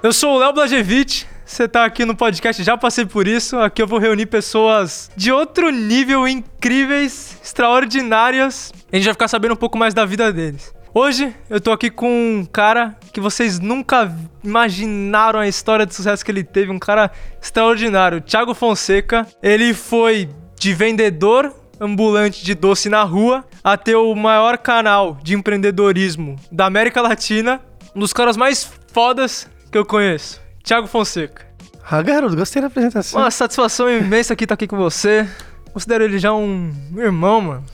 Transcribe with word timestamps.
Eu 0.00 0.12
sou 0.12 0.36
o 0.36 0.38
Léo 0.38 0.52
Blagevich. 0.52 1.26
Você 1.44 1.66
tá 1.66 1.84
aqui 1.84 2.04
no 2.04 2.14
podcast, 2.14 2.62
já 2.62 2.76
passei 2.76 3.04
por 3.04 3.26
isso. 3.26 3.58
Aqui 3.58 3.82
eu 3.82 3.86
vou 3.86 3.98
reunir 3.98 4.26
pessoas 4.26 5.10
de 5.16 5.32
outro 5.32 5.70
nível, 5.70 6.28
incríveis, 6.28 7.36
extraordinárias. 7.42 8.72
A 8.92 8.96
gente 8.96 9.06
vai 9.06 9.14
ficar 9.14 9.26
sabendo 9.26 9.54
um 9.54 9.56
pouco 9.56 9.76
mais 9.76 9.92
da 9.92 10.04
vida 10.04 10.32
deles. 10.32 10.72
Hoje 10.94 11.34
eu 11.50 11.60
tô 11.60 11.72
aqui 11.72 11.90
com 11.90 12.08
um 12.08 12.44
cara 12.44 12.96
que 13.12 13.20
vocês 13.20 13.58
nunca 13.58 14.14
imaginaram 14.44 15.40
a 15.40 15.48
história 15.48 15.84
de 15.84 15.92
sucesso 15.92 16.24
que 16.24 16.30
ele 16.30 16.44
teve, 16.44 16.70
um 16.70 16.78
cara 16.78 17.10
extraordinário, 17.42 18.20
Thiago 18.20 18.54
Fonseca. 18.54 19.26
Ele 19.42 19.74
foi 19.74 20.28
de 20.60 20.72
vendedor 20.74 21.52
ambulante 21.80 22.44
de 22.44 22.54
doce 22.54 22.88
na 22.88 23.02
rua 23.02 23.44
a 23.64 23.76
ter 23.76 23.96
o 23.96 24.14
maior 24.14 24.58
canal 24.58 25.18
de 25.24 25.34
empreendedorismo 25.34 26.36
da 26.52 26.66
América 26.66 27.02
Latina, 27.02 27.60
um 27.96 28.00
dos 28.00 28.12
caras 28.12 28.36
mais 28.36 28.70
fodas 28.92 29.48
que 29.70 29.78
eu 29.78 29.84
conheço. 29.84 30.40
Thiago 30.62 30.86
Fonseca. 30.86 31.46
Ah, 31.90 32.02
garoto, 32.02 32.36
gostei 32.36 32.60
da 32.60 32.68
apresentação. 32.68 33.20
Uma 33.20 33.30
satisfação 33.30 33.88
imensa 33.90 34.34
aqui 34.34 34.44
estar 34.44 34.54
aqui 34.54 34.66
com 34.66 34.76
você. 34.76 35.26
Considero 35.72 36.04
ele 36.04 36.18
já 36.18 36.32
um 36.34 36.72
irmão, 36.96 37.40
mano. 37.40 37.64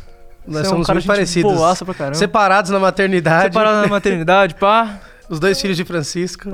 Nós 0.47 0.63
Você 0.63 0.67
é 0.67 0.69
um 0.69 0.71
somos 0.73 0.87
cara 0.87 0.97
muito 0.99 1.07
parecidos. 1.07 1.53
boaça 1.53 1.85
pra 1.85 1.95
caramba. 1.95 2.15
Separados 2.17 2.71
na 2.71 2.79
maternidade. 2.79 3.45
Separado 3.55 3.81
na 3.83 3.89
maternidade, 3.89 4.55
pá. 4.55 5.01
Os 5.29 5.41
dois 5.41 5.61
filhos 5.61 5.77
de 5.77 5.85
Francisco. 5.85 6.51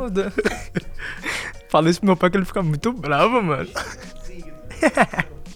Fala 1.69 1.91
isso 1.91 2.01
pro 2.01 2.07
meu 2.07 2.17
pai 2.17 2.31
que 2.31 2.37
ele 2.37 2.45
fica 2.45 2.63
muito 2.63 2.93
bravo, 2.93 3.43
mano. 3.43 3.69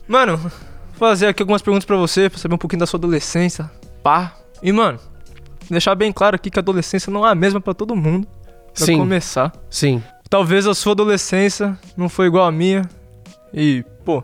mano, 0.06 0.37
vou 0.37 0.51
fazer 0.98 1.28
aqui 1.28 1.42
algumas 1.42 1.62
perguntas 1.62 1.84
pra 1.84 1.97
você, 1.97 2.28
pra 2.28 2.39
saber 2.39 2.55
um 2.55 2.59
pouquinho 2.59 2.80
da 2.80 2.87
sua 2.87 2.98
adolescência. 2.98 3.70
Pá. 4.03 4.34
E, 4.62 4.73
mano, 4.73 4.98
deixar 5.70 5.95
bem 5.95 6.12
claro 6.12 6.37
aqui 6.37 6.51
que 6.51 6.59
a 6.59 6.62
adolescência 6.62 7.11
não 7.11 7.27
é 7.27 7.31
a 7.31 7.34
mesma 7.34 7.61
pra 7.61 7.72
todo 7.72 7.94
mundo. 7.97 8.27
Pra 8.75 8.86
Sim. 8.86 8.98
começar. 8.98 9.53
Sim. 9.70 10.03
Talvez 10.28 10.67
a 10.67 10.75
sua 10.75 10.92
adolescência 10.92 11.78
não 11.97 12.08
foi 12.08 12.27
igual 12.27 12.47
a 12.47 12.53
minha. 12.53 12.83
E, 13.53 13.84
pô, 14.05 14.22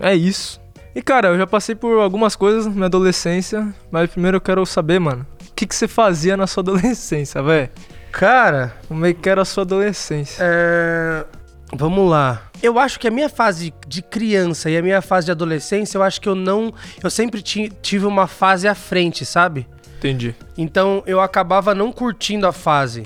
é 0.00 0.14
isso. 0.14 0.60
E, 0.94 1.02
cara, 1.02 1.28
eu 1.28 1.38
já 1.38 1.46
passei 1.46 1.74
por 1.74 1.98
algumas 2.00 2.36
coisas 2.36 2.66
na 2.66 2.72
minha 2.72 2.86
adolescência, 2.86 3.74
mas 3.90 4.08
primeiro 4.10 4.36
eu 4.36 4.40
quero 4.40 4.64
saber, 4.64 5.00
mano, 5.00 5.26
o 5.50 5.54
que, 5.54 5.66
que 5.66 5.74
você 5.74 5.88
fazia 5.88 6.36
na 6.36 6.46
sua 6.46 6.60
adolescência, 6.64 7.42
velho? 7.42 7.68
Cara, 8.12 8.72
Como 8.86 9.04
é 9.04 9.12
que 9.12 9.28
era 9.28 9.42
a 9.42 9.44
sua 9.44 9.64
adolescência? 9.64 10.36
é... 10.40 11.24
vamos 11.74 12.08
lá. 12.08 12.42
Eu 12.62 12.78
acho 12.78 13.00
que 13.00 13.08
a 13.08 13.10
minha 13.10 13.28
fase 13.28 13.74
de 13.88 14.00
criança 14.02 14.70
e 14.70 14.76
a 14.76 14.82
minha 14.82 15.02
fase 15.02 15.24
de 15.26 15.32
adolescência, 15.32 15.98
eu 15.98 16.02
acho 16.02 16.20
que 16.20 16.28
eu 16.28 16.34
não. 16.36 16.72
Eu 17.02 17.10
sempre 17.10 17.42
ti- 17.42 17.72
tive 17.82 18.06
uma 18.06 18.28
fase 18.28 18.68
à 18.68 18.74
frente, 18.74 19.26
sabe? 19.26 19.66
Entendi. 19.98 20.34
Então 20.56 21.02
eu 21.06 21.20
acabava 21.20 21.74
não 21.74 21.90
curtindo 21.92 22.46
a 22.46 22.52
fase. 22.52 23.02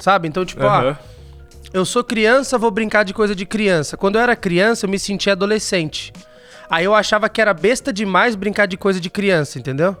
Sabe? 0.00 0.26
Então, 0.26 0.44
tipo, 0.44 0.66
ah, 0.66 0.98
eu 1.72 1.84
sou 1.84 2.02
criança, 2.02 2.58
vou 2.58 2.70
brincar 2.70 3.04
de 3.04 3.14
coisa 3.14 3.34
de 3.34 3.46
criança. 3.46 3.96
Quando 3.96 4.16
eu 4.16 4.22
era 4.22 4.34
criança, 4.34 4.86
eu 4.86 4.90
me 4.90 4.98
sentia 4.98 5.34
adolescente. 5.34 6.12
Aí 6.68 6.84
eu 6.84 6.94
achava 6.94 7.28
que 7.28 7.40
era 7.40 7.52
besta 7.54 7.92
demais 7.92 8.34
brincar 8.34 8.66
de 8.66 8.76
coisa 8.76 9.00
de 9.00 9.10
criança, 9.10 9.58
entendeu? 9.58 9.96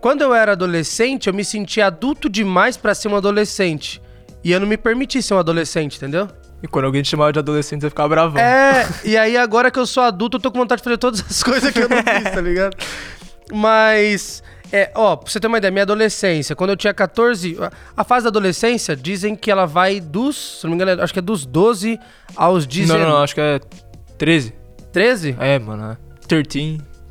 Quando 0.00 0.22
eu 0.22 0.34
era 0.34 0.52
adolescente, 0.52 1.26
eu 1.26 1.34
me 1.34 1.44
sentia 1.44 1.86
adulto 1.86 2.28
demais 2.28 2.76
pra 2.76 2.94
ser 2.94 3.08
um 3.08 3.16
adolescente. 3.16 4.00
E 4.44 4.50
eu 4.50 4.58
não 4.58 4.66
me 4.66 4.76
permiti 4.76 5.22
ser 5.22 5.34
um 5.34 5.38
adolescente, 5.38 5.96
entendeu? 5.96 6.28
E 6.62 6.68
quando 6.68 6.84
alguém 6.84 7.02
te 7.02 7.08
chamava 7.08 7.32
de 7.32 7.38
adolescente, 7.38 7.80
você 7.80 7.88
ficava 7.88 8.08
bravão. 8.08 8.40
É, 8.40 8.86
e 9.04 9.16
aí 9.16 9.36
agora 9.36 9.70
que 9.70 9.78
eu 9.78 9.86
sou 9.86 10.02
adulto, 10.02 10.36
eu 10.36 10.40
tô 10.40 10.50
com 10.50 10.58
vontade 10.58 10.80
de 10.80 10.84
fazer 10.84 10.98
todas 10.98 11.20
as 11.20 11.42
coisas 11.42 11.72
que 11.72 11.80
eu 11.80 11.88
não 11.88 11.96
fiz, 11.96 12.30
tá 12.30 12.40
ligado? 12.40 12.76
Mas, 13.52 14.42
é, 14.72 14.90
ó, 14.94 15.16
pra 15.16 15.30
você 15.30 15.38
ter 15.38 15.46
uma 15.46 15.58
ideia, 15.58 15.70
minha 15.70 15.82
adolescência, 15.82 16.56
quando 16.56 16.70
eu 16.70 16.76
tinha 16.76 16.94
14. 16.94 17.58
A 17.94 18.02
fase 18.02 18.24
da 18.24 18.30
adolescência, 18.30 18.96
dizem 18.96 19.36
que 19.36 19.50
ela 19.50 19.66
vai 19.66 20.00
dos. 20.00 20.60
Se 20.60 20.64
não 20.64 20.70
me 20.70 20.82
engano, 20.82 21.02
acho 21.02 21.12
que 21.12 21.18
é 21.18 21.22
dos 21.22 21.44
12 21.44 22.00
aos 22.34 22.66
19. 22.66 22.98
Não, 22.98 23.06
não, 23.06 23.16
não, 23.16 23.22
acho 23.22 23.34
que 23.34 23.40
é 23.40 23.60
13. 24.16 24.54
13? 24.90 25.36
É, 25.38 25.58
mano. 25.58 25.92
É. 25.92 25.96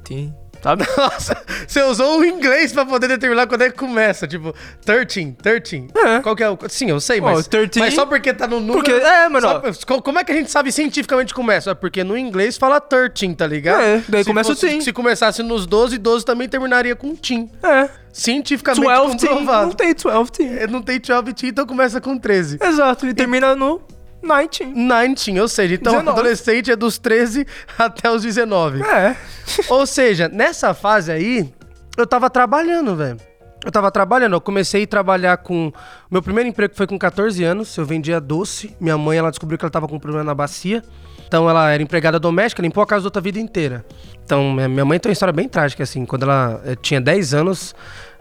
13. 0.04 0.32
Tá? 0.62 0.76
Nossa, 0.98 1.36
você 1.68 1.82
usou 1.82 2.20
o 2.20 2.26
inglês 2.26 2.72
pra 2.72 2.86
poder 2.86 3.08
determinar 3.08 3.48
quando 3.48 3.64
é 3.64 3.72
que 3.72 3.78
começa. 3.78 4.28
Tipo, 4.28 4.54
13, 4.86 5.36
13. 5.42 5.88
É. 5.96 6.20
Qual 6.20 6.36
que 6.36 6.44
é 6.44 6.50
o. 6.50 6.58
Sim, 6.70 6.90
eu 6.90 7.00
sei, 7.00 7.20
mas. 7.20 7.40
Oh, 7.40 7.50
13, 7.50 7.80
mas 7.80 7.94
só 7.94 8.06
porque 8.06 8.34
tá 8.34 8.48
no 8.48 8.60
número. 8.60 8.76
Porque, 8.76 8.92
é, 8.92 9.28
mano. 9.28 9.48
Só, 9.74 10.02
como 10.02 10.20
é 10.20 10.24
que 10.24 10.32
a 10.32 10.36
gente 10.36 10.52
sabe 10.52 10.72
cientificamente 10.72 11.34
começa? 11.34 11.72
É? 11.72 11.74
Porque 11.74 12.04
no 12.04 12.16
inglês 12.16 12.58
fala 12.58 12.80
13, 12.80 13.34
tá 13.36 13.48
ligado? 13.48 13.82
É, 13.82 14.04
daí 14.08 14.24
se 14.24 14.30
começa 14.30 14.50
fosse, 14.50 14.66
o 14.66 14.70
teen. 14.70 14.82
Se 14.82 14.94
começasse 14.94 15.42
nos 15.42 15.66
12, 15.66 15.98
12 15.98 16.26
também 16.26 16.48
terminaria 16.48 16.96
com 16.96 17.16
teen. 17.16 17.50
É. 17.64 17.90
Cientificamente 18.14 18.88
12 18.88 19.28
comprovado. 19.28 19.74
Teen. 19.76 19.90
Não 19.90 19.96
tem 19.96 20.12
12 20.14 20.32
teen. 20.32 20.58
É, 20.58 20.68
não 20.68 20.82
tem 20.82 21.00
12 21.00 21.34
teen, 21.34 21.50
então 21.50 21.66
começa 21.66 22.00
com 22.00 22.18
13. 22.18 22.60
Exato, 22.62 23.08
e, 23.08 23.10
e 23.10 23.14
termina 23.14 23.56
no 23.56 23.82
19. 24.22 24.74
19, 24.74 25.42
ou 25.42 25.48
seja, 25.48 25.76
então 25.76 25.94
19. 25.94 26.10
adolescente 26.20 26.72
é 26.72 26.76
dos 26.76 26.98
13 26.98 27.46
até 27.78 28.10
os 28.10 28.24
19. 28.24 28.84
É. 28.84 29.16
Ou 29.68 29.86
seja, 29.86 30.30
nessa 30.30 30.74
fase 30.74 31.12
aí, 31.12 31.52
eu 31.98 32.06
tava 32.06 32.30
trabalhando, 32.30 32.96
velho. 32.96 33.18
Eu 33.64 33.72
tava 33.72 33.92
trabalhando, 33.92 34.34
eu 34.34 34.42
comecei 34.42 34.84
a 34.84 34.88
trabalhar 34.88 35.38
com. 35.38 35.72
Meu 36.10 36.22
primeiro 36.22 36.50
emprego 36.50 36.74
foi 36.76 36.88
com 36.88 36.98
14 36.98 37.44
anos, 37.44 37.78
eu 37.78 37.86
vendia 37.86 38.20
doce. 38.20 38.76
Minha 38.80 38.98
mãe, 38.98 39.18
ela 39.18 39.30
descobriu 39.30 39.58
que 39.58 39.64
ela 39.64 39.72
tava 39.72 39.88
com 39.88 40.00
problema 40.00 40.24
na 40.24 40.34
bacia. 40.34 40.84
Então 41.28 41.50
ela 41.50 41.70
era 41.72 41.82
empregada 41.82 42.20
doméstica, 42.20 42.62
limpou 42.62 42.82
a 42.84 42.88
casa 42.88 43.06
outra 43.06 43.22
vida 43.22 43.40
inteira. 43.40 43.86
Então, 44.26 44.52
minha 44.52 44.84
mãe 44.84 45.00
tem 45.00 45.10
uma 45.10 45.14
história 45.14 45.32
bem 45.32 45.48
trágica, 45.48 45.84
assim. 45.84 46.06
Quando 46.06 46.24
ela 46.24 46.62
eh, 46.66 46.76
tinha 46.82 47.00
10 47.00 47.34
anos, 47.34 47.76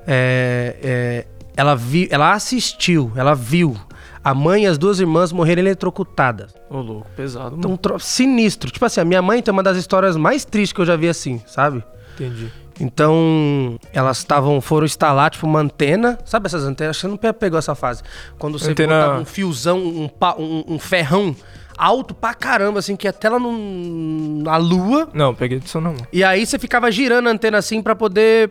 é, 0.07 0.77
é, 0.83 1.27
ela, 1.57 1.75
vi, 1.75 2.07
ela 2.11 2.33
assistiu, 2.33 3.11
ela 3.17 3.35
viu 3.35 3.77
a 4.23 4.35
mãe 4.35 4.65
e 4.65 4.67
as 4.67 4.77
duas 4.79 5.01
irmãs 5.01 5.33
morrerem 5.33 5.63
eletrocutadas. 5.65 6.55
Ô, 6.69 6.79
louco, 6.79 7.07
pesado, 7.17 7.57
Então, 7.57 7.71
mano. 7.71 7.79
tro- 7.79 7.99
sinistro. 7.99 8.71
Tipo 8.71 8.85
assim, 8.85 9.01
a 9.01 9.05
minha 9.05 9.23
mãe 9.23 9.43
tem 9.43 9.53
uma 9.53 9.63
das 9.63 9.77
histórias 9.77 10.17
mais 10.17 10.45
tristes 10.45 10.73
que 10.73 10.81
eu 10.81 10.87
já 10.87 10.97
vi 10.97 11.09
assim, 11.09 11.41
sabe? 11.47 11.83
Entendi. 12.15 12.51
Então, 12.79 13.79
elas 13.93 14.19
estavam, 14.19 14.61
foram 14.61 14.87
instalar, 14.87 15.31
tipo, 15.31 15.47
uma 15.47 15.61
antena. 15.61 16.19
Sabe 16.25 16.47
essas 16.47 16.65
antenas? 16.65 16.91
Acho 16.97 17.01
que 17.01 17.07
você 17.07 17.09
não 17.11 17.17
pe- 17.17 17.33
pegou 17.33 17.59
essa 17.59 17.75
fase. 17.75 18.03
Quando 18.39 18.59
você 18.59 18.71
Antena- 18.71 19.01
botava 19.01 19.21
um 19.21 19.25
fiozão, 19.25 19.79
um, 19.79 20.09
pa- 20.09 20.35
um- 20.39 20.65
um 20.67 20.79
ferrão 20.79 21.37
alto 21.77 22.15
pra 22.15 22.33
caramba, 22.35 22.79
assim, 22.79 22.97
que 22.97 23.07
até 23.07 23.29
lá 23.29 23.39
no, 23.39 24.43
na 24.43 24.57
lua. 24.57 25.09
Não, 25.13 25.35
peguei 25.35 25.59
disso 25.59 25.81
não. 25.81 25.95
E 26.13 26.25
aí 26.25 26.45
você 26.47 26.59
ficava 26.59 26.91
girando 26.91 27.29
a 27.29 27.33
antena 27.33 27.59
assim 27.59 27.83
pra 27.83 27.95
poder. 27.95 28.51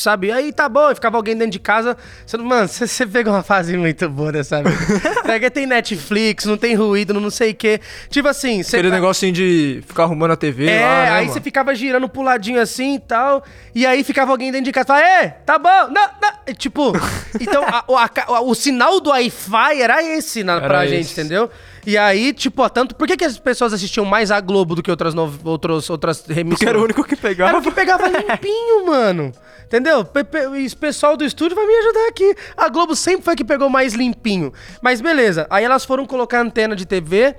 Sabe? 0.00 0.30
Aí 0.32 0.52
tá 0.52 0.68
bom, 0.68 0.90
e 0.90 0.94
ficava 0.94 1.16
alguém 1.16 1.34
dentro 1.36 1.52
de 1.52 1.58
casa. 1.58 1.96
Você, 2.26 2.36
mano, 2.38 2.66
você, 2.68 2.86
você 2.86 3.06
pegou 3.06 3.32
uma 3.32 3.42
fase 3.42 3.76
muito 3.76 4.08
boa 4.08 4.32
dessa 4.32 4.62
vida. 4.62 4.76
Pega, 5.22 5.50
tem 5.50 5.66
Netflix, 5.66 6.44
não 6.44 6.56
tem 6.56 6.74
ruído, 6.74 7.14
não 7.14 7.30
sei 7.30 7.50
o 7.52 7.54
quê. 7.54 7.80
Tipo 8.08 8.28
assim, 8.28 8.62
você. 8.62 8.76
Aquele 8.76 8.90
negocinho 8.90 9.32
de 9.32 9.82
ficar 9.86 10.04
arrumando 10.04 10.32
a 10.32 10.36
TV 10.36 10.66
É, 10.66 10.80
lá, 10.80 10.86
né, 11.04 11.10
aí 11.10 11.20
mano? 11.22 11.32
você 11.34 11.40
ficava 11.40 11.74
girando 11.74 12.08
pro 12.08 12.22
ladinho 12.22 12.60
assim 12.60 12.94
e 12.96 13.00
tal. 13.00 13.42
E 13.74 13.86
aí 13.86 14.02
ficava 14.04 14.30
alguém 14.30 14.50
dentro 14.50 14.66
de 14.66 14.72
casa 14.72 14.86
falava, 14.86 15.04
é, 15.06 15.28
tá 15.28 15.58
bom, 15.58 15.88
não, 15.90 16.08
não. 16.20 16.54
Tipo, 16.54 16.92
então 17.40 17.62
a- 17.64 17.84
o- 17.88 17.96
a 17.96 18.08
ca- 18.08 18.40
o 18.42 18.54
sinal 18.54 19.00
do 19.00 19.10
Wi-Fi 19.10 19.80
era 19.80 20.02
esse 20.02 20.42
na, 20.44 20.54
Era 20.56 20.66
pra 20.66 20.84
esse. 20.86 20.94
gente, 20.96 21.12
entendeu? 21.12 21.50
E 21.86 21.98
aí, 21.98 22.32
tipo, 22.32 22.68
tanto. 22.70 22.94
Por 22.94 23.08
que, 23.08 23.16
que 23.16 23.24
as 23.24 23.38
pessoas 23.38 23.72
assistiam 23.72 24.04
mais 24.06 24.30
a 24.30 24.40
Globo 24.40 24.74
do 24.76 24.82
que 24.82 24.90
outras, 24.90 25.14
no, 25.14 25.32
outros, 25.44 25.90
outras 25.90 26.24
remissoras? 26.26 26.58
Porque 26.58 26.68
era 26.68 26.78
o 26.78 26.84
único 26.84 27.02
que 27.04 27.16
pegava. 27.16 27.50
Era 27.50 27.58
o 27.58 27.62
que 27.62 27.70
pegava 27.72 28.06
limpinho, 28.06 28.86
mano. 28.86 29.32
Entendeu? 29.64 30.06
E 30.54 30.64
Esse 30.64 30.76
pessoal 30.76 31.16
do 31.16 31.24
estúdio 31.24 31.56
vai 31.56 31.66
me 31.66 31.74
ajudar 31.74 32.06
aqui. 32.08 32.36
A 32.56 32.68
Globo 32.68 32.94
sempre 32.94 33.22
foi 33.24 33.32
a 33.32 33.36
que 33.36 33.44
pegou 33.44 33.68
mais 33.68 33.94
limpinho. 33.94 34.52
Mas 34.82 35.00
beleza. 35.00 35.46
Aí 35.50 35.64
elas 35.64 35.84
foram 35.84 36.04
colocar 36.06 36.38
a 36.38 36.42
antena 36.42 36.76
de 36.76 36.84
TV 36.86 37.34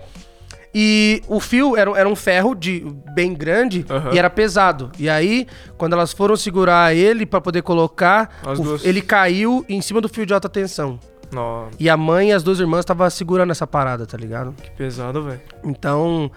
e 0.76 1.22
o 1.28 1.40
fio 1.40 1.78
era, 1.78 1.92
era 1.92 2.10
um 2.10 2.16
ferro 2.16 2.56
de, 2.56 2.84
bem 3.14 3.34
grande 3.34 3.86
Aham. 3.88 4.10
e 4.14 4.18
era 4.18 4.30
pesado. 4.30 4.92
E 4.98 5.08
aí, 5.08 5.46
quando 5.78 5.94
elas 5.94 6.12
foram 6.12 6.36
segurar 6.36 6.96
ele 6.96 7.26
pra 7.28 7.40
poder 7.40 7.62
colocar, 7.62 8.42
o- 8.44 8.80
ele 8.86 9.02
caiu 9.02 9.64
em 9.70 9.80
cima 9.82 10.02
do 10.02 10.10
fio 10.10 10.26
de 10.26 10.34
alta 10.34 10.50
tensão. 10.50 11.00
Nossa, 11.34 11.72
E 11.80 11.90
a 11.90 11.98
mãe 11.98 12.30
e 12.30 12.32
as 12.32 12.44
duas 12.44 12.60
irmãs 12.60 12.80
estavam 12.80 13.10
segurando 13.10 13.52
essa 13.52 13.66
parada, 13.68 14.06
tá 14.06 14.18
ligado? 14.18 14.54
que 14.62 14.72
pesado, 14.72 15.24
velho. 15.24 15.42
Então, 15.64 16.30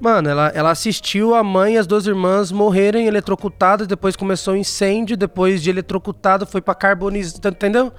mano, 0.00 0.28
ela, 0.28 0.48
ela 0.54 0.70
assistiu 0.70 1.34
a 1.34 1.42
mãe 1.44 1.74
e 1.74 1.78
as 1.78 1.86
duas 1.86 2.06
irmãs 2.06 2.50
morrerem 2.50 3.06
eletrocutadas, 3.06 3.86
depois 3.86 4.16
começou 4.16 4.54
o 4.54 4.56
incêndio, 4.56 5.16
depois 5.16 5.62
de 5.62 5.70
eletrocutado 5.70 6.46
foi 6.46 6.60
pra 6.60 6.74
carbonizar, 6.74 7.52
entendeu? 7.52 7.92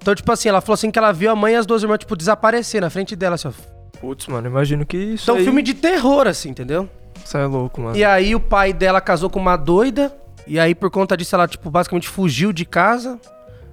Então, 0.00 0.14
tipo 0.14 0.30
assim, 0.32 0.48
ela 0.48 0.60
falou 0.60 0.74
assim 0.74 0.90
que 0.90 0.98
ela 0.98 1.12
viu 1.12 1.30
a 1.30 1.36
mãe 1.36 1.52
e 1.52 1.56
as 1.56 1.66
duas 1.66 1.82
irmãs, 1.82 1.98
tipo, 1.98 2.16
desaparecer 2.16 2.80
na 2.80 2.88
frente 2.88 3.14
dela, 3.14 3.34
assim, 3.34 3.48
ó. 3.48 3.52
Putz, 4.00 4.26
mano, 4.28 4.46
imagino 4.46 4.86
que 4.86 4.96
isso 4.96 5.24
Então, 5.24 5.36
aí... 5.36 5.44
filme 5.44 5.62
de 5.62 5.74
terror, 5.74 6.26
assim, 6.26 6.48
entendeu? 6.50 6.88
Isso 7.22 7.36
é 7.36 7.44
louco, 7.44 7.82
mano. 7.82 7.94
E 7.96 8.02
aí 8.02 8.34
o 8.34 8.40
pai 8.40 8.72
dela 8.72 8.98
casou 8.98 9.28
com 9.28 9.38
uma 9.38 9.56
doida, 9.56 10.10
e 10.46 10.58
aí 10.58 10.74
por 10.74 10.90
conta 10.90 11.14
disso 11.18 11.34
ela, 11.34 11.46
tipo, 11.46 11.70
basicamente 11.70 12.08
fugiu 12.08 12.50
de 12.50 12.64
casa, 12.64 13.20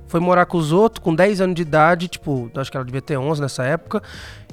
foi 0.08 0.20
morar 0.20 0.46
com 0.46 0.58
os 0.58 0.72
outros, 0.72 1.04
com 1.04 1.14
10 1.14 1.42
anos 1.42 1.56
de 1.56 1.62
idade, 1.62 2.08
tipo, 2.08 2.50
acho 2.56 2.72
que 2.72 2.78
ela 2.78 2.86
devia 2.86 3.02
ter 3.02 3.18
11 3.18 3.42
nessa 3.42 3.64
época. 3.64 4.02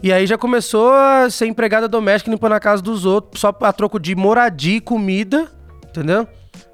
E 0.02 0.12
aí 0.12 0.26
já 0.26 0.36
começou 0.36 0.92
a 0.92 1.30
ser 1.30 1.46
empregada 1.46 1.88
doméstica 1.88 2.30
limpando 2.30 2.52
a 2.52 2.60
casa 2.60 2.82
dos 2.82 3.04
outros, 3.04 3.40
só 3.40 3.56
a 3.60 3.72
troco 3.72 3.98
de 3.98 4.14
moradia 4.14 4.76
e 4.76 4.80
comida, 4.80 5.48
entendeu? 5.88 6.26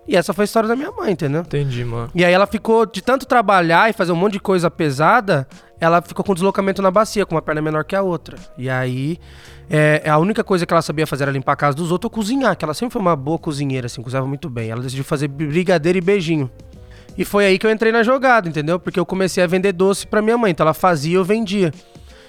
E 0.09 0.17
essa 0.17 0.33
foi 0.33 0.43
a 0.43 0.47
história 0.47 0.69
da 0.69 0.75
minha 0.75 0.91
mãe, 0.91 1.13
entendeu? 1.13 1.43
Entendi, 1.43 1.85
mano. 1.85 2.11
E 2.15 2.25
aí 2.25 2.33
ela 2.33 2.47
ficou, 2.47 2.85
de 2.85 3.01
tanto 3.01 3.27
trabalhar 3.27 3.89
e 3.89 3.93
fazer 3.93 4.11
um 4.11 4.17
monte 4.17 4.33
de 4.33 4.41
coisa 4.41 4.69
pesada, 4.69 5.47
ela 5.81 6.03
ficou 6.03 6.25
com 6.25 6.35
deslocamento 6.35 6.83
na 6.83 6.91
bacia, 6.91 7.25
com 7.25 7.37
uma 7.37 7.43
perna 7.43 7.63
menor 7.63 7.85
que 7.85 7.95
a 7.95 8.03
outra. 8.03 8.37
E 8.59 8.69
aí, 8.69 9.19
é, 9.71 10.03
a 10.11 10.19
única 10.19 10.43
coisa 10.43 10.67
que 10.67 10.75
ela 10.75 10.83
sabia 10.83 11.07
fazer 11.07 11.23
era 11.23 11.31
limpar 11.31 11.53
a 11.53 11.57
casa 11.57 11.77
dos 11.77 11.93
outros 11.93 12.11
ou 12.11 12.11
cozinhar, 12.11 12.57
que 12.57 12.65
ela 12.65 12.75
sempre 12.75 12.93
foi 12.93 13.01
uma 13.01 13.15
boa 13.15 13.39
cozinheira, 13.39 13.87
assim, 13.87 14.03
cozinhava 14.03 14.27
muito 14.27 14.51
bem. 14.51 14.71
Ela 14.71 14.83
decidiu 14.83 15.05
fazer 15.05 15.29
brigadeiro 15.29 15.99
e 15.99 16.01
beijinho. 16.01 16.51
E 17.19 17.25
foi 17.25 17.45
aí 17.47 17.59
que 17.59 17.67
eu 17.67 17.71
entrei 17.71 17.93
na 17.93 18.03
jogada, 18.03 18.49
entendeu? 18.49 18.79
Porque 18.79 18.99
eu 18.99 19.05
comecei 19.07 19.43
a 19.43 19.47
vender 19.47 19.73
doce 19.73 20.07
pra 20.07 20.23
minha 20.23 20.39
mãe, 20.39 20.51
então 20.53 20.65
ela 20.65 20.75
fazia 20.75 21.13
e 21.13 21.15
eu 21.15 21.25
vendia. 21.25 21.73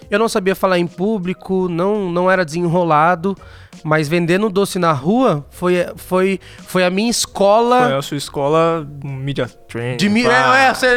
Eu 0.09 0.19
não 0.19 0.27
sabia 0.27 0.53
falar 0.53 0.77
em 0.77 0.85
público, 0.85 1.69
não, 1.69 2.11
não 2.11 2.29
era 2.29 2.43
desenrolado, 2.43 3.33
mas 3.81 4.09
vendendo 4.09 4.49
doce 4.49 4.77
na 4.77 4.91
rua 4.91 5.45
foi, 5.49 5.85
foi, 5.95 6.37
foi 6.67 6.83
a 6.83 6.89
minha 6.89 7.09
escola. 7.09 7.83
Foi 7.87 7.97
a 7.97 8.01
sua 8.01 8.17
escola 8.17 8.85
media 9.01 9.47
training. 9.69 9.95
De 9.95 10.09
mi... 10.09 10.25
pá. 10.25 10.57
É, 10.57 10.67
é, 10.67 10.73
você... 10.73 10.87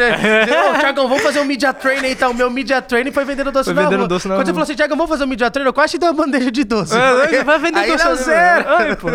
Vamos 0.95 1.21
fazer 1.21 1.39
um 1.39 1.45
media 1.45 1.71
training 1.73 2.09
então. 2.09 2.31
O 2.31 2.33
meu 2.33 2.49
media 2.51 2.81
training 2.81 3.13
foi 3.13 3.23
vendendo 3.23 3.53
doce 3.53 3.65
Foi 3.65 3.73
na 3.73 3.83
vendendo 3.83 3.99
rua. 3.99 4.07
doce 4.09 4.27
na 4.27 4.35
Quando 4.35 4.47
você 4.47 4.51
rua. 4.51 4.55
falou 4.55 4.63
assim, 4.63 4.75
Tiagão, 4.75 4.97
vamos 4.97 5.09
fazer 5.09 5.23
um 5.23 5.27
media 5.27 5.49
training, 5.49 5.69
eu 5.69 5.73
quase 5.73 5.91
te 5.91 5.97
dei 5.97 6.09
uma 6.09 6.25
bandeja 6.25 6.51
de 6.51 6.63
doce. 6.65 6.93
É, 6.93 7.41
vai 7.45 7.57
vender 7.57 7.79
Aí 7.79 7.91
doce. 7.93 8.03
não, 8.03 8.11
ali, 8.11 8.21
zero. 8.21 8.69
mano. 8.69 8.77
Ai, 8.79 8.95
pô. 8.97 9.07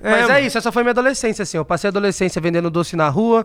Mas 0.00 0.28
É, 0.28 0.40
é, 0.40 0.46
isso, 0.46 0.58
essa 0.58 0.70
foi 0.70 0.82
minha 0.82 0.92
adolescência, 0.92 1.42
assim. 1.42 1.56
Eu 1.56 1.64
passei 1.64 1.88
a 1.88 1.90
adolescência 1.90 2.40
vendendo 2.40 2.70
doce 2.70 2.96
na 2.96 3.08
rua. 3.08 3.44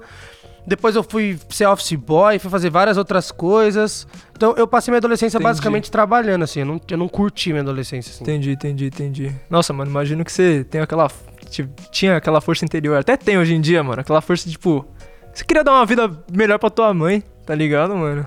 Depois 0.65 0.95
eu 0.95 1.03
fui 1.03 1.37
ser 1.49 1.65
office 1.67 1.93
boy, 1.93 2.39
fui 2.39 2.49
fazer 2.49 2.69
várias 2.69 2.97
outras 2.97 3.31
coisas. 3.31 4.07
Então 4.35 4.53
eu 4.55 4.65
passei 4.65 4.91
minha 4.91 4.99
adolescência 4.99 5.37
Entendi. 5.37 5.49
basicamente 5.49 5.91
trabalhando, 5.91 6.43
assim. 6.43 6.61
Eu 6.61 6.65
não, 6.65 6.81
eu 6.89 6.97
não 6.97 7.09
curti 7.09 7.49
minha 7.49 7.61
adolescência, 7.61 8.11
assim. 8.11 8.23
Entendi, 8.23 8.51
entendi, 8.51 8.85
entendi. 8.85 9.35
Nossa, 9.49 9.73
mano, 9.73 9.91
imagino 9.91 10.23
que 10.23 10.31
você 10.31 10.63
tem 10.63 10.79
aquela. 10.79 11.11
tipo, 11.49 11.69
Tinha 11.91 12.15
aquela 12.15 12.39
força 12.39 12.63
interior. 12.63 12.97
Até 12.97 13.17
tem 13.17 13.37
hoje 13.37 13.53
em 13.53 13.59
dia, 13.61 13.83
mano. 13.83 14.01
Aquela 14.01 14.21
força, 14.21 14.49
tipo. 14.49 14.85
Você 15.33 15.43
queria 15.43 15.63
dar 15.63 15.73
uma 15.73 15.85
vida 15.85 16.09
melhor 16.31 16.59
pra 16.59 16.69
tua 16.69 16.93
mãe, 16.93 17.23
tá 17.45 17.55
ligado, 17.55 17.95
mano? 17.95 18.25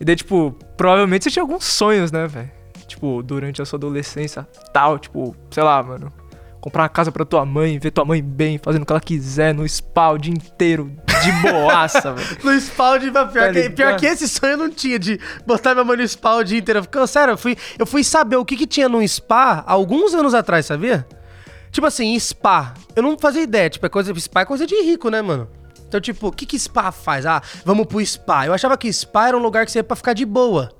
E 0.00 0.04
daí, 0.04 0.16
tipo, 0.16 0.56
provavelmente 0.76 1.24
você 1.24 1.30
tinha 1.30 1.42
alguns 1.42 1.64
sonhos, 1.64 2.10
né, 2.12 2.26
velho? 2.26 2.50
Tipo, 2.86 3.22
durante 3.22 3.60
a 3.60 3.64
sua 3.64 3.76
adolescência, 3.76 4.48
tal, 4.72 4.98
tipo, 4.98 5.36
sei 5.50 5.62
lá, 5.62 5.82
mano. 5.82 6.12
Comprar 6.60 6.82
uma 6.82 6.88
casa 6.88 7.10
pra 7.10 7.24
tua 7.24 7.44
mãe, 7.46 7.78
ver 7.78 7.90
tua 7.90 8.04
mãe 8.04 8.22
bem, 8.22 8.60
fazendo 8.62 8.82
o 8.82 8.86
que 8.86 8.92
ela 8.92 9.00
quiser, 9.00 9.54
no 9.54 9.66
spa 9.66 10.10
o 10.10 10.18
dia 10.18 10.32
inteiro, 10.32 10.92
de 11.22 11.32
boaça, 11.32 12.12
velho. 12.14 12.38
No 12.44 12.60
spa 12.60 12.90
o 12.90 12.98
dia 12.98 13.10
pior, 13.10 13.46
Tá 13.46 13.52
que, 13.52 13.70
pior 13.70 13.96
que 13.96 14.06
esse 14.06 14.28
sonho 14.28 14.52
eu 14.52 14.56
não 14.58 14.70
tinha 14.70 14.98
de 14.98 15.18
botar 15.46 15.72
minha 15.72 15.84
mãe 15.84 15.96
no 15.96 16.06
spa 16.06 16.34
o 16.34 16.44
dia 16.44 16.58
inteiro. 16.58 16.82
Ficou 16.82 17.06
sério, 17.06 17.32
eu 17.32 17.38
fui, 17.38 17.56
eu 17.78 17.86
fui 17.86 18.04
saber 18.04 18.36
o 18.36 18.44
que, 18.44 18.56
que 18.56 18.66
tinha 18.66 18.88
no 18.88 19.06
spa 19.08 19.64
alguns 19.66 20.12
anos 20.12 20.34
atrás, 20.34 20.66
sabia? 20.66 21.06
Tipo 21.70 21.86
assim, 21.86 22.18
spa. 22.18 22.74
Eu 22.94 23.02
não 23.02 23.18
fazia 23.18 23.42
ideia. 23.42 23.70
Tipo, 23.70 23.86
é 23.86 23.88
coisa, 23.88 24.14
spa 24.18 24.40
é 24.42 24.44
coisa 24.44 24.66
de 24.66 24.74
rico, 24.82 25.08
né, 25.08 25.22
mano? 25.22 25.48
Então, 25.88 26.00
tipo, 26.00 26.28
o 26.28 26.32
que, 26.32 26.46
que 26.46 26.58
spa 26.58 26.92
faz? 26.92 27.26
Ah, 27.26 27.42
vamos 27.64 27.86
pro 27.86 28.04
spa. 28.04 28.46
Eu 28.46 28.52
achava 28.52 28.76
que 28.76 28.92
spa 28.92 29.28
era 29.28 29.36
um 29.36 29.40
lugar 29.40 29.64
que 29.64 29.72
você 29.72 29.78
ia 29.78 29.84
pra 29.84 29.96
ficar 29.96 30.12
de 30.12 30.24
boa. 30.24 30.70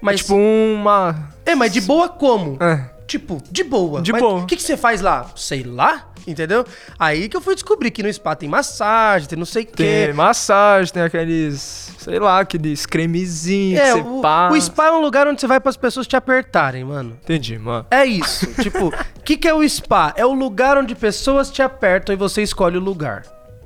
Mas. 0.00 0.20
tipo, 0.20 0.34
uma. 0.34 1.30
É, 1.46 1.54
mas 1.54 1.72
de 1.72 1.80
boa 1.80 2.08
como? 2.08 2.58
É. 2.62 2.90
Tipo, 3.06 3.42
de 3.50 3.62
boa. 3.64 4.00
De 4.00 4.12
Mas 4.12 4.20
boa. 4.22 4.42
O 4.42 4.46
que, 4.46 4.56
que 4.56 4.62
você 4.62 4.76
faz 4.76 5.00
lá? 5.00 5.26
Sei 5.36 5.62
lá, 5.62 6.10
entendeu? 6.26 6.64
Aí 6.98 7.28
que 7.28 7.36
eu 7.36 7.40
fui 7.40 7.54
descobrir 7.54 7.90
que 7.90 8.02
no 8.02 8.12
spa 8.12 8.34
tem 8.34 8.48
massagem, 8.48 9.28
tem 9.28 9.38
não 9.38 9.44
sei 9.44 9.64
o 9.64 9.66
quê. 9.66 10.04
Tem 10.06 10.12
massagem, 10.12 10.92
tem 10.92 11.02
aqueles. 11.02 11.92
Sei 11.98 12.18
lá, 12.18 12.40
aqueles 12.40 12.86
cremezinhos 12.86 13.80
É, 13.80 13.92
que 13.92 13.98
você 14.02 14.08
o, 14.08 14.20
passa. 14.20 14.56
o 14.56 14.60
spa 14.60 14.86
é 14.86 14.92
um 14.92 15.00
lugar 15.00 15.26
onde 15.28 15.40
você 15.40 15.46
vai 15.46 15.60
para 15.60 15.70
as 15.70 15.76
pessoas 15.76 16.06
te 16.06 16.16
apertarem, 16.16 16.84
mano. 16.84 17.18
Entendi, 17.22 17.58
mano. 17.58 17.86
É 17.90 18.04
isso. 18.04 18.46
tipo, 18.62 18.88
o 18.88 18.92
que, 19.24 19.36
que 19.36 19.46
é 19.48 19.54
o 19.54 19.66
spa? 19.68 20.12
É 20.16 20.24
o 20.24 20.32
lugar 20.32 20.78
onde 20.78 20.94
pessoas 20.94 21.50
te 21.50 21.60
apertam 21.62 22.12
e 22.14 22.16
você 22.16 22.42
escolhe 22.42 22.76
o 22.76 22.80
lugar. 22.80 23.22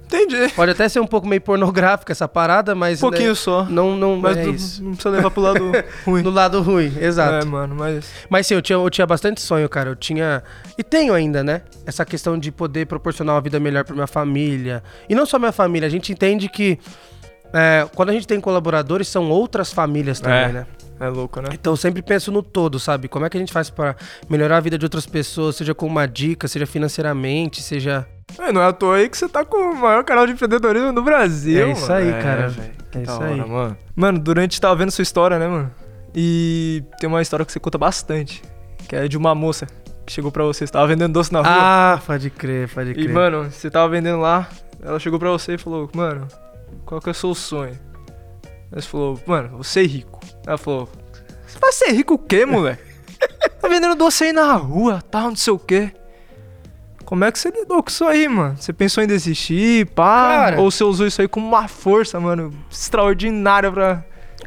Entendi. 0.06 0.49
Pode 0.55 0.70
até 0.70 0.88
ser 0.88 1.00
um 1.00 1.06
pouco 1.06 1.26
meio 1.26 1.41
pornográfica 1.41 2.12
essa 2.12 2.29
parada, 2.29 2.75
mas. 2.75 3.03
Um 3.03 3.08
pouquinho 3.08 3.31
né, 3.31 3.35
só. 3.35 3.64
Não, 3.64 3.97
não, 3.97 4.17
Mas 4.17 4.37
é 4.37 4.44
não, 4.47 4.53
isso. 4.55 4.82
não 4.82 4.91
precisa 4.93 5.11
levar 5.11 5.31
pro 5.31 5.43
lado 5.43 5.73
ruim. 6.06 6.23
No 6.23 6.31
lado 6.31 6.62
ruim, 6.62 6.93
exato. 7.00 7.44
É, 7.47 7.49
mano, 7.49 7.75
mas. 7.75 8.08
Mas 8.31 8.47
sim, 8.47 8.55
eu 8.55 8.62
tinha, 8.62 8.76
eu 8.76 8.88
tinha 8.88 9.06
bastante 9.06 9.41
sonho, 9.41 9.69
cara. 9.69 9.91
Eu 9.91 9.97
tinha. 9.97 10.43
E 10.79 10.85
tenho 10.85 11.12
ainda, 11.12 11.43
né? 11.43 11.62
Essa 11.85 12.05
questão 12.05 12.38
de 12.38 12.53
poder 12.53 12.87
proporcionar 12.87 13.35
uma 13.35 13.41
vida 13.41 13.58
melhor 13.58 13.85
pra 13.85 13.94
minha 13.94 14.06
família. 14.06 14.82
E 15.08 15.14
não 15.14 15.26
só 15.26 15.38
minha 15.38 15.53
família, 15.53 15.87
a 15.87 15.91
gente 15.91 16.12
entende 16.12 16.49
que. 16.49 16.79
é, 17.52 17.88
quando 17.94 18.11
a 18.11 18.12
gente 18.12 18.26
tem 18.29 18.41
colaboradores, 18.41 19.09
são 19.09 19.29
outras 19.29 19.73
famílias 19.73 20.20
também, 20.20 20.38
É. 20.44 20.49
né? 20.52 20.67
É 20.99 21.09
louco, 21.09 21.41
né? 21.43 21.50
Então 21.52 21.75
eu 21.75 21.76
sempre 21.76 22.00
penso 22.00 22.32
no 22.32 22.43
todo, 22.43 22.79
sabe? 22.79 23.06
Como 23.06 23.26
é 23.26 23.29
que 23.29 23.37
a 23.37 23.41
gente 23.41 23.52
faz 23.52 23.69
pra 23.69 23.94
melhorar 24.31 24.56
a 24.56 24.61
vida 24.61 24.79
de 24.79 24.87
outras 24.87 25.05
pessoas, 25.05 25.56
seja 25.56 25.75
com 25.75 25.87
uma 25.87 26.06
dica, 26.09 26.49
seja 26.49 26.64
financeiramente, 26.67 27.61
seja. 27.61 28.06
É, 28.38 28.53
não 28.53 28.61
é 28.61 28.67
à 28.67 28.73
toa 28.73 28.97
aí 28.97 29.09
que 29.09 29.17
você 29.17 29.29
tá 29.29 29.44
com 29.44 29.56
o 29.56 29.77
maior 29.77 30.05
canal 30.05 30.27
de 30.27 30.33
empreendedorismo 30.33 30.93
do 30.93 31.03
Brasil. 31.03 31.67
É 31.67 31.73
isso 31.73 31.88
mano. 31.91 31.94
aí, 31.94 32.23
cara. 32.23 32.49
velho. 32.49 32.73
Que 32.91 32.99
É 32.99 33.03
isso 33.03 33.19
da 33.19 33.25
aí. 33.25 33.41
hora, 33.41 33.47
mano. 33.49 33.77
Mano, 33.94 34.19
durante 34.19 34.61
tava 34.61 34.77
vendo 34.77 34.91
sua 34.91 35.03
história, 35.03 35.38
né, 35.38 35.49
mano? 35.49 35.73
E 36.15 36.83
tem 37.00 37.09
uma 37.09 37.23
história 37.23 37.44
que 37.44 37.53
você 37.53 37.59
conta 37.61 37.79
bastante. 37.79 38.43
Que 38.88 38.97
é 38.97 39.09
de 39.09 39.17
uma 39.17 39.35
moça 39.35 39.67
que 40.05 40.12
chegou 40.12 40.31
pra 40.31 40.44
você. 40.44 40.67
Você 40.67 40.73
tava 40.73 40.87
vendendo 40.87 41.12
doce 41.12 41.33
na 41.33 41.41
rua. 41.41 41.49
Ah, 41.50 42.00
pode 42.06 42.31
crer, 42.31 42.69
pode 42.69 42.91
e, 42.91 42.94
crer. 42.94 43.09
mano, 43.09 43.50
você 43.50 43.71
tava 43.71 43.88
vendendo 43.88 44.21
lá. 44.21 44.49
Ela 44.83 44.99
chegou 44.99 45.19
pra 45.19 45.31
você 45.31 45.55
e 45.55 45.59
falou, 45.59 45.91
mano, 45.94 46.29
qual 46.85 47.00
que 47.00 47.09
é 47.09 47.12
o 47.12 47.15
seu 47.15 47.35
sonho? 47.35 47.79
Aí 48.73 48.81
você 48.83 48.88
falou, 48.88 49.21
mano, 49.27 49.49
vou 49.50 49.65
ser 49.65 49.87
rico. 49.87 50.21
Ela 50.47 50.59
falou, 50.59 50.88
você 51.47 51.59
vai 51.59 51.73
ser 51.73 51.93
rico 51.93 52.15
o 52.15 52.19
quê, 52.19 52.44
moleque? 52.47 52.83
tá 53.61 53.69
vendendo 53.69 53.94
doce 53.97 54.25
aí 54.25 54.33
na 54.33 54.53
rua, 54.53 55.03
tal, 55.11 55.29
não 55.29 55.37
sei 55.37 55.53
o 55.53 55.59
quê. 55.59 55.93
Como 57.06 57.25
é 57.25 57.32
que 57.32 57.38
você 57.38 57.50
lidou 57.50 57.82
com 57.82 57.88
isso 57.88 58.05
aí, 58.05 58.29
mano? 58.29 58.56
Você 58.58 58.73
pensou 58.73 59.03
em 59.03 59.06
desistir, 59.06 59.87
pá? 59.94 60.29
Cara- 60.50 60.61
Ou 60.61 60.70
você 60.70 60.85
usou 60.85 61.06
isso 61.06 61.23
aí 61.23 61.29
com 61.29 61.41
uma 61.41 61.67
força, 61.69 62.20
mano, 62.20 62.53
extraordinária 62.70 63.70
pra. 63.73 64.05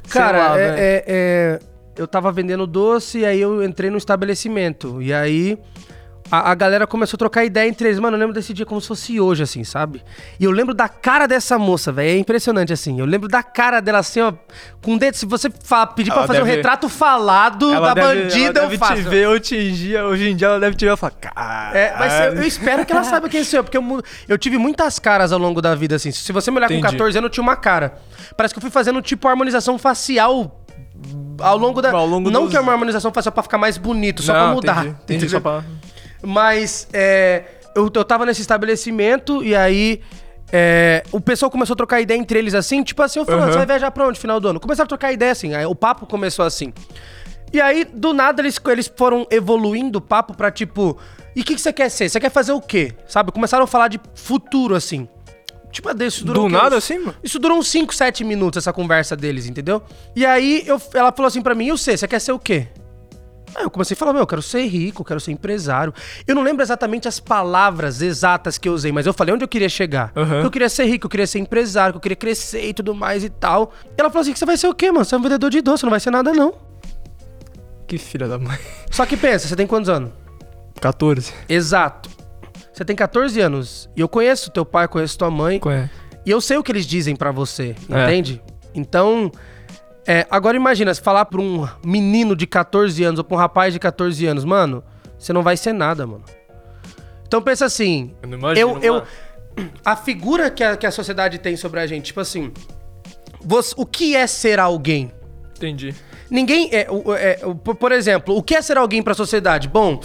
Cara, 0.09 0.38
lá, 0.50 0.59
é- 0.59 0.63
é- 0.77 1.03
é, 1.07 1.59
eu 1.97 2.07
tava 2.07 2.31
vendendo 2.31 2.67
doce 2.67 3.19
e 3.19 3.25
aí 3.25 3.39
eu 3.41 3.63
entrei 3.63 3.89
no 3.89 3.97
estabelecimento. 3.97 5.01
E 5.01 5.13
aí 5.13 5.57
a, 6.31 6.51
a 6.51 6.55
galera 6.55 6.85
começou 6.87 7.15
a 7.15 7.19
trocar 7.19 7.43
ideia 7.45 7.67
entre 7.69 7.87
eles. 7.87 7.99
Mano, 7.99 8.15
eu 8.15 8.19
lembro 8.19 8.33
desse 8.33 8.53
dia 8.53 8.65
como 8.65 8.79
se 8.81 8.87
fosse 8.87 9.19
hoje, 9.19 9.43
assim, 9.43 9.63
sabe? 9.63 10.03
E 10.39 10.43
eu 10.43 10.51
lembro 10.51 10.73
da 10.73 10.87
cara 10.89 11.27
dessa 11.27 11.57
moça, 11.57 11.91
velho. 11.91 12.09
É 12.09 12.17
impressionante, 12.17 12.71
assim. 12.73 12.99
Eu 12.99 13.05
lembro 13.05 13.27
da 13.27 13.41
cara 13.43 13.79
dela, 13.79 13.99
assim, 13.99 14.21
ó. 14.21 14.33
Com 14.81 14.97
dedo. 14.97 15.15
Se 15.15 15.25
você 15.25 15.49
fa- 15.63 15.87
pedir 15.87 16.11
pra 16.11 16.19
Ela 16.19 16.27
fazer 16.27 16.41
um 16.41 16.45
deve- 16.45 16.55
retrato 16.57 16.87
falado 16.89 17.73
Ela 17.73 17.87
da 17.87 17.93
deve- 17.93 18.23
bandida, 18.23 18.37
ela 18.37 18.47
eu 18.67 18.69
deve 18.69 18.77
faço. 18.77 18.95
te 18.95 19.01
ver 19.01 19.27
em 19.55 19.73
dia, 19.73 20.05
hoje 20.05 20.29
em 20.29 20.35
dia 20.35 20.47
ela 20.47 20.59
deve 20.59 20.75
te 20.75 20.85
ver 20.85 20.93
e 20.93 20.97
falar, 20.97 21.11
cara. 21.19 21.77
É, 21.77 21.95
mas 21.97 22.13
eu, 22.19 22.33
eu 22.41 22.47
espero 22.47 22.85
que 22.85 22.91
ela 22.91 23.03
saiba 23.03 23.27
quem 23.29 23.43
sou 23.43 23.59
eu, 23.59 23.63
porque 23.63 23.77
eu, 23.77 24.01
eu 24.27 24.37
tive 24.37 24.57
muitas 24.57 24.99
caras 24.99 25.31
ao 25.31 25.39
longo 25.39 25.61
da 25.61 25.73
vida, 25.75 25.95
assim. 25.95 26.11
Se 26.11 26.31
você 26.31 26.51
me 26.51 26.57
olhar 26.57 26.67
com 26.67 26.73
Entendi. 26.73 26.91
14 26.93 27.17
anos, 27.17 27.27
eu 27.27 27.31
tinha 27.31 27.43
uma 27.43 27.55
cara. 27.55 27.93
Parece 28.38 28.53
que 28.53 28.57
eu 28.57 28.62
fui 28.62 28.71
fazendo, 28.71 29.01
tipo, 29.01 29.27
harmonização 29.27 29.77
facial 29.77 30.55
ao 31.41 31.57
longo 31.57 31.81
da... 31.81 31.91
Ao 31.91 32.05
longo 32.05 32.29
não 32.29 32.41
dos- 32.43 32.51
que 32.51 32.57
é 32.57 32.59
uma 32.59 32.71
harmonização 32.74 33.12
facial 33.12 33.31
pra 33.31 33.43
ficar 33.43 33.57
mais 33.57 33.77
bonito, 33.77 34.21
só 34.21 34.33
Não, 34.33 34.39
pra 34.39 34.53
mudar. 34.55 34.86
Entendi, 34.86 34.95
entendi 35.03 35.29
só 35.29 35.39
pra. 35.39 35.63
Mas, 36.21 36.88
é, 36.93 37.43
eu, 37.75 37.89
eu 37.93 38.03
tava 38.05 38.25
nesse 38.25 38.41
estabelecimento 38.41 39.43
e 39.43 39.55
aí... 39.55 40.01
é, 40.51 41.03
o 41.11 41.21
pessoal 41.21 41.49
começou 41.51 41.73
a 41.73 41.77
trocar 41.77 42.01
ideia 42.01 42.17
entre 42.17 42.39
eles 42.39 42.53
assim, 42.55 42.83
tipo 42.83 43.01
assim, 43.03 43.19
eu 43.19 43.25
falando, 43.25 43.43
Aham. 43.43 43.51
você 43.51 43.57
vai 43.59 43.67
viajar 43.67 43.91
pra 43.91 44.07
onde, 44.07 44.19
final 44.19 44.39
do 44.39 44.47
ano? 44.47 44.59
Começaram 44.59 44.85
a 44.85 44.89
trocar 44.89 45.11
ideia 45.13 45.31
assim, 45.31 45.53
aí 45.53 45.65
o 45.65 45.75
papo 45.75 46.05
começou 46.05 46.43
assim. 46.45 46.73
E 47.53 47.59
aí, 47.61 47.83
do 47.85 48.13
nada, 48.13 48.41
eles, 48.41 48.59
eles 48.69 48.91
foram 48.95 49.25
evoluindo 49.31 49.97
o 49.97 50.01
papo 50.01 50.35
pra 50.35 50.51
tipo, 50.51 50.97
e 51.35 51.41
o 51.41 51.43
que, 51.43 51.55
que 51.55 51.61
você 51.61 51.73
quer 51.73 51.89
ser? 51.89 52.07
Você 52.09 52.19
quer 52.19 52.29
fazer 52.29 52.51
o 52.51 52.61
quê? 52.61 52.93
Sabe? 53.07 53.31
Começaram 53.31 53.63
a 53.63 53.67
falar 53.67 53.88
de 53.88 53.99
futuro, 54.13 54.75
assim. 54.75 55.07
Tipo, 55.71 55.89
isso 56.03 56.25
durou 56.25 56.43
Do 56.43 56.47
o 56.47 56.49
nada 56.49 56.75
Uns- 56.75 56.83
assim, 56.83 56.97
mano? 56.99 57.15
Isso 57.23 57.38
durou 57.39 57.57
uns 57.57 57.67
5, 57.67 57.93
7 57.93 58.23
minutos, 58.23 58.57
essa 58.63 58.73
conversa 58.73 59.15
deles, 59.15 59.45
entendeu? 59.47 59.81
E 60.15 60.25
aí, 60.25 60.63
eu, 60.65 60.81
ela 60.93 61.11
falou 61.11 61.27
assim 61.27 61.41
pra 61.43 61.53
mim, 61.55 61.67
e 61.67 61.71
você, 61.71 61.95
você 61.95 62.07
quer 62.07 62.19
ser 62.19 62.31
o 62.31 62.39
quê? 62.39 62.67
Aí 63.56 63.63
eu 63.63 63.70
comecei 63.70 63.96
a 63.96 63.98
falar, 63.98 64.13
meu, 64.13 64.22
eu 64.22 64.27
quero 64.27 64.41
ser 64.41 64.65
rico, 64.68 65.01
eu 65.01 65.06
quero 65.06 65.20
ser 65.20 65.32
empresário. 65.32 65.94
Eu 66.27 66.36
não 66.36 66.44
lembro 66.44 66.62
exatamente 66.63 67.08
as 67.08 67.20
palavras 67.20 68.01
exatas 68.01 68.58
que 68.58 68.70
eu 68.70 68.74
usei, 68.74 68.91
mas 68.91 69.06
eu 69.06 69.13
falei 69.13 69.34
onde 69.34 69.44
eu 69.44 69.48
queria 69.48 69.70
chegar. 69.70 70.12
Aham. 70.15 70.41
Que 70.41 70.46
eu 70.48 70.51
queria 70.51 70.70
ser 70.70 70.86
rico, 70.86 71.06
eu 71.08 71.10
queria 71.10 71.27
ser 71.27 71.39
empresário, 71.39 71.94
que 71.94 71.98
eu 71.98 72.01
queria 72.01 72.15
crescer 72.15 72.70
e 72.70 72.74
tudo 72.74 72.94
mais 72.94 73.24
e 73.24 73.29
tal. 73.29 73.72
E 73.86 74.00
ela 74.00 74.10
falou 74.10 74.22
assim, 74.22 74.34
que 74.34 74.39
você 74.39 74.46
vai 74.46 74.58
ser 74.58 74.68
o 74.68 74.74
quê, 74.74 74.91
mano? 74.91 75.03
Você 75.06 75.15
é 75.15 75.18
um 75.18 75.22
vendedor 75.22 75.50
de 75.50 75.62
doce, 75.62 75.84
não 75.84 75.89
vai 75.89 76.00
ser 76.00 76.12
nada 76.12 76.32
não. 76.34 76.53
Que 77.88 77.98
filha 77.98 78.27
da 78.27 78.38
mãe. 78.38 78.58
Só 78.91 79.06
que 79.06 79.18
pensa, 79.18 79.48
você 79.48 79.56
tem 79.56 79.65
quantos 79.68 79.89
anos? 79.89 80.12
14. 80.79 81.34
Exato. 81.48 82.10
Você 82.72 82.86
tem 82.86 82.96
14 82.96 83.39
anos. 83.41 83.89
E 83.96 84.00
eu 84.01 84.08
conheço 84.08 84.51
teu 84.51 84.63
pai, 84.63 84.88
conheço 84.88 85.18
tua 85.18 85.29
mãe. 85.32 85.60
É? 85.68 85.89
E 86.25 86.32
eu 86.32 86.39
sei 86.39 86.58
o 86.58 86.63
que 86.63 86.72
eles 86.72 86.86
dizem 86.86 87.15
pra 87.15 87.32
você, 87.32 87.75
É. 87.89 88.03
entende? 88.03 88.41
Então, 88.75 89.32
é, 90.08 90.25
agora 90.29 90.56
imagina, 90.58 90.94
se 90.94 91.01
falar 91.01 91.25
pra 91.25 91.39
um 91.41 91.68
menino 91.84 92.36
de 92.36 92.48
14 92.48 93.03
anos 93.03 93.18
ou 93.20 93.24
pra 93.24 93.36
um 93.36 93.39
rapaz 93.39 93.74
de 93.74 93.79
14 93.79 94.25
anos, 94.25 94.44
mano, 94.46 94.84
você 95.18 95.32
não 95.34 95.44
vai 95.44 95.56
ser 95.58 95.74
nada, 95.74 96.06
mano. 96.08 96.24
Então 97.27 97.41
pensa 97.41 97.65
assim, 97.65 98.13
Eu 98.22 98.29
não 98.29 98.38
imagino, 98.38 98.70
eu, 98.79 98.98
eu 98.98 99.03
a 99.86 99.96
figura 99.96 100.50
que 100.50 100.63
a, 100.63 100.75
que 100.77 100.86
a 100.88 100.91
sociedade 100.91 101.38
tem 101.38 101.56
sobre 101.56 101.79
a 101.79 101.86
gente, 101.88 102.06
tipo 102.06 102.20
assim, 102.20 102.51
você- 103.41 103.74
o 103.77 103.86
que 103.86 104.15
é 104.15 104.25
ser 104.25 104.60
alguém? 104.60 105.12
Entendi. 105.56 105.94
Ninguém 106.29 106.70
é, 106.72 106.88
é, 107.20 107.34
por 107.63 107.75
por 107.75 107.91
exemplo, 107.91 108.36
o 108.38 108.41
que 108.41 108.56
é 108.56 108.62
ser 108.62 108.77
alguém 108.77 109.01
pra 109.03 109.13
sociedade? 109.13 109.68
Bom, 109.68 110.00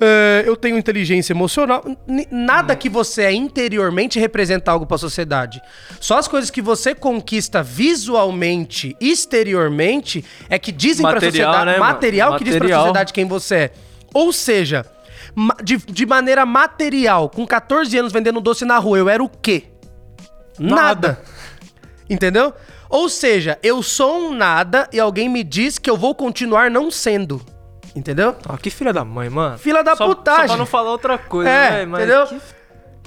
é, 0.00 0.44
eu 0.46 0.56
tenho 0.56 0.78
inteligência 0.78 1.32
emocional. 1.32 1.84
Nada 2.30 2.76
que 2.76 2.88
você 2.88 3.22
é 3.22 3.32
interiormente 3.32 4.18
representa 4.18 4.70
algo 4.70 4.86
pra 4.86 4.96
sociedade. 4.98 5.60
Só 6.00 6.18
as 6.18 6.28
coisas 6.28 6.50
que 6.50 6.62
você 6.62 6.94
conquista 6.94 7.62
visualmente, 7.62 8.96
exteriormente, 9.00 10.24
é 10.48 10.58
que 10.58 10.70
dizem 10.70 11.04
pra 11.04 11.14
Material, 11.14 11.52
sociedade. 11.52 11.66
né, 11.66 11.78
mano? 11.78 11.92
material 11.92 12.38
que 12.38 12.44
diz 12.44 12.54
pra 12.54 12.60
Material. 12.64 12.80
sociedade 12.82 13.12
quem 13.12 13.24
você 13.24 13.54
é. 13.54 13.72
Ou 14.14 14.32
seja, 14.32 14.86
de, 15.62 15.76
de 15.76 16.06
maneira 16.06 16.46
material, 16.46 17.28
com 17.28 17.46
14 17.46 17.96
anos 17.98 18.12
vendendo 18.12 18.40
doce 18.40 18.64
na 18.64 18.78
rua, 18.78 18.98
eu 18.98 19.08
era 19.08 19.22
o 19.22 19.28
quê? 19.28 19.64
Nada. 20.58 21.20
Entendeu? 22.08 22.54
Ou 22.88 23.08
seja, 23.08 23.58
eu 23.62 23.82
sou 23.82 24.30
um 24.30 24.34
nada 24.34 24.88
e 24.92 24.98
alguém 24.98 25.28
me 25.28 25.44
diz 25.44 25.78
que 25.78 25.90
eu 25.90 25.96
vou 25.96 26.14
continuar 26.14 26.70
não 26.70 26.90
sendo. 26.90 27.44
Entendeu? 27.98 28.36
Ah, 28.48 28.56
que 28.56 28.70
filha 28.70 28.92
da 28.92 29.04
mãe, 29.04 29.28
mano. 29.28 29.58
Filha 29.58 29.82
da 29.82 29.94
só, 29.96 30.06
putagem. 30.06 30.42
Só 30.42 30.46
pra 30.48 30.56
não 30.56 30.66
falar 30.66 30.90
outra 30.90 31.18
coisa, 31.18 31.50
É, 31.50 31.70
né? 31.70 31.86
Mas 31.86 32.00
entendeu? 32.04 32.26
que- 32.26 32.40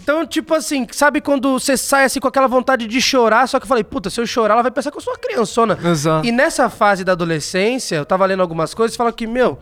Então, 0.04 0.26
tipo 0.26 0.54
assim, 0.56 0.88
sabe 0.92 1.22
quando 1.22 1.54
você 1.60 1.78
sai 1.78 2.06
assim 2.06 2.20
com 2.20 2.28
aquela 2.28 2.48
vontade 2.48 2.88
de 2.88 3.00
chorar, 3.02 3.48
só 3.48 3.60
que 3.60 3.64
eu 3.66 3.68
falei, 3.68 3.84
puta, 3.84 4.10
se 4.10 4.20
eu 4.20 4.26
chorar, 4.26 4.56
ela 4.56 4.64
vai 4.64 4.72
pensar 4.72 4.90
que 4.92 4.98
eu 4.98 5.02
sou 5.02 5.14
uma 5.14 5.20
criançona. 5.20 5.78
Exato. 5.84 6.26
E 6.28 6.32
nessa 6.32 6.70
fase 6.70 7.04
da 7.04 7.12
adolescência, 7.12 7.96
eu 7.98 8.06
tava 8.06 8.26
lendo 8.26 8.42
algumas 8.42 8.74
coisas 8.74 8.96
e 8.96 8.98
fala 8.98 9.14
que, 9.14 9.28
meu, 9.28 9.60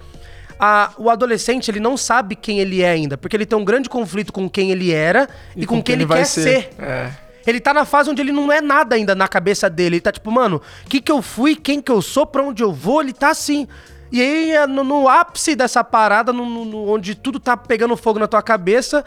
a- 0.57 0.91
o 0.97 1.09
adolescente, 1.09 1.69
ele 1.69 1.79
não 1.81 1.97
sabe 1.97 2.35
quem 2.35 2.59
ele 2.59 2.81
é 2.81 2.89
ainda, 2.89 3.17
porque 3.17 3.35
ele 3.35 3.45
tem 3.45 3.57
um 3.59 3.65
grande 3.65 3.89
conflito 3.89 4.31
com 4.31 4.49
quem 4.49 4.71
ele 4.71 4.91
era 4.93 5.27
e, 5.55 5.65
com, 5.65 5.83
quem 5.83 5.93
ele, 5.95 6.05
quer 6.07 6.23
ser. 6.25 6.69
É. 6.79 7.11
Ele 7.45 7.59
tá 7.59 7.73
na 7.73 7.83
fase 7.83 8.09
onde 8.09 8.21
ele 8.21 8.31
não 8.31 8.51
é 8.51 8.61
nada 8.61 8.95
ainda 8.95 9.13
na 9.15 9.27
cabeça 9.27 9.69
dele. 9.69 9.95
Ele 9.95 10.01
tá 10.01 10.11
tipo, 10.11 10.29
mano, 10.31 10.61
o 10.85 10.89
que 10.89 11.01
que 11.01 11.11
eu 11.11 11.21
fui, 11.21 11.55
quem 11.55 11.81
que 11.81 11.91
eu 11.91 12.01
sou, 12.01 12.25
pra 12.25 12.43
onde 12.43 12.61
eu 12.63 12.71
vou, 12.71 13.01
ele 13.01 13.11
tá 13.13 13.29
assim. 13.29 13.67
E 14.11 14.21
aí, 14.21 14.51
é 14.51 14.65
no, 14.67 14.83
no 14.83 15.07
ápice 15.07 15.55
dessa 15.55 15.83
parada, 15.83 16.33
no- 16.33 16.45
no- 16.45 16.65
no- 16.65 16.89
onde 16.93 17.13
tudo 17.15 17.39
tá 17.39 17.55
pegando 17.55 17.95
fogo 17.95 18.17
na 18.19 18.27
tua 18.27 18.41
cabeça. 18.41 19.03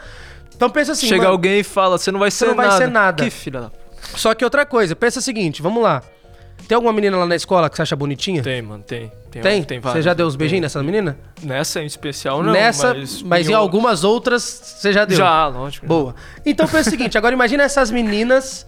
Então 0.55 0.69
pensa 0.69 0.93
assim, 0.93 1.07
Chega 1.07 1.23
mano, 1.23 1.31
alguém 1.33 1.59
e 1.59 1.63
fala, 1.63 1.97
você 1.97 2.11
não 2.11 2.19
vai 2.19 2.31
ser 2.31 2.47
não 2.47 2.55
vai 2.55 2.67
nada. 2.67 2.77
ser 2.77 2.87
nada. 2.89 3.23
Que 3.23 3.29
filha 3.29 3.61
da... 3.61 3.71
Só 4.15 4.33
que 4.33 4.43
outra 4.43 4.65
coisa, 4.65 4.95
pensa 4.95 5.19
o 5.19 5.21
seguinte, 5.21 5.61
vamos 5.61 5.81
lá. 5.83 6.01
Tem 6.67 6.75
alguma 6.75 6.93
menina 6.93 7.17
lá 7.17 7.25
na 7.25 7.35
escola 7.35 7.69
que 7.69 7.75
você 7.75 7.81
acha 7.81 7.95
bonitinha? 7.95 8.41
Tem, 8.41 8.61
mano, 8.61 8.83
tem. 8.83 9.11
Tem, 9.29 9.41
Tem? 9.41 9.63
tem 9.63 9.79
você 9.79 9.83
várias. 9.87 10.05
já 10.05 10.13
deu 10.13 10.27
os 10.27 10.35
beijinhos 10.35 10.61
nessa 10.61 10.81
menina? 10.83 11.17
Nessa 11.41 11.81
em 11.81 11.85
especial, 11.87 12.43
não. 12.43 12.53
Nessa, 12.53 12.93
mas, 12.93 13.21
mas, 13.23 13.49
em 13.49 13.53
algumas 13.53 14.03
outras 14.03 14.43
você 14.43 14.93
já 14.93 15.03
deu. 15.05 15.17
Já, 15.17 15.47
lógico. 15.47 15.87
Boa. 15.87 16.13
Então 16.45 16.67
pensa 16.67 16.87
o 16.87 16.91
seguinte, 16.91 17.17
agora 17.17 17.33
imagina 17.33 17.63
essas 17.63 17.89
meninas. 17.89 18.65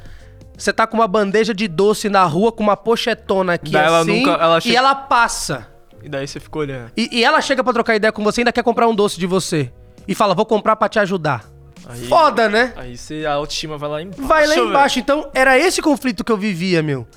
Você 0.57 0.73
tá 0.73 0.87
com 0.87 0.97
uma 0.97 1.07
bandeja 1.07 1.53
de 1.53 1.67
doce 1.67 2.09
na 2.09 2.23
rua 2.23 2.51
com 2.51 2.63
uma 2.63 2.75
pochetona 2.75 3.53
aqui 3.53 3.71
Daí 3.71 3.85
ela 3.85 3.99
assim, 3.99 4.19
nunca- 4.25 4.41
ela 4.43 4.59
e 4.65 4.75
ela 4.75 4.95
passa. 4.95 5.67
E 6.05 6.09
daí 6.09 6.27
você 6.27 6.39
ficou 6.39 6.61
olhando. 6.61 6.91
E, 6.95 7.09
e 7.11 7.23
ela 7.23 7.41
chega 7.41 7.63
pra 7.63 7.73
trocar 7.73 7.95
ideia 7.95 8.11
com 8.11 8.23
você 8.23 8.39
e 8.39 8.43
ainda 8.43 8.51
quer 8.51 8.63
comprar 8.63 8.87
um 8.87 8.93
doce 8.93 9.19
de 9.19 9.25
você. 9.25 9.71
E 10.07 10.13
fala, 10.13 10.35
vou 10.35 10.45
comprar 10.45 10.75
pra 10.75 10.87
te 10.87 10.99
ajudar. 10.99 11.43
Aí- 11.87 12.05
Foda, 12.07 12.47
né? 12.47 12.73
Aí 12.75 12.95
você, 12.95 13.25
a 13.25 13.33
autoestima 13.33 13.75
vai 13.77 13.89
lá 13.89 14.01
embaixo. 14.03 14.21
Vai 14.27 14.45
lá 14.47 14.53
velho. 14.55 14.69
embaixo. 14.69 14.99
Então, 14.99 15.29
era 15.33 15.57
esse 15.57 15.81
conflito 15.81 16.23
que 16.23 16.31
eu 16.31 16.37
vivia, 16.37 16.83
meu. 16.83 17.07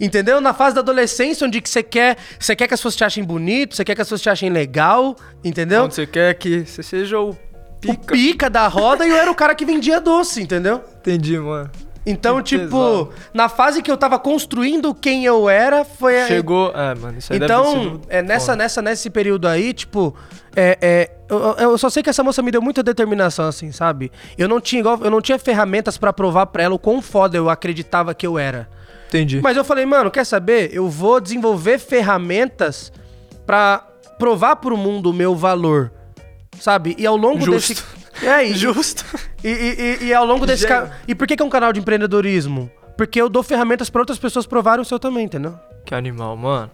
Entendeu? 0.00 0.40
Na 0.40 0.54
fase 0.54 0.76
da 0.76 0.80
adolescência, 0.80 1.44
onde 1.44 1.60
que 1.60 1.68
você 1.68 1.82
quer, 1.82 2.16
você 2.38 2.54
quer 2.54 2.68
que 2.68 2.74
as 2.74 2.78
pessoas 2.80 2.94
te 2.94 3.02
achem 3.04 3.24
bonito, 3.24 3.74
você 3.74 3.84
quer 3.84 3.96
que 3.96 4.00
as 4.00 4.06
pessoas 4.06 4.20
te 4.22 4.30
achem 4.30 4.48
legal, 4.50 5.16
entendeu? 5.44 5.82
Onde 5.84 5.94
você 5.96 6.06
quer 6.06 6.34
que 6.34 6.64
você 6.64 6.80
seja 6.84 7.18
o 7.18 7.30
O 7.30 7.36
pica. 7.80 8.14
pica 8.14 8.48
da 8.48 8.68
roda 8.68 9.04
e 9.04 9.10
eu 9.10 9.16
era 9.16 9.28
o 9.30 9.34
cara 9.34 9.56
que 9.56 9.64
vendia 9.64 10.00
doce, 10.00 10.40
entendeu? 10.40 10.84
Entendi, 11.00 11.36
mano. 11.40 11.68
Então, 12.10 12.36
Que 12.38 12.58
tipo, 12.58 13.10
na 13.34 13.48
fase 13.48 13.82
que 13.82 13.90
eu 13.90 13.96
tava 13.96 14.18
construindo 14.18 14.94
quem 14.94 15.24
eu 15.24 15.48
era, 15.48 15.84
foi 15.84 16.22
a- 16.22 16.26
Chegou. 16.26 16.70
É, 16.74 16.94
mano, 16.94 17.18
isso 17.18 17.32
aí 17.32 17.38
Então, 17.38 18.00
é, 18.08 18.22
nessa, 18.22 18.46
foda. 18.46 18.56
nessa, 18.56 18.82
nesse 18.82 19.10
período 19.10 19.46
aí, 19.46 19.72
tipo, 19.72 20.14
é, 20.56 20.78
é, 20.80 21.10
eu, 21.28 21.38
eu 21.58 21.78
só 21.78 21.90
sei 21.90 22.02
que 22.02 22.10
essa 22.10 22.22
moça 22.22 22.40
me 22.42 22.50
deu 22.50 22.62
muita 22.62 22.82
determinação, 22.82 23.46
assim, 23.48 23.70
sabe? 23.72 24.10
Eu 24.36 24.48
não 24.48 24.60
tinha, 24.60 24.80
igual, 24.80 24.98
eu 25.02 25.10
não 25.10 25.20
tinha 25.20 25.38
ferramentas 25.38 25.98
pra 25.98 26.12
provar 26.12 26.46
pra 26.46 26.62
ela 26.62 26.74
o 26.74 26.78
quão 26.78 27.02
foda 27.02 27.36
eu 27.36 27.50
acreditava 27.50 28.14
que 28.14 28.26
eu 28.26 28.38
era. 28.38 28.68
Entendi. 29.08 29.40
Mas 29.42 29.56
eu 29.56 29.64
falei, 29.64 29.86
mano, 29.86 30.10
quer 30.10 30.24
saber? 30.24 30.70
Eu 30.72 30.88
vou 30.88 31.20
desenvolver 31.20 31.78
ferramentas 31.78 32.92
pra 33.46 33.84
provar 34.18 34.56
pro 34.56 34.76
mundo 34.76 35.10
o 35.10 35.12
meu 35.14 35.34
valor, 35.36 35.90
sabe? 36.60 36.94
E 36.98 37.06
ao 37.06 37.16
longo 37.16 37.40
Justo. 37.44 37.74
desse... 37.74 37.97
É, 38.22 38.44
e, 38.48 38.54
Justo. 38.54 39.04
e, 39.42 39.48
e- 40.02 40.04
e- 40.06 40.14
ao 40.14 40.24
longo 40.24 40.46
desse... 40.46 40.66
Ca... 40.66 40.90
E 41.06 41.14
por 41.14 41.26
que, 41.26 41.36
que 41.36 41.42
é 41.42 41.46
um 41.46 41.50
canal 41.50 41.72
de 41.72 41.80
empreendedorismo? 41.80 42.70
Porque 42.96 43.20
eu 43.20 43.28
dou 43.28 43.42
ferramentas 43.42 43.88
pra 43.88 44.00
outras 44.02 44.18
pessoas 44.18 44.46
provarem 44.46 44.82
o 44.82 44.84
seu 44.84 44.98
também, 44.98 45.24
entendeu? 45.24 45.58
Que 45.84 45.94
animal, 45.94 46.36
mano. 46.36 46.70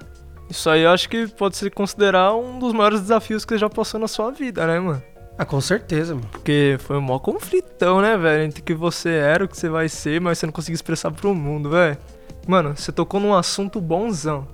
Isso 0.48 0.68
aí 0.70 0.82
eu 0.82 0.90
acho 0.90 1.08
que 1.08 1.26
pode 1.28 1.56
se 1.56 1.68
considerar 1.70 2.34
um 2.34 2.58
dos 2.58 2.72
maiores 2.72 3.00
desafios 3.00 3.44
que 3.44 3.54
você 3.54 3.58
já 3.58 3.68
passou 3.68 3.98
na 4.00 4.08
sua 4.08 4.30
vida, 4.30 4.66
né, 4.66 4.78
mano? 4.80 5.02
Ah, 5.36 5.44
com 5.44 5.60
certeza, 5.60 6.14
mano. 6.14 6.28
Porque 6.30 6.76
foi 6.80 6.96
um 6.96 7.00
maior 7.00 7.18
conflitão, 7.18 8.00
né, 8.00 8.16
velho? 8.16 8.44
Entre 8.44 8.60
o 8.60 8.64
que 8.64 8.74
você 8.74 9.10
era, 9.10 9.44
o 9.44 9.48
que 9.48 9.56
você 9.56 9.68
vai 9.68 9.88
ser, 9.88 10.20
mas 10.20 10.38
você 10.38 10.46
não 10.46 10.52
conseguiu 10.52 10.74
expressar 10.76 11.10
pro 11.10 11.34
mundo, 11.34 11.70
velho. 11.70 11.98
Mano, 12.46 12.74
você 12.76 12.92
tocou 12.92 13.18
num 13.20 13.34
assunto 13.34 13.80
bonzão. 13.80 14.46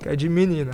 Que 0.00 0.10
é 0.10 0.16
de 0.16 0.28
menina. 0.28 0.70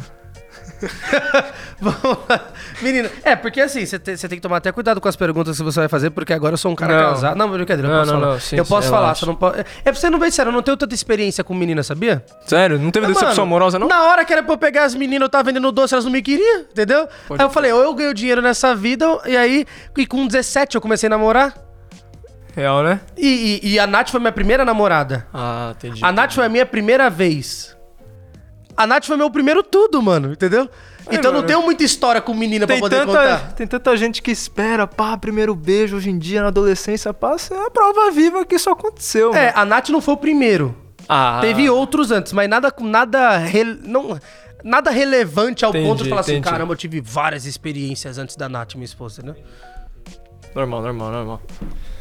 Vamos 1.80 2.18
lá. 2.28 2.40
Menina, 2.80 3.10
é, 3.24 3.34
porque 3.36 3.60
assim, 3.60 3.84
você 3.84 3.98
tem, 3.98 4.16
você 4.16 4.28
tem 4.28 4.38
que 4.38 4.42
tomar 4.42 4.58
até 4.58 4.70
cuidado 4.72 5.00
com 5.00 5.08
as 5.08 5.16
perguntas 5.16 5.56
que 5.56 5.62
você 5.64 5.80
vai 5.80 5.88
fazer, 5.88 6.10
porque 6.10 6.32
agora 6.32 6.54
eu 6.54 6.58
sou 6.58 6.70
um 6.70 6.74
cara 6.74 6.96
Não. 7.02 7.10
casado. 7.10 7.36
Não, 7.36 7.50
brincadeira, 7.50 7.88
eu 7.88 7.92
Não, 7.92 8.00
posso 8.00 8.12
não, 8.12 8.20
falar. 8.20 8.32
não, 8.32 8.40
sim, 8.40 8.56
eu 8.56 8.64
posso 8.66 8.88
falar, 8.90 9.16
não 9.26 9.34
pode... 9.34 9.60
É 9.60 9.64
pra 9.84 9.94
você 9.94 10.10
não 10.10 10.18
ver 10.18 10.30
sério, 10.32 10.50
eu 10.50 10.54
não 10.54 10.62
tenho 10.62 10.76
tanta 10.76 10.94
experiência 10.94 11.42
com 11.44 11.54
menina, 11.54 11.82
sabia? 11.82 12.24
Sério? 12.46 12.78
Não 12.78 12.90
teve 12.90 13.06
Mas, 13.06 13.14
decepção 13.16 13.44
mano, 13.44 13.54
amorosa, 13.56 13.78
não? 13.78 13.88
Na 13.88 14.02
hora 14.04 14.24
que 14.24 14.32
era 14.32 14.42
pra 14.42 14.52
eu 14.54 14.58
pegar 14.58 14.84
as 14.84 14.94
meninas, 14.94 15.22
eu 15.26 15.28
tava 15.30 15.44
vendendo 15.44 15.70
doce, 15.72 15.94
elas 15.94 16.04
não 16.04 16.12
me 16.12 16.22
queriam, 16.22 16.60
entendeu? 16.62 17.08
Pode 17.28 17.40
aí 17.42 17.46
eu 17.46 17.50
falei, 17.50 17.72
ou 17.72 17.82
eu 17.82 17.94
ganho 17.94 18.14
dinheiro 18.14 18.40
nessa 18.42 18.74
vida, 18.74 19.06
e 19.26 19.36
aí, 19.36 19.66
e 19.96 20.06
com 20.06 20.26
17 20.26 20.74
eu 20.76 20.80
comecei 20.80 21.06
a 21.06 21.10
namorar. 21.10 21.54
Real, 22.54 22.82
né? 22.82 23.00
E, 23.16 23.60
e- 23.62 23.72
e 23.72 23.78
a 23.80 23.86
Nath 23.86 24.10
foi 24.10 24.20
minha 24.20 24.32
primeira 24.32 24.62
namorada. 24.64 25.26
Ah, 25.32 25.72
entendi. 25.74 26.04
A 26.04 26.12
Nath 26.12 26.34
foi 26.34 26.44
a 26.44 26.48
minha 26.50 26.66
primeira 26.66 27.08
vez. 27.08 27.74
A 28.76 28.86
Nath 28.86 29.04
foi 29.06 29.16
meu 29.16 29.30
primeiro 29.30 29.62
tudo, 29.62 30.00
mano, 30.02 30.32
entendeu? 30.32 30.68
Ai, 31.06 31.16
então 31.16 31.30
não 31.32 31.38
mano. 31.40 31.46
tenho 31.46 31.62
muita 31.62 31.82
história 31.84 32.20
com 32.20 32.32
menina 32.32 32.66
pra 32.66 32.74
tem 32.76 32.80
poder 32.80 33.00
tanta, 33.00 33.12
contar. 33.12 33.52
tem 33.54 33.66
tanta 33.66 33.96
gente 33.96 34.22
que 34.22 34.30
espera, 34.30 34.86
pá, 34.86 35.16
primeiro 35.16 35.54
beijo 35.54 35.96
hoje 35.96 36.10
em 36.10 36.18
dia 36.18 36.40
na 36.42 36.48
adolescência, 36.48 37.12
pá, 37.12 37.34
isso 37.36 37.52
é 37.52 37.66
a 37.66 37.70
prova 37.70 38.10
viva 38.10 38.44
que 38.44 38.54
isso 38.54 38.70
aconteceu, 38.70 39.34
É, 39.34 39.46
mano. 39.46 39.52
a 39.56 39.64
Nath 39.64 39.88
não 39.90 40.00
foi 40.00 40.14
o 40.14 40.16
primeiro. 40.16 40.74
Ah, 41.08 41.38
Teve 41.40 41.68
outros 41.68 42.10
antes, 42.12 42.32
mas 42.32 42.48
nada 42.48 42.70
com 42.70 42.84
nada 42.84 43.36
rel- 43.36 43.76
não 43.84 44.18
nada 44.64 44.90
relevante 44.92 45.64
ao 45.64 45.70
Entendi, 45.72 45.88
ponto 45.88 46.02
de 46.04 46.08
falar 46.08 46.20
assim, 46.20 46.32
entendi. 46.36 46.48
caramba, 46.48 46.72
eu 46.72 46.76
tive 46.76 47.00
várias 47.00 47.44
experiências 47.46 48.16
antes 48.16 48.36
da 48.36 48.48
Nath, 48.48 48.74
minha 48.76 48.84
esposa, 48.84 49.20
né? 49.22 49.34
Normal, 50.54 50.82
normal, 50.82 51.10
normal. 51.10 51.42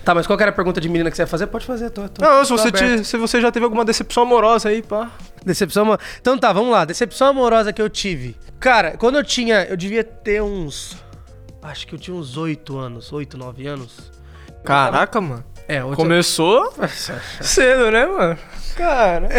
Tá, 0.04 0.16
mas 0.16 0.26
qual 0.26 0.36
que 0.36 0.44
era 0.44 0.52
a 0.52 0.54
pergunta 0.56 0.82
de 0.82 0.90
menina 0.90 1.10
que 1.12 1.16
você 1.16 1.22
ia 1.24 1.28
fazer? 1.28 1.48
Pode 1.48 1.66
fazer, 1.66 1.90
tô, 1.92 2.08
tô, 2.10 2.24
Não, 2.26 2.44
se 2.44 2.50
tô 2.50 2.58
você, 2.58 2.72
te- 2.72 3.04
se 3.06 3.18
você 3.18 3.40
já 3.40 3.52
teve 3.52 3.64
alguma 3.66 3.86
decepção 3.86 4.24
amorosa 4.24 4.70
aí, 4.70 4.82
pá. 4.82 5.12
Decepção 5.46 5.84
amorosa. 5.84 6.04
Então 6.20 6.38
tá, 6.38 6.52
vamos 6.52 6.72
lá. 6.72 6.84
Decepção 6.86 7.28
amorosa 7.28 7.72
que 7.72 7.82
eu 7.82 7.90
tive. 7.90 8.36
Cara, 8.60 8.98
quando 8.98 9.18
eu 9.18 9.24
tinha. 9.24 9.64
Eu 9.66 9.78
devia 9.78 10.04
ter 10.04 10.42
uns. 10.42 10.98
Acho 11.62 11.86
que 11.86 11.94
eu 11.94 12.00
tinha 12.00 12.16
uns 12.18 12.36
8 12.36 12.78
anos, 12.78 13.14
8, 13.14 13.38
9 13.38 13.68
anos. 13.68 14.12
Caraca, 14.66 15.22
mano. 15.22 15.44
É, 15.68 15.80
Começou 15.96 16.74
cedo, 17.40 17.92
né, 17.92 18.06
mano? 18.06 18.38
Cara. 18.76 19.30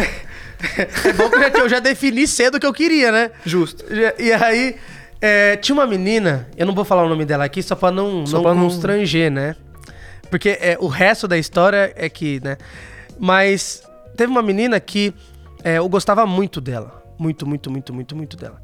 É 1.04 1.12
bom 1.12 1.28
que 1.28 1.36
eu 1.36 1.40
já, 1.40 1.48
eu 1.58 1.68
já 1.68 1.78
defini 1.80 2.24
cedo 2.26 2.54
o 2.54 2.60
que 2.60 2.66
eu 2.66 2.72
queria, 2.72 3.10
né? 3.10 3.32
Justo. 3.44 3.84
E 4.18 4.32
aí, 4.32 4.76
é, 5.22 5.56
tinha 5.56 5.74
uma 5.74 5.86
menina, 5.86 6.48
eu 6.56 6.66
não 6.66 6.74
vou 6.74 6.84
falar 6.84 7.04
o 7.04 7.08
nome 7.08 7.24
dela 7.24 7.44
aqui 7.44 7.62
só 7.62 7.74
pra 7.76 7.90
não, 7.90 8.26
Só 8.26 8.36
não 8.38 8.42
pra 8.42 8.54
não- 8.54 8.64
constranger, 8.64 9.30
né? 9.30 9.56
Porque 10.28 10.58
é, 10.60 10.76
o 10.80 10.88
resto 10.88 11.26
da 11.28 11.38
história 11.38 11.92
é 11.96 12.08
que, 12.08 12.40
né? 12.42 12.56
Mas 13.18 13.82
teve 14.16 14.30
uma 14.32 14.42
menina 14.42 14.80
que 14.80 15.14
é, 15.62 15.78
eu 15.78 15.88
gostava 15.88 16.26
muito 16.26 16.60
dela. 16.60 17.02
Muito, 17.18 17.46
muito, 17.46 17.70
muito, 17.70 17.94
muito, 17.94 18.16
muito 18.16 18.36
dela. 18.36 18.60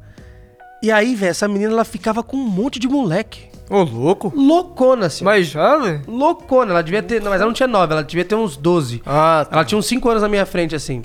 E 0.83 0.91
aí, 0.91 1.15
velho, 1.15 1.29
essa 1.31 1.47
menina 1.47 1.71
ela 1.71 1.85
ficava 1.85 2.23
com 2.23 2.35
um 2.37 2.43
monte 2.47 2.79
de 2.79 2.87
moleque. 2.87 3.47
Ô, 3.69 3.83
louco. 3.83 4.33
Loucona, 4.35 5.05
assim. 5.05 5.23
Mas 5.23 5.47
já, 5.47 5.77
velho? 5.77 6.01
Loucona. 6.07 6.71
Ela 6.71 6.81
devia 6.81 7.03
ter. 7.03 7.21
Não, 7.21 7.29
mas 7.29 7.39
ela 7.39 7.47
não 7.49 7.53
tinha 7.53 7.67
9, 7.67 7.93
ela 7.93 8.03
devia 8.03 8.25
ter 8.25 8.35
uns 8.35 8.57
12. 8.57 9.01
Ah, 9.05 9.45
tá. 9.47 9.57
Ela 9.57 9.65
tinha 9.65 9.77
uns 9.77 9.85
5 9.85 10.09
anos 10.09 10.23
na 10.23 10.27
minha 10.29 10.45
frente, 10.45 10.73
assim. 10.75 11.03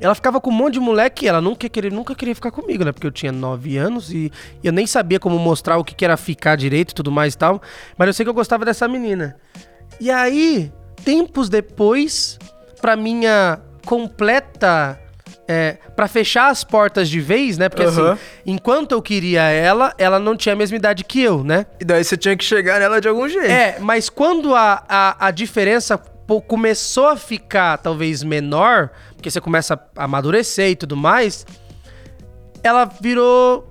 Ela 0.00 0.14
ficava 0.14 0.40
com 0.40 0.50
um 0.50 0.54
monte 0.54 0.74
de 0.74 0.80
moleque 0.80 1.26
e 1.26 1.28
ela 1.28 1.40
nunca 1.40 1.68
queria, 1.68 1.90
nunca 1.90 2.14
queria 2.14 2.34
ficar 2.34 2.50
comigo, 2.50 2.84
né? 2.84 2.90
Porque 2.92 3.06
eu 3.06 3.10
tinha 3.10 3.30
9 3.30 3.76
anos 3.76 4.10
e 4.10 4.32
eu 4.64 4.72
nem 4.72 4.86
sabia 4.86 5.20
como 5.20 5.38
mostrar 5.38 5.76
o 5.76 5.84
que 5.84 6.04
era 6.04 6.16
ficar 6.16 6.56
direito 6.56 6.92
e 6.92 6.94
tudo 6.94 7.12
mais 7.12 7.34
e 7.34 7.38
tal. 7.38 7.60
Mas 7.98 8.06
eu 8.08 8.14
sei 8.14 8.24
que 8.24 8.30
eu 8.30 8.34
gostava 8.34 8.64
dessa 8.64 8.88
menina. 8.88 9.36
E 10.00 10.10
aí, 10.10 10.72
tempos 11.04 11.48
depois, 11.48 12.38
pra 12.80 12.96
minha 12.96 13.60
completa. 13.84 14.98
É, 15.46 15.78
para 15.96 16.06
fechar 16.06 16.48
as 16.48 16.62
portas 16.62 17.08
de 17.08 17.20
vez, 17.20 17.58
né? 17.58 17.68
Porque 17.68 17.82
Aham. 17.82 18.12
assim, 18.12 18.20
enquanto 18.46 18.92
eu 18.92 19.02
queria 19.02 19.42
ela, 19.42 19.92
ela 19.98 20.20
não 20.20 20.36
tinha 20.36 20.52
a 20.52 20.56
mesma 20.56 20.76
idade 20.76 21.02
que 21.02 21.20
eu, 21.20 21.42
né? 21.42 21.66
E 21.80 21.84
daí 21.84 22.04
você 22.04 22.16
tinha 22.16 22.36
que 22.36 22.44
chegar 22.44 22.78
nela 22.78 23.00
de 23.00 23.08
algum 23.08 23.28
jeito. 23.28 23.50
É, 23.50 23.76
mas 23.80 24.08
quando 24.08 24.54
a, 24.54 24.84
a, 24.88 25.26
a 25.26 25.30
diferença 25.32 26.00
começou 26.46 27.08
a 27.08 27.16
ficar 27.16 27.78
talvez 27.78 28.22
menor, 28.22 28.90
porque 29.20 29.30
você 29.30 29.40
começa 29.40 29.78
a 29.96 30.04
amadurecer 30.04 30.70
e 30.70 30.76
tudo 30.76 30.96
mais, 30.96 31.46
ela 32.62 32.86
virou 33.00 33.70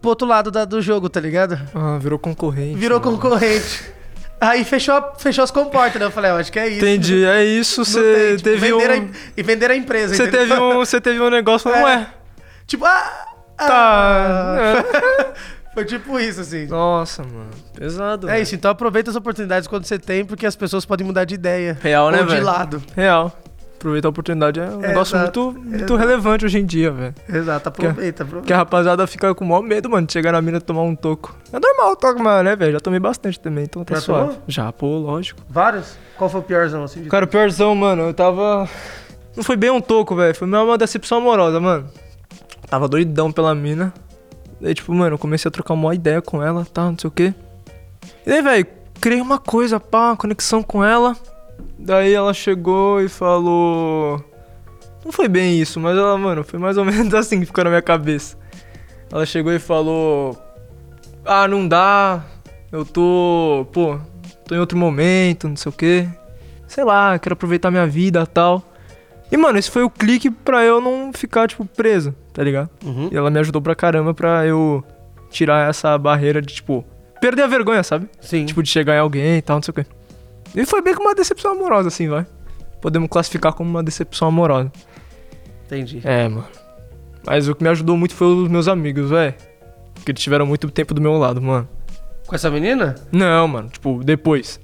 pro 0.00 0.10
outro 0.10 0.26
lado 0.26 0.50
da- 0.50 0.64
do 0.64 0.82
jogo, 0.82 1.08
tá 1.08 1.20
ligado? 1.20 1.58
Ah, 1.74 1.96
virou 1.98 2.18
concorrente. 2.18 2.76
Virou 2.76 2.98
mano. 3.00 3.12
concorrente. 3.12 3.94
Aí 4.40 4.64
fechou, 4.64 5.00
fechou 5.16 5.44
as 5.44 5.50
comportas, 5.50 5.98
né? 5.98 6.06
Eu 6.06 6.10
falei, 6.10 6.30
eu 6.32 6.36
acho 6.36 6.50
que 6.52 6.58
é 6.58 6.68
isso. 6.68 6.78
Entendi, 6.84 7.24
é 7.24 7.44
isso. 7.44 7.80
Não 7.80 7.84
Você 7.86 8.36
tipo, 8.36 8.42
teve 8.42 8.72
um. 8.74 8.78
vender 8.78 8.90
a 8.90 8.96
em- 8.96 9.10
e 9.36 9.42
vender 9.42 9.70
a 9.70 9.76
empresa, 9.76 10.14
Você 10.14 10.24
entendeu? 10.24 10.48
teve 10.48 10.60
um. 10.60 10.74
Você 10.80 11.00
teve 11.00 11.20
um 11.20 11.30
negócio, 11.30 11.70
É. 11.72 11.82
ué. 11.82 12.06
Tipo, 12.66 12.84
ah... 12.84 13.26
Tá. 13.56 13.66
ah. 13.68 15.32
Foi 15.72 15.84
tipo 15.84 16.18
isso, 16.20 16.40
assim. 16.40 16.66
Nossa, 16.66 17.22
mano. 17.22 17.50
Pesado. 17.76 18.28
É 18.28 18.32
velho. 18.32 18.42
isso, 18.42 18.54
então 18.54 18.70
aproveita 18.70 19.10
as 19.10 19.16
oportunidades 19.16 19.66
quando 19.66 19.84
você 19.84 19.98
tem, 19.98 20.24
porque 20.24 20.44
as 20.46 20.54
pessoas 20.54 20.84
podem 20.84 21.06
mudar 21.06 21.24
de 21.24 21.34
ideia. 21.34 21.76
Real, 21.80 22.10
né, 22.10 22.18
ou 22.18 22.26
de 22.26 22.32
velho? 22.34 22.44
lado. 22.46 22.82
Real. 22.94 23.32
Aproveitar 23.84 24.08
a 24.08 24.10
oportunidade 24.10 24.60
é 24.60 24.62
um 24.70 24.82
É, 24.82 24.88
negócio 24.88 25.14
exato, 25.14 25.42
muito, 25.52 25.60
muito 25.60 25.76
exato. 25.76 25.96
relevante 25.96 26.46
hoje 26.46 26.58
em 26.58 26.64
dia, 26.64 26.90
velho. 26.90 27.14
Exato, 27.28 27.68
aproveita, 27.68 27.92
Porque 28.00 28.22
aproveita. 28.22 28.54
a 28.54 28.56
rapaziada 28.56 29.06
fica 29.06 29.34
com 29.34 29.44
o 29.44 29.48
maior 29.48 29.60
medo, 29.62 29.90
mano, 29.90 30.06
de 30.06 30.12
chegar 30.14 30.32
na 30.32 30.40
mina 30.40 30.56
e 30.56 30.60
tomar 30.62 30.80
um 30.84 30.96
toco. 30.96 31.36
É 31.52 31.60
normal 31.60 31.92
o 31.92 31.96
toco, 31.96 32.22
mano, 32.22 32.44
né, 32.44 32.56
velho? 32.56 32.72
Já 32.72 32.80
tomei 32.80 32.98
bastante 32.98 33.38
também, 33.38 33.64
então 33.64 33.84
tá 33.84 33.96
Já 33.96 34.00
suave. 34.00 34.28
tomou? 34.28 34.42
Já, 34.48 34.72
pô, 34.72 34.86
lógico. 34.96 35.42
Vários? 35.50 35.98
Qual 36.16 36.30
foi 36.30 36.40
o 36.40 36.42
piorzão, 36.42 36.82
assim? 36.82 37.02
de 37.02 37.10
Cara, 37.10 37.26
o 37.26 37.28
piorzão, 37.28 37.74
mano, 37.74 38.04
eu 38.04 38.14
tava. 38.14 38.66
Não 39.36 39.44
foi 39.44 39.54
bem 39.56 39.68
um 39.68 39.82
toco, 39.82 40.16
velho. 40.16 40.34
Foi 40.34 40.48
uma 40.48 40.78
decepção 40.78 41.18
amorosa, 41.18 41.60
mano. 41.60 41.86
Tava 42.66 42.88
doidão 42.88 43.30
pela 43.30 43.54
mina. 43.54 43.92
Daí, 44.62 44.72
tipo, 44.72 44.94
mano, 44.94 45.16
eu 45.16 45.18
comecei 45.18 45.46
a 45.46 45.52
trocar 45.52 45.74
uma 45.74 45.94
ideia 45.94 46.22
com 46.22 46.42
ela, 46.42 46.64
tá, 46.72 46.84
não 46.84 46.98
sei 46.98 47.08
o 47.08 47.10
quê. 47.10 47.34
E 48.24 48.30
daí, 48.30 48.40
velho, 48.40 48.66
criei 48.98 49.20
uma 49.20 49.38
coisa, 49.38 49.78
pá, 49.78 50.06
uma 50.06 50.16
conexão 50.16 50.62
com 50.62 50.82
ela. 50.82 51.14
Daí 51.78 52.12
ela 52.12 52.32
chegou 52.32 53.00
e 53.00 53.08
falou. 53.08 54.22
Não 55.04 55.12
foi 55.12 55.28
bem 55.28 55.60
isso, 55.60 55.78
mas 55.80 55.96
ela, 55.98 56.16
mano, 56.16 56.42
foi 56.42 56.58
mais 56.58 56.76
ou 56.78 56.84
menos 56.86 57.12
assim 57.14 57.40
que 57.40 57.46
ficou 57.46 57.64
na 57.64 57.70
minha 57.70 57.82
cabeça. 57.82 58.36
Ela 59.12 59.26
chegou 59.26 59.52
e 59.52 59.58
falou: 59.58 60.38
Ah, 61.24 61.46
não 61.46 61.66
dá. 61.66 62.24
Eu 62.72 62.84
tô. 62.84 63.66
Pô, 63.72 63.98
tô 64.46 64.54
em 64.54 64.58
outro 64.58 64.76
momento, 64.78 65.48
não 65.48 65.56
sei 65.56 65.70
o 65.70 65.72
quê. 65.72 66.08
Sei 66.66 66.82
lá, 66.82 67.18
quero 67.18 67.34
aproveitar 67.34 67.70
minha 67.70 67.86
vida 67.86 68.22
e 68.22 68.26
tal. 68.26 68.62
E, 69.30 69.36
mano, 69.36 69.58
esse 69.58 69.70
foi 69.70 69.82
o 69.82 69.90
clique 69.90 70.30
pra 70.30 70.64
eu 70.64 70.80
não 70.80 71.12
ficar, 71.12 71.48
tipo, 71.48 71.64
preso, 71.64 72.14
tá 72.32 72.42
ligado? 72.42 72.68
Uhum. 72.84 73.08
E 73.10 73.16
ela 73.16 73.30
me 73.30 73.38
ajudou 73.40 73.60
pra 73.60 73.74
caramba 73.74 74.12
pra 74.14 74.46
eu 74.46 74.82
tirar 75.30 75.68
essa 75.68 75.96
barreira 75.98 76.40
de, 76.40 76.54
tipo, 76.54 76.84
perder 77.20 77.42
a 77.42 77.46
vergonha, 77.46 77.82
sabe? 77.82 78.08
Sim. 78.20 78.44
Tipo, 78.46 78.62
de 78.62 78.68
chegar 78.68 78.94
em 78.94 78.98
alguém 78.98 79.38
e 79.38 79.42
tal, 79.42 79.56
não 79.56 79.62
sei 79.62 79.72
o 79.72 79.74
quê. 79.74 79.86
E 80.54 80.64
foi 80.64 80.80
bem 80.82 80.94
como 80.94 81.08
uma 81.08 81.14
decepção 81.14 81.52
amorosa, 81.52 81.88
assim, 81.88 82.08
vai. 82.08 82.26
Podemos 82.80 83.08
classificar 83.08 83.52
como 83.52 83.68
uma 83.70 83.82
decepção 83.82 84.28
amorosa. 84.28 84.70
Entendi. 85.66 86.00
É, 86.04 86.28
mano. 86.28 86.46
Mas 87.26 87.48
o 87.48 87.54
que 87.54 87.62
me 87.62 87.70
ajudou 87.70 87.96
muito 87.96 88.14
foi 88.14 88.26
os 88.26 88.48
meus 88.48 88.68
amigos, 88.68 89.10
velho. 89.10 89.34
Porque 89.94 90.12
eles 90.12 90.22
tiveram 90.22 90.46
muito 90.46 90.70
tempo 90.70 90.92
do 90.92 91.00
meu 91.00 91.16
lado, 91.16 91.40
mano. 91.40 91.68
Com 92.26 92.34
essa 92.34 92.50
menina? 92.50 92.94
Não, 93.10 93.48
mano, 93.48 93.68
tipo, 93.68 94.02
depois. 94.04 94.60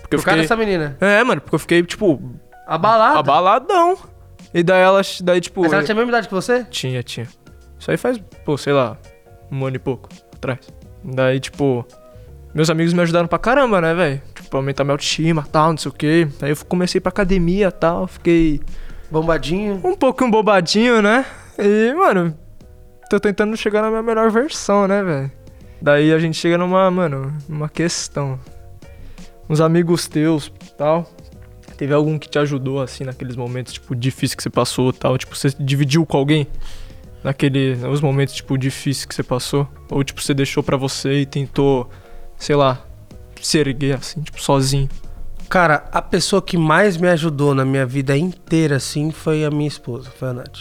Porque 0.00 0.16
eu 0.16 0.18
Por 0.18 0.24
causa 0.24 0.42
fiquei... 0.42 0.42
dessa 0.42 0.56
menina? 0.56 0.96
É, 1.00 1.22
mano, 1.22 1.40
porque 1.40 1.54
eu 1.54 1.58
fiquei, 1.58 1.82
tipo, 1.82 2.20
Abalada? 2.66 3.18
abaladão. 3.18 3.96
E 4.52 4.62
daí 4.62 4.82
ela, 4.82 5.00
daí, 5.22 5.40
tipo... 5.40 5.62
Mas 5.62 5.72
ela 5.72 5.82
tinha 5.84 5.94
a 5.94 5.96
mesma 5.96 6.10
idade 6.10 6.26
que 6.28 6.34
você? 6.34 6.64
Tinha, 6.64 7.02
tinha. 7.02 7.28
Isso 7.78 7.90
aí 7.90 7.96
faz, 7.96 8.18
pô, 8.44 8.58
sei 8.58 8.72
lá, 8.72 8.96
um 9.50 9.64
ano 9.64 9.76
e 9.76 9.78
pouco 9.78 10.08
atrás. 10.34 10.58
Daí, 11.04 11.38
tipo, 11.38 11.86
meus 12.52 12.68
amigos 12.68 12.92
me 12.92 13.00
ajudaram 13.02 13.28
pra 13.28 13.38
caramba, 13.38 13.80
né, 13.80 13.94
velho? 13.94 14.22
Pra 14.50 14.58
aumentar 14.58 14.82
minha 14.82 14.94
autoestima 14.94 15.46
tal, 15.50 15.70
não 15.70 15.78
sei 15.78 15.90
o 15.90 15.94
quê. 15.94 16.28
Aí 16.42 16.50
eu 16.50 16.56
comecei 16.68 17.00
pra 17.00 17.10
academia 17.10 17.70
tal, 17.70 18.08
fiquei 18.08 18.60
Bombadinho. 19.08 19.80
um 19.84 19.94
pouco 19.94 20.28
bobadinho, 20.28 21.00
né? 21.00 21.24
E, 21.56 21.94
mano, 21.94 22.36
tô 23.08 23.20
tentando 23.20 23.56
chegar 23.56 23.82
na 23.82 23.90
minha 23.90 24.02
melhor 24.02 24.30
versão, 24.30 24.88
né, 24.88 25.02
velho? 25.02 25.32
Daí 25.80 26.12
a 26.12 26.18
gente 26.18 26.36
chega 26.36 26.58
numa, 26.58 26.90
mano, 26.90 27.32
numa 27.48 27.68
questão. 27.68 28.38
Uns 29.48 29.60
amigos 29.60 30.06
teus 30.06 30.52
tal. 30.76 31.08
Teve 31.76 31.94
algum 31.94 32.18
que 32.18 32.28
te 32.28 32.38
ajudou, 32.38 32.82
assim, 32.82 33.04
naqueles 33.04 33.36
momentos, 33.36 33.72
tipo, 33.72 33.96
difíceis 33.96 34.34
que 34.34 34.42
você 34.42 34.50
passou 34.50 34.92
tal? 34.92 35.16
Tipo, 35.16 35.34
você 35.34 35.48
dividiu 35.58 36.04
com 36.04 36.16
alguém? 36.16 36.46
Naquele, 37.24 37.76
nos 37.76 38.00
momentos, 38.00 38.34
tipo, 38.34 38.58
difíceis 38.58 39.06
que 39.06 39.14
você 39.14 39.22
passou? 39.22 39.66
Ou, 39.90 40.04
tipo, 40.04 40.20
você 40.20 40.34
deixou 40.34 40.62
pra 40.62 40.76
você 40.76 41.20
e 41.20 41.26
tentou, 41.26 41.88
sei 42.36 42.54
lá, 42.54 42.84
se 43.42 43.58
erguer, 43.58 43.96
assim, 43.96 44.20
tipo, 44.20 44.40
sozinho? 44.40 44.88
Cara, 45.48 45.84
a 45.90 46.00
pessoa 46.00 46.40
que 46.40 46.56
mais 46.56 46.96
me 46.96 47.08
ajudou 47.08 47.54
na 47.54 47.64
minha 47.64 47.84
vida 47.84 48.16
inteira, 48.16 48.76
assim, 48.76 49.10
foi 49.10 49.44
a 49.44 49.50
minha 49.50 49.66
esposa, 49.66 50.10
foi 50.10 50.28
a 50.28 50.32
Nath. 50.32 50.60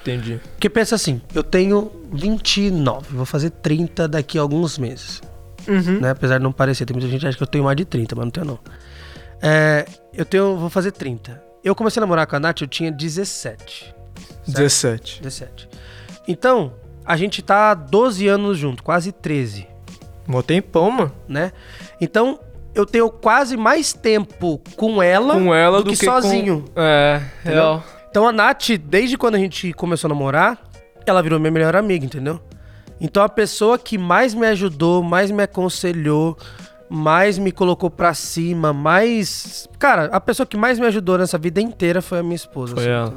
Entendi. 0.00 0.40
Porque 0.52 0.68
pensa 0.68 0.94
assim, 0.94 1.20
eu 1.34 1.42
tenho 1.42 1.90
29, 2.12 3.14
vou 3.14 3.26
fazer 3.26 3.50
30 3.50 4.08
daqui 4.08 4.38
a 4.38 4.40
alguns 4.40 4.78
meses. 4.78 5.20
Uhum. 5.66 6.00
Né? 6.00 6.10
Apesar 6.10 6.38
de 6.38 6.44
não 6.44 6.52
parecer, 6.52 6.84
tem 6.84 6.94
muita 6.94 7.08
gente 7.08 7.20
que 7.20 7.26
acha 7.26 7.36
que 7.36 7.42
eu 7.42 7.46
tenho 7.46 7.64
mais 7.64 7.76
de 7.76 7.84
30, 7.84 8.14
mas 8.14 8.24
não 8.24 8.30
tenho 8.30 8.46
não. 8.46 8.58
É, 9.42 9.86
eu 10.14 10.24
tenho, 10.24 10.56
vou 10.56 10.70
fazer 10.70 10.92
30. 10.92 11.42
Eu 11.62 11.74
comecei 11.74 12.00
a 12.00 12.02
namorar 12.02 12.26
com 12.26 12.36
a 12.36 12.40
Nath, 12.40 12.60
eu 12.60 12.68
tinha 12.68 12.90
17. 12.90 13.94
17. 14.46 15.22
17. 15.22 15.68
Então, 16.28 16.72
a 17.04 17.16
gente 17.16 17.42
tá 17.42 17.70
há 17.70 17.74
12 17.74 18.26
anos 18.28 18.58
junto, 18.58 18.82
quase 18.82 19.12
13, 19.12 19.66
Mó 20.26 20.42
tempão, 20.42 20.90
mano. 20.90 21.12
né? 21.28 21.52
Então, 22.00 22.38
eu 22.74 22.84
tenho 22.84 23.08
quase 23.10 23.56
mais 23.56 23.92
tempo 23.92 24.60
com 24.76 25.02
ela, 25.02 25.34
com 25.34 25.54
ela 25.54 25.78
do, 25.78 25.84
do, 25.84 25.90
que, 25.90 25.96
que, 25.96 26.04
sozinho. 26.04 26.64
Com... 26.74 26.80
É, 26.80 27.22
Entendeu? 27.40 27.62
real. 27.62 27.84
Então 28.10 28.28
a 28.28 28.32
Nath, 28.32 28.70
desde 28.82 29.18
quando 29.18 29.34
a 29.34 29.38
gente 29.38 29.72
começou 29.72 30.08
a 30.08 30.14
namorar, 30.14 30.58
ela 31.06 31.22
virou 31.22 31.38
minha 31.38 31.50
melhor 31.50 31.76
amiga, 31.76 32.04
entendeu? 32.04 32.40
Então 33.00 33.22
a 33.22 33.28
pessoa 33.28 33.78
que 33.78 33.98
mais 33.98 34.34
me 34.34 34.46
ajudou, 34.46 35.02
mais 35.02 35.30
me 35.30 35.42
aconselhou, 35.42 36.36
mais 36.88 37.38
me 37.38 37.52
colocou 37.52 37.90
pra 37.90 38.14
cima, 38.14 38.72
mais. 38.72 39.68
Cara, 39.78 40.06
a 40.06 40.20
pessoa 40.20 40.46
que 40.46 40.56
mais 40.56 40.78
me 40.78 40.86
ajudou 40.86 41.18
nessa 41.18 41.36
vida 41.36 41.60
inteira 41.60 42.00
foi 42.00 42.20
a 42.20 42.22
minha 42.22 42.36
esposa. 42.36 42.74
Foi 42.74 42.84
assim, 42.84 42.90
ela. 42.90 43.14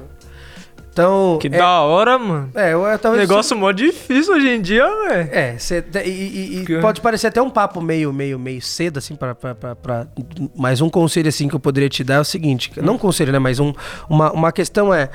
Então. 1.01 1.37
Que 1.39 1.47
é, 1.47 1.51
da 1.51 1.81
hora, 1.81 2.17
mano. 2.19 2.49
É, 2.55 2.73
eu, 2.73 2.83
eu, 2.85 2.99
talvez. 2.99 3.27
Negócio 3.27 3.55
mó 3.57 3.71
difícil 3.71 4.33
hoje 4.35 4.47
em 4.49 4.61
dia, 4.61 4.85
velho. 5.07 5.29
É, 5.31 5.57
cê- 5.57 5.83
e, 6.05 6.09
e- 6.09 6.59
e 6.61 6.65
Que- 6.65 6.79
pode 6.79 7.01
parecer 7.01 7.27
até 7.27 7.41
um 7.41 7.49
papo 7.49 7.81
meio, 7.81 8.11
meio, 8.13 8.37
meio 8.37 8.61
cedo, 8.61 8.97
assim, 8.97 9.15
pra, 9.15 9.33
pra, 9.33 9.55
pra, 9.55 9.75
pra- 9.75 10.07
Mas 10.55 10.81
um 10.81 10.89
conselho, 10.89 11.29
assim, 11.29 11.47
que 11.47 11.55
eu 11.55 11.59
poderia 11.59 11.89
te 11.89 12.03
dar 12.03 12.15
é 12.15 12.19
o 12.19 12.23
seguinte: 12.25 12.71
não 12.81 12.95
um 12.95 12.97
conselho, 12.97 13.31
né? 13.31 13.39
Mas 13.39 13.59
um, 13.59 13.73
uma, 14.09 14.31
uma 14.31 14.51
questão 14.51 14.93
é. 14.93 15.09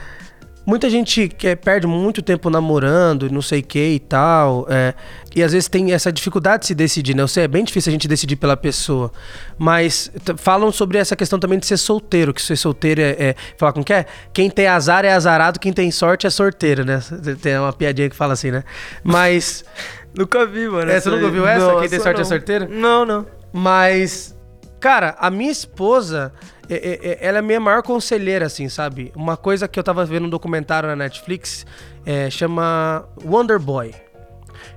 Muita 0.66 0.88
gente 0.88 1.28
que 1.28 1.54
perde 1.56 1.86
muito 1.86 2.22
tempo 2.22 2.48
namorando, 2.48 3.30
não 3.30 3.42
sei 3.42 3.60
o 3.60 3.62
que 3.62 3.78
e 3.78 3.98
tal. 3.98 4.66
é, 4.70 4.94
e 5.34 5.42
às 5.42 5.52
vezes 5.52 5.68
tem 5.68 5.92
essa 5.92 6.12
dificuldade 6.12 6.62
de 6.62 6.66
se 6.68 6.74
decidir, 6.74 7.14
né? 7.14 7.22
Eu 7.22 7.28
sei, 7.28 7.44
é 7.44 7.48
bem 7.48 7.64
difícil 7.64 7.90
a 7.90 7.92
gente 7.92 8.08
decidir 8.08 8.36
pela 8.36 8.56
pessoa. 8.56 9.12
Mas 9.58 10.10
falam 10.36 10.72
sobre 10.72 10.96
essa 10.96 11.14
questão 11.14 11.38
também 11.38 11.58
de 11.58 11.66
ser 11.66 11.76
solteiro, 11.76 12.32
que 12.32 12.40
ser 12.40 12.56
solteiro 12.56 13.00
é. 13.00 13.10
é 13.10 13.34
falar 13.58 13.72
com 13.72 13.84
que 13.84 13.92
é? 13.92 14.06
Quem 14.32 14.48
tem 14.48 14.66
azar 14.66 15.04
é 15.04 15.12
azarado, 15.12 15.58
quem 15.60 15.72
tem 15.72 15.90
sorte 15.90 16.26
é 16.26 16.30
sorteiro, 16.30 16.84
né? 16.84 17.00
Tem 17.42 17.58
uma 17.58 17.72
piadinha 17.72 18.08
que 18.08 18.16
fala 18.16 18.32
assim, 18.32 18.50
né? 18.50 18.64
Mas. 19.02 19.64
Nunca 20.16 20.46
vi, 20.46 20.68
mano. 20.68 20.90
É, 20.90 21.00
você 21.00 21.10
nunca 21.10 21.28
viu 21.28 21.44
essa? 21.44 21.72
Não, 21.72 21.80
Quem 21.80 21.88
tem 21.88 21.98
sorte 21.98 22.18
é 22.18 22.22
não. 22.22 22.28
sorteiro? 22.28 22.68
Não, 22.70 23.04
não. 23.04 23.26
Mas, 23.52 24.32
cara, 24.78 25.16
a 25.18 25.28
minha 25.28 25.50
esposa, 25.50 26.32
é- 26.68 26.74
é- 26.74 27.08
é- 27.10 27.18
ela 27.20 27.38
é 27.38 27.40
a 27.40 27.42
minha 27.42 27.60
maior 27.60 27.82
conselheira, 27.82 28.46
assim, 28.46 28.68
sabe? 28.68 29.12
Uma 29.14 29.36
coisa 29.36 29.66
que 29.68 29.78
eu 29.78 29.82
tava 29.84 30.04
vendo 30.04 30.26
um 30.26 30.30
documentário 30.30 30.88
na 30.88 30.96
Netflix, 30.96 31.66
é, 32.06 32.30
chama 32.30 33.06
Wonder 33.24 33.58
Boy. 33.58 33.94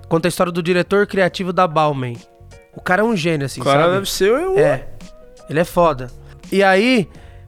Conta 0.07 0.27
a 0.27 0.29
história 0.29 0.51
do 0.51 0.61
diretor 0.63 1.05
criativo 1.07 1.51
da 1.51 1.67
Balmain. 1.67 2.17
O 2.75 2.81
cara 2.81 3.01
é 3.01 3.05
um 3.05 3.15
gênio, 3.15 3.45
assim, 3.45 3.61
O 3.61 3.63
cara 3.63 3.81
sabe? 3.83 3.93
deve 3.95 4.09
ser 4.09 4.29
eu. 4.29 4.57
É, 4.57 4.87
ele 5.49 5.59
é 5.59 5.63
foda. 5.65 6.09
E 6.51 6.63
aí, 6.63 7.07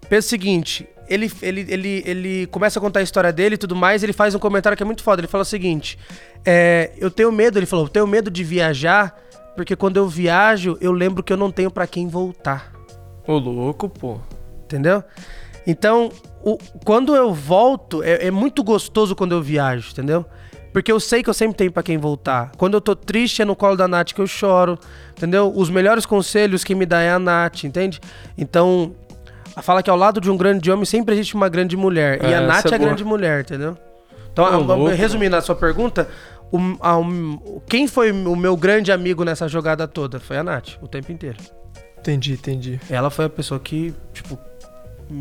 pensa 0.10 0.26
o 0.28 0.30
seguinte, 0.30 0.88
ele, 1.08 1.32
ele, 1.42 1.66
ele, 1.70 2.04
ele 2.06 2.48
começa 2.48 2.80
a 2.80 2.82
contar 2.82 3.00
a 3.00 3.04
história 3.04 3.32
dele 3.32 3.56
e 3.56 3.58
tudo 3.58 3.76
mais, 3.76 4.04
ele 4.04 4.14
faz 4.14 4.36
um 4.36 4.40
comentário 4.40 4.76
que 4.76 4.84
é 4.84 4.86
muito 4.86 5.04
foda. 5.04 5.22
Ele 5.22 5.28
fala 5.28 5.44
o 5.44 5.46
seguinte: 5.46 5.98
é, 6.46 6.92
eu 6.98 7.10
tenho 7.12 7.32
medo, 7.32 7.58
ele 7.60 7.66
falou, 7.66 7.86
eu 7.86 7.90
tenho 7.90 8.06
medo 8.08 8.30
de 8.30 8.44
viajar, 8.44 9.16
porque 9.56 9.76
quando 9.76 9.98
eu 9.98 10.08
viajo, 10.08 10.78
eu 10.82 10.92
lembro 10.92 11.24
que 11.24 11.32
eu 11.32 11.38
não 11.38 11.52
tenho 11.52 11.72
pra 11.72 11.86
quem 11.88 12.08
voltar. 12.08 12.72
Ô, 13.32 13.38
louco, 13.38 13.88
pô. 13.88 14.18
Entendeu? 14.66 15.04
Então, 15.68 16.10
o- 16.44 16.58
quando 16.84 17.16
eu 17.16 17.32
volto, 17.34 18.02
é, 18.02 18.26
é 18.28 18.32
muito 18.32 18.64
gostoso 18.64 19.16
quando 19.16 19.34
eu 19.34 19.42
viajo, 19.42 19.92
entendeu? 19.92 20.26
Porque 20.74 20.92
eu 20.92 21.00
sei 21.00 21.22
que 21.22 21.30
eu 21.30 21.34
sempre 21.34 21.56
tenho 21.58 21.72
pra 21.72 21.84
quem 21.84 21.98
voltar. 21.98 22.52
Quando 22.58 22.74
eu 22.76 22.82
tô 22.82 22.96
triste, 22.96 23.42
é 23.42 23.46
no 23.46 23.56
colo 23.56 23.76
da 23.76 23.88
Nath 23.88 24.14
que 24.14 24.22
eu 24.22 24.26
choro, 24.26 24.80
entendeu? 25.16 25.52
Os 25.56 25.70
melhores 25.70 26.06
conselhos 26.08 26.64
que 26.64 26.74
me 26.74 26.86
dá 26.88 27.02
é 27.02 27.12
a 27.12 27.20
Nath, 27.20 27.64
entende? 27.66 28.00
Então, 28.38 28.96
fala 29.62 29.84
que 29.84 29.90
ao 29.92 29.98
lado 29.98 30.20
de 30.20 30.30
um 30.32 30.38
grande 30.38 30.72
homem 30.72 30.86
sempre 30.86 31.14
existe 31.14 31.36
uma 31.36 31.50
grande 31.50 31.78
mulher. 31.78 32.24
e 32.24 32.28
É, 32.34 32.36
a 32.38 32.42
Nath 32.42 32.66
essa 32.66 32.70
é 32.70 32.72
é 32.72 32.76
a 32.76 32.78
grande 32.80 33.04
mulher, 33.04 33.42
entendeu? 33.42 33.78
Então, 34.32 34.44
a- 34.46 34.58
louco. 34.58 34.86
resumindo 34.96 35.36
a 35.36 35.42
sua 35.42 35.56
pergunta, 35.56 36.08
o- 36.52 36.78
a- 36.80 36.98
o- 36.98 37.62
quem 37.68 37.88
foi 37.88 38.12
o 38.12 38.36
meu 38.36 38.56
grande 38.58 38.92
amigo 38.92 39.24
nessa 39.24 39.48
jogada 39.48 39.88
toda? 39.88 40.20
Foi 40.20 40.38
a 40.38 40.44
Nath, 40.44 40.78
o 40.82 40.88
tempo 40.88 41.12
inteiro. 41.12 41.38
Entendi, 42.00 42.34
entendi. 42.34 42.80
Ela 42.90 43.10
foi 43.10 43.26
a 43.26 43.30
pessoa 43.30 43.60
que, 43.60 43.94
tipo. 44.14 44.38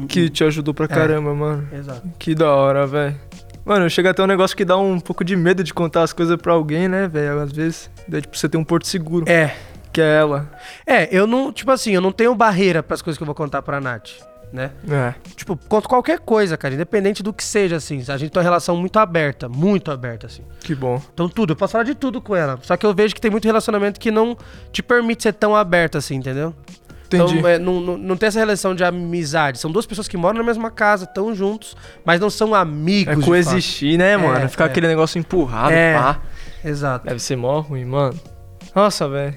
Que 0.09 0.29
te 0.29 0.45
ajudou 0.45 0.75
pra 0.75 0.85
É. 0.85 0.89
caramba, 0.89 1.35
mano. 1.35 1.67
Exato. 1.73 2.03
Que 2.19 2.35
da 2.35 2.51
hora, 2.53 2.87
velho. 2.87 3.17
Mano, 3.65 3.89
chega 3.91 4.11
até 4.11 4.23
um 4.23 4.27
negócio 4.27 4.57
que 4.57 4.65
dá 4.65 4.77
um 4.77 4.99
pouco 5.01 5.25
de 5.25 5.35
medo 5.37 5.63
de 5.65 5.75
contar 5.75 6.03
as 6.03 6.13
coisas 6.13 6.37
pra 6.37 6.53
alguém, 6.53 6.89
né, 6.89 7.09
velho? 7.09 7.41
Às 7.41 7.53
vezes. 7.53 7.91
Daí, 8.07 8.21
tipo, 8.23 8.37
você 8.37 8.49
tem 8.49 8.61
um 8.61 8.65
porto 8.65 8.87
seguro. 8.87 9.29
É. 9.29 9.55
Que 9.93 10.01
é 10.03 10.19
ela. 10.19 10.51
É, 10.87 11.09
eu 11.15 11.27
não, 11.27 11.51
tipo 11.53 11.71
assim, 11.71 11.93
eu 11.93 12.01
não 12.01 12.13
tenho 12.13 12.35
barreira 12.35 12.83
pras 12.83 13.01
coisas 13.03 13.17
que 13.17 13.23
eu 13.23 13.27
vou 13.27 13.35
contar 13.35 13.63
pra 13.63 13.81
Nath, 13.81 14.11
né? 14.53 14.71
É. 14.91 15.15
Tipo, 15.37 15.57
conto 15.69 15.89
qualquer 15.89 16.19
coisa, 16.21 16.57
cara, 16.57 16.75
independente 16.75 17.23
do 17.23 17.33
que 17.33 17.45
seja, 17.45 17.77
assim. 17.77 18.03
A 18.09 18.17
gente 18.17 18.31
tem 18.31 18.41
uma 18.41 18.45
relação 18.45 18.77
muito 18.77 18.99
aberta, 18.99 19.49
muito 19.49 19.91
aberta, 19.91 20.27
assim. 20.27 20.43
Que 20.61 20.75
bom. 20.75 21.01
Então 21.13 21.29
tudo, 21.29 21.53
eu 21.53 21.57
posso 21.57 21.73
falar 21.73 21.85
de 21.85 21.95
tudo 21.95 22.21
com 22.21 22.35
ela. 22.35 22.59
Só 22.63 22.77
que 22.77 22.85
eu 22.85 22.95
vejo 22.95 23.15
que 23.15 23.21
tem 23.21 23.31
muito 23.31 23.45
relacionamento 23.45 24.01
que 24.01 24.11
não 24.11 24.37
te 24.73 24.83
permite 24.83 25.23
ser 25.23 25.33
tão 25.33 25.55
aberto 25.55 25.99
assim, 25.99 26.17
entendeu? 26.17 26.55
Entendi. 27.07 27.39
Então, 27.39 27.49
é, 27.51 27.59
não, 27.59 27.81
não, 27.81 27.97
não 27.97 28.17
tem 28.17 28.27
essa 28.27 28.39
relação 28.39 28.75
de 28.75 28.85
amizade. 28.85 29.59
São 29.59 29.71
duas 29.73 29.87
pessoas 29.87 30.07
que 30.07 30.17
moram 30.17 30.39
na 30.39 30.45
mesma 30.45 30.71
casa, 30.71 31.05
estão 31.05 31.35
juntos, 31.35 31.75
mas 32.05 32.21
não 32.21 32.29
são 32.29 32.55
amigos. 32.55 33.19
É 33.19 33.27
coexistir, 33.27 33.99
né, 33.99 34.17
mano? 34.17 34.45
É, 34.45 34.49
Ficar 34.49 34.65
é. 34.65 34.67
aquele 34.67 34.87
negócio 34.87 35.19
empurrado, 35.19 35.73
É. 35.73 35.95
pá. 35.95 36.21
Exato. 36.63 37.07
Deve 37.07 37.21
ser 37.21 37.37
mó 37.37 37.61
ruim, 37.61 37.87
mano. 37.87 38.19
Nossa, 38.75 39.09
velho. 39.09 39.35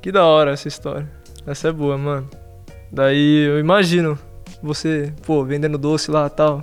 Que 0.00 0.10
da 0.10 0.24
hora 0.24 0.50
essa 0.50 0.66
história. 0.66 1.08
Essa 1.46 1.68
é 1.68 1.72
boa, 1.72 1.96
mano. 1.96 2.28
Daí 2.90 3.46
eu 3.46 3.58
imagino 3.60 4.18
você, 4.62 5.12
pô, 5.26 5.44
vendendo 5.44 5.76
doce 5.76 6.10
lá 6.10 6.26
e 6.26 6.30
tal. 6.30 6.62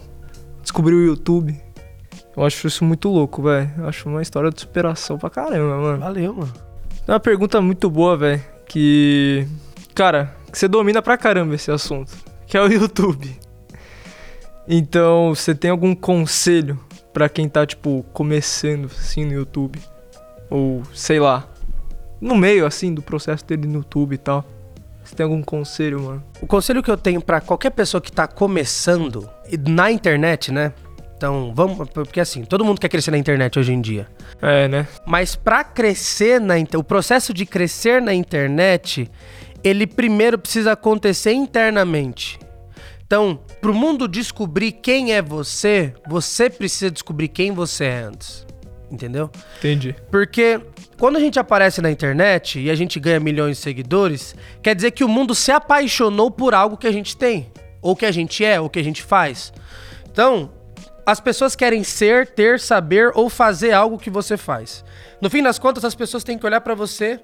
Descobriu 0.61 0.97
o 0.97 1.03
YouTube. 1.03 1.59
Eu 2.35 2.45
acho 2.45 2.67
isso 2.67 2.85
muito 2.85 3.09
louco, 3.09 3.41
velho. 3.41 3.71
Eu 3.77 3.87
acho 3.87 4.07
uma 4.07 4.21
história 4.21 4.49
de 4.49 4.61
superação 4.61 5.17
pra 5.17 5.29
caramba, 5.29 5.77
mano. 5.77 5.99
Valeu, 5.99 6.33
mano. 6.33 6.53
É 7.07 7.11
uma 7.11 7.19
pergunta 7.19 7.59
muito 7.59 7.89
boa, 7.89 8.15
velho. 8.15 8.41
Que. 8.67 9.47
Cara, 9.93 10.35
que 10.51 10.57
você 10.57 10.67
domina 10.67 11.01
pra 11.01 11.17
caramba 11.17 11.55
esse 11.55 11.71
assunto. 11.71 12.11
Que 12.47 12.57
é 12.57 12.61
o 12.61 12.67
YouTube. 12.71 13.37
Então, 14.67 15.33
você 15.33 15.55
tem 15.55 15.71
algum 15.71 15.95
conselho 15.95 16.79
pra 17.11 17.27
quem 17.27 17.49
tá, 17.49 17.65
tipo, 17.65 18.05
começando 18.13 18.85
assim 18.85 19.25
no 19.25 19.33
YouTube? 19.33 19.79
Ou, 20.49 20.83
sei 20.93 21.19
lá, 21.19 21.47
no 22.21 22.35
meio, 22.35 22.65
assim, 22.65 22.93
do 22.93 23.01
processo 23.01 23.45
dele 23.45 23.67
no 23.67 23.79
YouTube 23.79 24.13
e 24.13 24.17
tal. 24.17 24.45
Você 25.09 25.15
tem 25.15 25.23
algum 25.23 25.41
conselho, 25.41 26.01
mano? 26.01 26.23
O 26.39 26.45
conselho 26.45 26.83
que 26.83 26.91
eu 26.91 26.95
tenho 26.95 27.19
pra 27.19 27.41
qualquer 27.41 27.71
pessoa 27.71 27.99
que 27.99 28.11
tá 28.11 28.27
começando 28.27 29.27
na 29.67 29.91
internet, 29.91 30.51
né? 30.51 30.71
Então, 31.17 31.51
vamos. 31.55 31.89
Porque 31.89 32.19
assim, 32.19 32.43
todo 32.43 32.63
mundo 32.63 32.79
quer 32.79 32.89
crescer 32.89 33.09
na 33.09 33.17
internet 33.17 33.57
hoje 33.57 33.73
em 33.73 33.81
dia. 33.81 34.07
É, 34.39 34.67
né? 34.67 34.87
Mas 35.07 35.35
pra 35.35 35.63
crescer 35.63 36.39
na 36.39 36.59
internet, 36.59 36.77
o 36.77 36.83
processo 36.83 37.33
de 37.33 37.43
crescer 37.43 37.99
na 37.99 38.13
internet, 38.13 39.09
ele 39.63 39.87
primeiro 39.87 40.37
precisa 40.37 40.73
acontecer 40.73 41.33
internamente. 41.33 42.37
Então, 43.03 43.39
pro 43.59 43.73
mundo 43.73 44.07
descobrir 44.07 44.73
quem 44.73 45.13
é 45.13 45.23
você, 45.23 45.91
você 46.07 46.51
precisa 46.51 46.91
descobrir 46.91 47.29
quem 47.29 47.51
você 47.51 47.85
é 47.85 48.01
antes. 48.03 48.45
Entendeu? 48.91 49.31
Entendi. 49.57 49.95
Porque 50.11 50.61
quando 50.99 51.15
a 51.15 51.19
gente 51.19 51.39
aparece 51.39 51.81
na 51.81 51.89
internet 51.89 52.59
e 52.59 52.69
a 52.69 52.75
gente 52.75 52.99
ganha 52.99 53.21
milhões 53.21 53.57
de 53.57 53.63
seguidores, 53.63 54.35
quer 54.61 54.75
dizer 54.75 54.91
que 54.91 55.03
o 55.03 55.07
mundo 55.07 55.33
se 55.33 55.49
apaixonou 55.49 56.29
por 56.29 56.53
algo 56.53 56.75
que 56.75 56.85
a 56.85 56.91
gente 56.91 57.15
tem, 57.15 57.49
ou 57.81 57.95
que 57.95 58.05
a 58.05 58.11
gente 58.11 58.43
é, 58.43 58.59
ou 58.59 58.69
que 58.69 58.77
a 58.77 58.83
gente 58.83 59.01
faz. 59.01 59.53
Então, 60.11 60.51
as 61.05 61.21
pessoas 61.21 61.55
querem 61.55 61.85
ser, 61.85 62.27
ter, 62.27 62.59
saber 62.59 63.11
ou 63.15 63.29
fazer 63.29 63.71
algo 63.71 63.97
que 63.97 64.09
você 64.09 64.35
faz. 64.35 64.83
No 65.21 65.29
fim 65.29 65.41
das 65.41 65.57
contas, 65.57 65.85
as 65.85 65.95
pessoas 65.95 66.23
têm 66.23 66.37
que 66.37 66.45
olhar 66.45 66.59
pra 66.59 66.75
você 66.75 67.19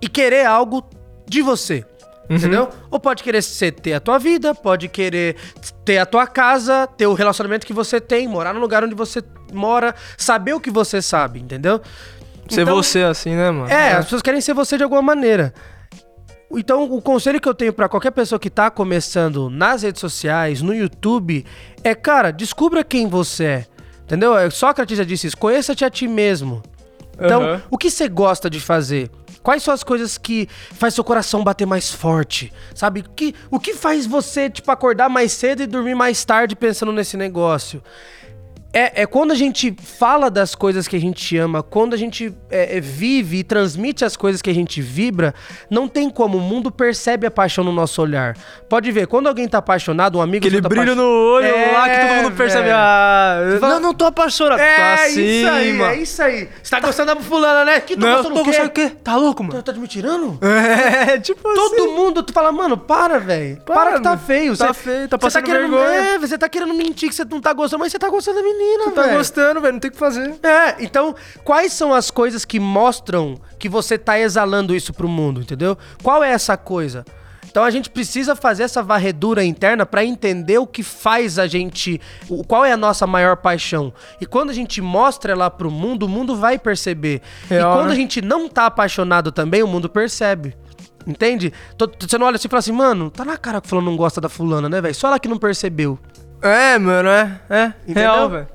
e 0.00 0.08
querer 0.08 0.46
algo 0.46 0.88
de 1.26 1.42
você. 1.42 1.84
Entendeu? 2.30 2.68
Ou 2.90 3.00
pode 3.00 3.22
querer 3.22 3.42
ser, 3.42 3.72
ter 3.72 3.94
a 3.94 4.00
tua 4.00 4.18
vida, 4.18 4.54
pode 4.54 4.86
querer 4.86 5.34
ter 5.82 5.96
a 5.96 6.04
tua 6.04 6.26
casa, 6.26 6.86
ter 6.86 7.06
o 7.06 7.14
relacionamento 7.14 7.66
que 7.66 7.72
você 7.72 8.00
tem, 8.00 8.28
morar 8.28 8.52
no 8.52 8.60
lugar 8.60 8.84
onde 8.84 8.94
você 8.94 9.22
mora, 9.50 9.94
saber 10.16 10.52
o 10.52 10.60
que 10.60 10.70
você 10.70 11.00
sabe, 11.00 11.40
entendeu? 11.40 11.80
Ser 12.48 12.62
Então- 12.62 12.74
você 12.74 13.02
assim, 13.02 13.34
né, 13.34 13.50
mano? 13.50 13.68
É, 13.70 13.92
as 13.92 14.04
pessoas 14.06 14.22
querem 14.22 14.40
ser 14.40 14.54
você 14.54 14.76
de 14.76 14.82
alguma 14.82 15.02
maneira. 15.02 15.52
Então, 16.50 16.84
o 16.84 17.02
conselho 17.02 17.40
que 17.40 17.48
eu 17.48 17.54
tenho 17.54 17.72
pra 17.74 17.88
qualquer 17.88 18.10
pessoa 18.10 18.38
que 18.38 18.48
tá 18.48 18.70
começando 18.70 19.50
nas 19.50 19.82
redes 19.82 20.00
sociais, 20.00 20.62
no 20.62 20.74
YouTube, 20.74 21.44
é, 21.84 21.94
cara, 21.94 22.30
descubra 22.30 22.82
quem 22.82 23.06
você 23.06 23.44
é. 23.44 23.66
Entendeu? 24.04 24.34
É, 24.36 24.48
Sócrates 24.48 24.96
já 24.96 25.04
disse 25.04 25.26
isso, 25.26 25.36
conheça-te 25.36 25.84
a 25.84 25.90
ti 25.90 26.08
mesmo. 26.08 26.62
Então, 27.20 27.42
Aham. 27.42 27.62
o 27.70 27.76
que 27.76 27.90
você 27.90 28.08
gosta 28.08 28.48
de 28.48 28.58
fazer? 28.60 29.10
Quais 29.42 29.62
são 29.62 29.74
as 29.74 29.82
coisas 29.82 30.16
que 30.16 30.48
faz 30.72 30.94
seu 30.94 31.04
coração 31.04 31.44
bater 31.44 31.66
mais 31.66 31.90
forte? 31.92 32.50
Sabe? 32.74 33.00
O 33.00 33.10
que, 33.14 33.34
o 33.50 33.60
que 33.60 33.74
faz 33.74 34.06
você, 34.06 34.48
tipo, 34.48 34.70
acordar 34.70 35.10
mais 35.10 35.32
cedo 35.32 35.62
e 35.62 35.66
dormir 35.66 35.94
mais 35.94 36.24
tarde 36.24 36.56
pensando 36.56 36.92
nesse 36.92 37.16
negócio? 37.18 37.82
É, 38.70 39.02
é 39.02 39.06
quando 39.06 39.30
a 39.30 39.34
gente 39.34 39.74
fala 39.82 40.30
das 40.30 40.54
coisas 40.54 40.86
que 40.86 40.94
a 40.94 41.00
gente 41.00 41.34
ama, 41.38 41.62
quando 41.62 41.94
a 41.94 41.96
gente 41.96 42.34
é, 42.50 42.76
é, 42.76 42.80
vive 42.80 43.38
e 43.38 43.42
transmite 43.42 44.04
as 44.04 44.14
coisas 44.14 44.42
que 44.42 44.50
a 44.50 44.54
gente 44.54 44.82
vibra, 44.82 45.34
não 45.70 45.88
tem 45.88 46.10
como. 46.10 46.36
O 46.36 46.40
mundo 46.40 46.70
percebe 46.70 47.26
a 47.26 47.30
paixão 47.30 47.64
no 47.64 47.72
nosso 47.72 48.02
olhar. 48.02 48.36
Pode 48.68 48.92
ver, 48.92 49.06
quando 49.06 49.26
alguém 49.26 49.48
tá 49.48 49.56
apaixonado, 49.58 50.18
um 50.18 50.20
amigo 50.20 50.44
Aquele 50.46 50.60
tá 50.60 50.68
brilho 50.68 50.92
apaixon- 50.92 51.00
no 51.02 51.32
olho 51.34 51.46
É, 51.46 51.72
lá 51.72 51.88
que 51.88 51.98
todo 51.98 52.14
mundo 52.22 52.36
percebe. 52.36 52.68
Ah, 52.70 53.56
fala- 53.58 53.74
não, 53.74 53.80
não 53.80 53.94
tô 53.94 54.04
apaixonado. 54.04 54.60
É, 54.60 54.76
tá 54.76 54.94
assim, 54.94 55.22
isso 55.24 55.48
aí, 55.50 55.72
mano. 55.72 55.90
é 55.92 55.96
isso 55.96 56.22
aí. 56.22 56.48
Você 56.62 56.70
tá 56.70 56.80
gostando 56.80 57.14
da 57.14 57.20
fulana, 57.22 57.64
né? 57.64 57.80
Que 57.80 57.96
Não, 57.96 58.06
gostando 58.12 58.34
tô 58.34 58.40
o 58.42 58.44
quê? 58.44 58.50
gostando 58.50 58.68
o 58.68 58.72
quê? 58.72 58.90
Tá 59.02 59.16
louco, 59.16 59.42
Tá, 59.44 59.48
mano? 59.48 59.62
tá 59.62 59.72
me 59.72 59.88
tirando? 59.88 60.38
É, 60.44 61.18
tipo 61.20 61.42
Todo 61.42 61.74
assim. 61.74 61.88
mundo, 61.94 62.22
tu 62.22 62.34
fala, 62.34 62.52
mano, 62.52 62.76
para, 62.76 63.18
velho. 63.18 63.56
Para, 63.64 63.74
Para, 63.74 63.92
que 63.96 64.02
tá 64.02 64.10
mano. 64.10 64.22
feio. 64.26 64.56
Tá 64.58 64.74
feio, 64.74 65.08
tá 65.08 65.16
cê 65.16 65.20
passando 65.22 65.44
querendo, 65.44 65.70
vergonha. 65.74 66.00
É, 66.00 66.18
você 66.18 66.36
tá 66.36 66.50
querendo 66.50 66.74
mentir 66.74 67.08
que 67.08 67.14
você 67.14 67.24
não 67.24 67.40
tá 67.40 67.54
gostando, 67.54 67.80
mas 67.80 67.92
você 67.92 67.98
tá 67.98 68.10
gostando 68.10 68.36
da 68.36 68.42
menina, 68.42 68.57
Tá 68.92 69.02
velho. 69.02 69.16
gostando, 69.18 69.60
velho, 69.60 69.72
não 69.74 69.80
tem 69.80 69.88
o 69.88 69.92
que 69.92 69.98
fazer. 69.98 70.34
É, 70.42 70.76
então, 70.82 71.14
quais 71.44 71.72
são 71.72 71.94
as 71.94 72.10
coisas 72.10 72.44
que 72.44 72.58
mostram 72.58 73.40
que 73.58 73.68
você 73.68 73.96
tá 73.96 74.18
exalando 74.18 74.74
isso 74.74 74.92
pro 74.92 75.08
mundo, 75.08 75.40
entendeu? 75.40 75.76
Qual 76.02 76.22
é 76.22 76.30
essa 76.30 76.56
coisa? 76.56 77.04
Então 77.50 77.64
a 77.64 77.70
gente 77.70 77.90
precisa 77.90 78.36
fazer 78.36 78.62
essa 78.62 78.82
varredura 78.82 79.42
interna 79.42 79.86
pra 79.86 80.04
entender 80.04 80.58
o 80.58 80.66
que 80.66 80.82
faz 80.82 81.38
a 81.38 81.46
gente, 81.46 82.00
o, 82.28 82.44
qual 82.44 82.64
é 82.64 82.72
a 82.72 82.76
nossa 82.76 83.06
maior 83.06 83.36
paixão. 83.36 83.92
E 84.20 84.26
quando 84.26 84.50
a 84.50 84.52
gente 84.52 84.80
mostra 84.80 85.32
ela 85.32 85.50
pro 85.50 85.70
mundo, 85.70 86.04
o 86.04 86.08
mundo 86.08 86.36
vai 86.36 86.58
perceber. 86.58 87.22
Real, 87.48 87.72
e 87.72 87.76
quando 87.76 87.88
né? 87.88 87.92
a 87.94 87.96
gente 87.96 88.20
não 88.20 88.48
tá 88.48 88.66
apaixonado 88.66 89.32
também, 89.32 89.62
o 89.62 89.66
mundo 89.66 89.88
percebe. 89.88 90.54
Entende? 91.06 91.52
Você 92.00 92.18
não 92.18 92.26
olha 92.26 92.36
assim 92.36 92.48
e 92.48 92.50
fala 92.50 92.58
assim, 92.58 92.72
mano, 92.72 93.10
tá 93.10 93.24
na 93.24 93.36
cara 93.36 93.60
que 93.60 93.66
o 93.66 93.70
fulano 93.70 93.90
não 93.90 93.96
gosta 93.96 94.20
da 94.20 94.28
fulana, 94.28 94.68
né, 94.68 94.80
velho? 94.80 94.94
Só 94.94 95.08
ela 95.08 95.18
que 95.18 95.26
não 95.26 95.38
percebeu. 95.38 95.98
É, 96.42 96.78
mano, 96.78 97.08
é. 97.08 97.40
É, 97.50 97.64
Entendeu? 97.86 98.02
real, 98.02 98.30
velho. 98.30 98.48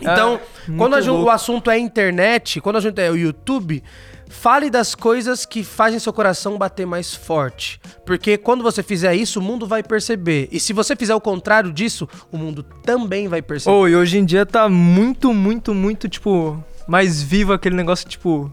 Então, 0.00 0.34
É, 0.34 0.76
quando 0.76 0.94
a 0.94 0.96
muito 0.96 1.02
ju- 1.04 1.12
louco. 1.12 1.26
o 1.26 1.30
assunto 1.30 1.70
é 1.70 1.78
internet, 1.78 2.60
quando 2.60 2.76
a 2.76 2.80
gente 2.80 3.00
é 3.00 3.08
o 3.10 3.16
YouTube, 3.16 3.82
fale 4.28 4.68
das 4.70 4.94
coisas 4.96 5.46
que 5.46 5.62
fazem 5.62 5.98
seu 6.00 6.12
coração 6.12 6.58
bater 6.58 6.84
mais 6.86 7.14
forte. 7.14 7.80
Porque 8.04 8.36
quando 8.36 8.62
você 8.64 8.82
fizer 8.82 9.14
isso, 9.14 9.38
o 9.38 9.42
mundo 9.42 9.66
vai 9.66 9.82
perceber. 9.82 10.48
E 10.50 10.58
se 10.58 10.72
você 10.72 10.96
fizer 10.96 11.14
o 11.14 11.20
contrário 11.20 11.72
disso, 11.72 12.08
o 12.32 12.36
mundo 12.38 12.62
também 12.62 13.28
vai 13.28 13.40
perceber. 13.42 13.76
Ô, 13.76 13.86
e 13.86 13.94
hoje 13.94 14.18
em 14.18 14.24
dia 14.24 14.44
tá 14.44 14.68
muito, 14.68 15.32
muito, 15.32 15.72
muito, 15.72 16.08
tipo, 16.08 16.62
mais 16.88 17.22
vivo 17.22 17.52
aquele 17.52 17.76
negócio, 17.76 18.08
tipo, 18.08 18.50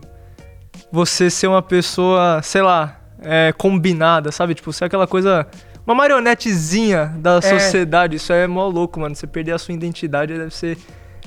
você 0.92 1.30
ser 1.32 1.48
uma 1.48 1.62
pessoa, 1.64 2.42
sei 2.44 2.62
lá, 2.62 3.00
é, 3.22 3.52
combinada, 3.58 4.32
sabe? 4.32 4.54
Tipo, 4.54 4.72
ser 4.72 4.86
aquela 4.86 5.08
coisa. 5.08 5.48
Uma 5.90 5.96
marionetezinha 5.96 7.12
da 7.18 7.42
sociedade. 7.42 8.16
Isso 8.18 8.32
é 8.32 8.46
mó 8.46 8.68
louco, 8.68 9.00
mano. 9.00 9.16
Você 9.16 9.26
perder 9.26 9.54
a 9.54 9.58
sua 9.58 9.74
identidade 9.74 10.38
deve 10.38 10.54
ser. 10.54 10.78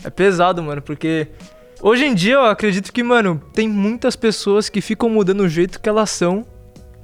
É 0.04 0.08
pesado, 0.08 0.62
mano, 0.62 0.80
porque. 0.80 1.26
Hoje 1.82 2.04
em 2.04 2.14
dia 2.14 2.34
eu 2.34 2.44
acredito 2.44 2.92
que, 2.92 3.02
mano, 3.02 3.42
tem 3.52 3.68
muitas 3.68 4.14
pessoas 4.14 4.68
que 4.68 4.80
ficam 4.80 5.10
mudando 5.10 5.40
o 5.40 5.48
jeito 5.48 5.80
que 5.80 5.88
elas 5.88 6.10
são 6.10 6.46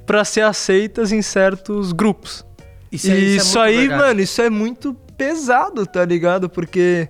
pra 0.05 0.23
ser 0.23 0.39
aceitas 0.39 1.11
em 1.11 1.21
certos 1.21 1.91
grupos. 1.91 2.45
Isso, 2.89 3.11
é- 3.11 3.15
e 3.15 3.35
isso 3.35 3.59
é 3.59 3.71
isso 3.71 3.77
muito 3.77 3.91
aí, 3.91 3.97
mano, 3.97 4.21
isso 4.21 4.41
é 4.41 4.49
muito 4.49 4.93
pesado, 5.17 5.85
tá 5.85 6.05
ligado? 6.05 6.47
Porque 6.49 7.09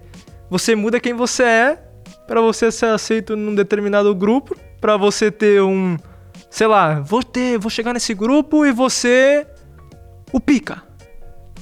você 0.49 0.75
muda 0.75 0.99
quem 0.99 1.13
você 1.13 1.43
é 1.43 1.77
pra 2.25 2.41
você 2.41 2.71
ser 2.71 2.87
aceito 2.87 3.35
num 3.35 3.53
determinado 3.53 4.15
grupo, 4.15 4.57
pra 4.81 4.97
você 4.97 5.29
ter 5.29 5.61
um, 5.61 5.95
sei 6.49 6.65
lá, 6.65 6.99
vou 7.01 7.21
ter, 7.21 7.59
vou 7.59 7.69
chegar 7.69 7.93
nesse 7.93 8.15
grupo 8.15 8.65
e 8.65 8.71
você 8.71 9.45
o 10.31 10.39
pica. 10.39 10.83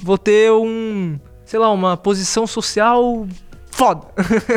Vou 0.00 0.18
ter 0.18 0.52
um, 0.52 1.18
sei 1.44 1.58
lá, 1.58 1.70
uma 1.70 1.96
posição 1.96 2.46
social 2.46 3.26
foda. 3.70 4.06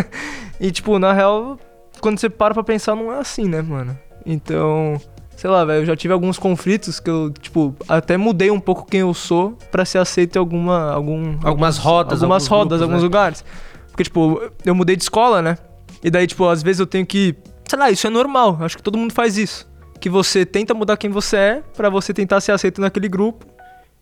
e 0.60 0.72
tipo, 0.72 0.98
na 1.00 1.14
real, 1.14 1.60
quando 2.00 2.20
você 2.20 2.30
para 2.30 2.54
pra 2.54 2.64
pensar, 2.64 2.96
não 2.96 3.12
é 3.12 3.20
assim, 3.20 3.48
né, 3.48 3.62
mano? 3.62 3.98
Então, 4.26 5.00
sei 5.36 5.50
lá, 5.50 5.66
velho, 5.66 5.82
eu 5.82 5.86
já 5.86 5.96
tive 5.96 6.14
alguns 6.14 6.38
conflitos 6.38 7.00
que 7.00 7.10
eu, 7.10 7.32
tipo, 7.32 7.76
até 7.88 8.18
mudei 8.18 8.52
um 8.52 8.60
pouco 8.60 8.86
quem 8.86 9.02
eu 9.02 9.14
sou 9.14 9.58
pra 9.72 9.86
ser 9.86 9.98
aceito 9.98 10.36
em 10.36 10.40
alguma, 10.40 10.92
algum, 10.92 11.38
Algumas 11.44 11.78
rodas, 11.78 12.22
algumas 12.22 12.48
rodas, 12.48 12.80
grupos, 12.80 12.82
alguns 12.82 13.02
né? 13.02 13.04
lugares. 13.04 13.46
Porque, 13.88 14.04
tipo, 14.04 14.42
eu 14.66 14.74
mudei 14.76 14.96
de 14.96 15.04
escola, 15.04 15.42
né? 15.42 15.58
E 16.04 16.10
daí, 16.10 16.26
tipo, 16.26 16.48
às 16.48 16.64
vezes 16.64 16.80
eu 16.80 16.88
tenho 16.88 17.06
que. 17.06 17.36
Sei 17.68 17.78
lá, 17.78 17.90
isso 17.92 18.08
é 18.08 18.10
normal. 18.10 18.58
Acho 18.62 18.78
que 18.78 18.84
todo 18.84 18.98
mundo 18.98 19.14
faz 19.14 19.38
isso. 19.38 19.70
Que 20.00 20.10
você 20.10 20.46
tenta 20.46 20.74
mudar 20.74 20.98
quem 20.98 21.10
você 21.10 21.38
é 21.38 21.64
pra 21.76 21.90
você 21.90 22.14
tentar 22.14 22.42
ser 22.42 22.52
aceito 22.52 22.82
naquele 22.82 23.08
grupo. 23.08 23.46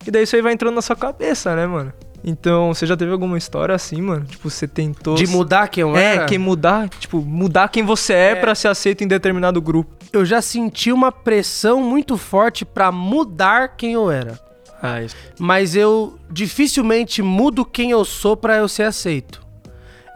E 0.05 0.11
daí 0.11 0.23
isso 0.23 0.35
aí 0.35 0.41
vai 0.41 0.53
entrando 0.53 0.75
na 0.75 0.81
sua 0.81 0.95
cabeça, 0.95 1.55
né, 1.55 1.65
mano? 1.67 1.93
Então, 2.23 2.73
você 2.73 2.85
já 2.85 2.97
teve 2.97 3.11
alguma 3.11 3.37
história 3.37 3.73
assim, 3.73 4.01
mano? 4.01 4.25
Tipo, 4.25 4.49
você 4.49 4.67
tentou. 4.67 5.15
De 5.15 5.25
mudar 5.27 5.67
quem 5.69 5.81
eu 5.81 5.95
É, 5.95 6.15
era? 6.15 6.25
quem 6.25 6.37
mudar, 6.37 6.89
tipo, 6.89 7.21
mudar 7.21 7.69
quem 7.69 7.81
você 7.83 8.13
é, 8.13 8.31
É. 8.31 8.35
pra 8.35 8.53
ser 8.55 8.67
aceito 8.67 9.03
em 9.03 9.07
determinado 9.07 9.61
grupo. 9.61 9.95
Eu 10.11 10.25
já 10.25 10.41
senti 10.41 10.91
uma 10.91 11.11
pressão 11.11 11.81
muito 11.81 12.17
forte 12.17 12.65
pra 12.65 12.91
mudar 12.91 13.75
quem 13.77 13.93
eu 13.93 14.11
era. 14.11 14.37
Ah, 14.81 15.01
isso. 15.01 15.15
Mas 15.37 15.75
eu 15.75 16.17
dificilmente 16.31 17.21
mudo 17.21 17.63
quem 17.65 17.91
eu 17.91 18.03
sou 18.03 18.35
pra 18.35 18.57
eu 18.57 18.67
ser 18.67 18.83
aceito. 18.83 19.41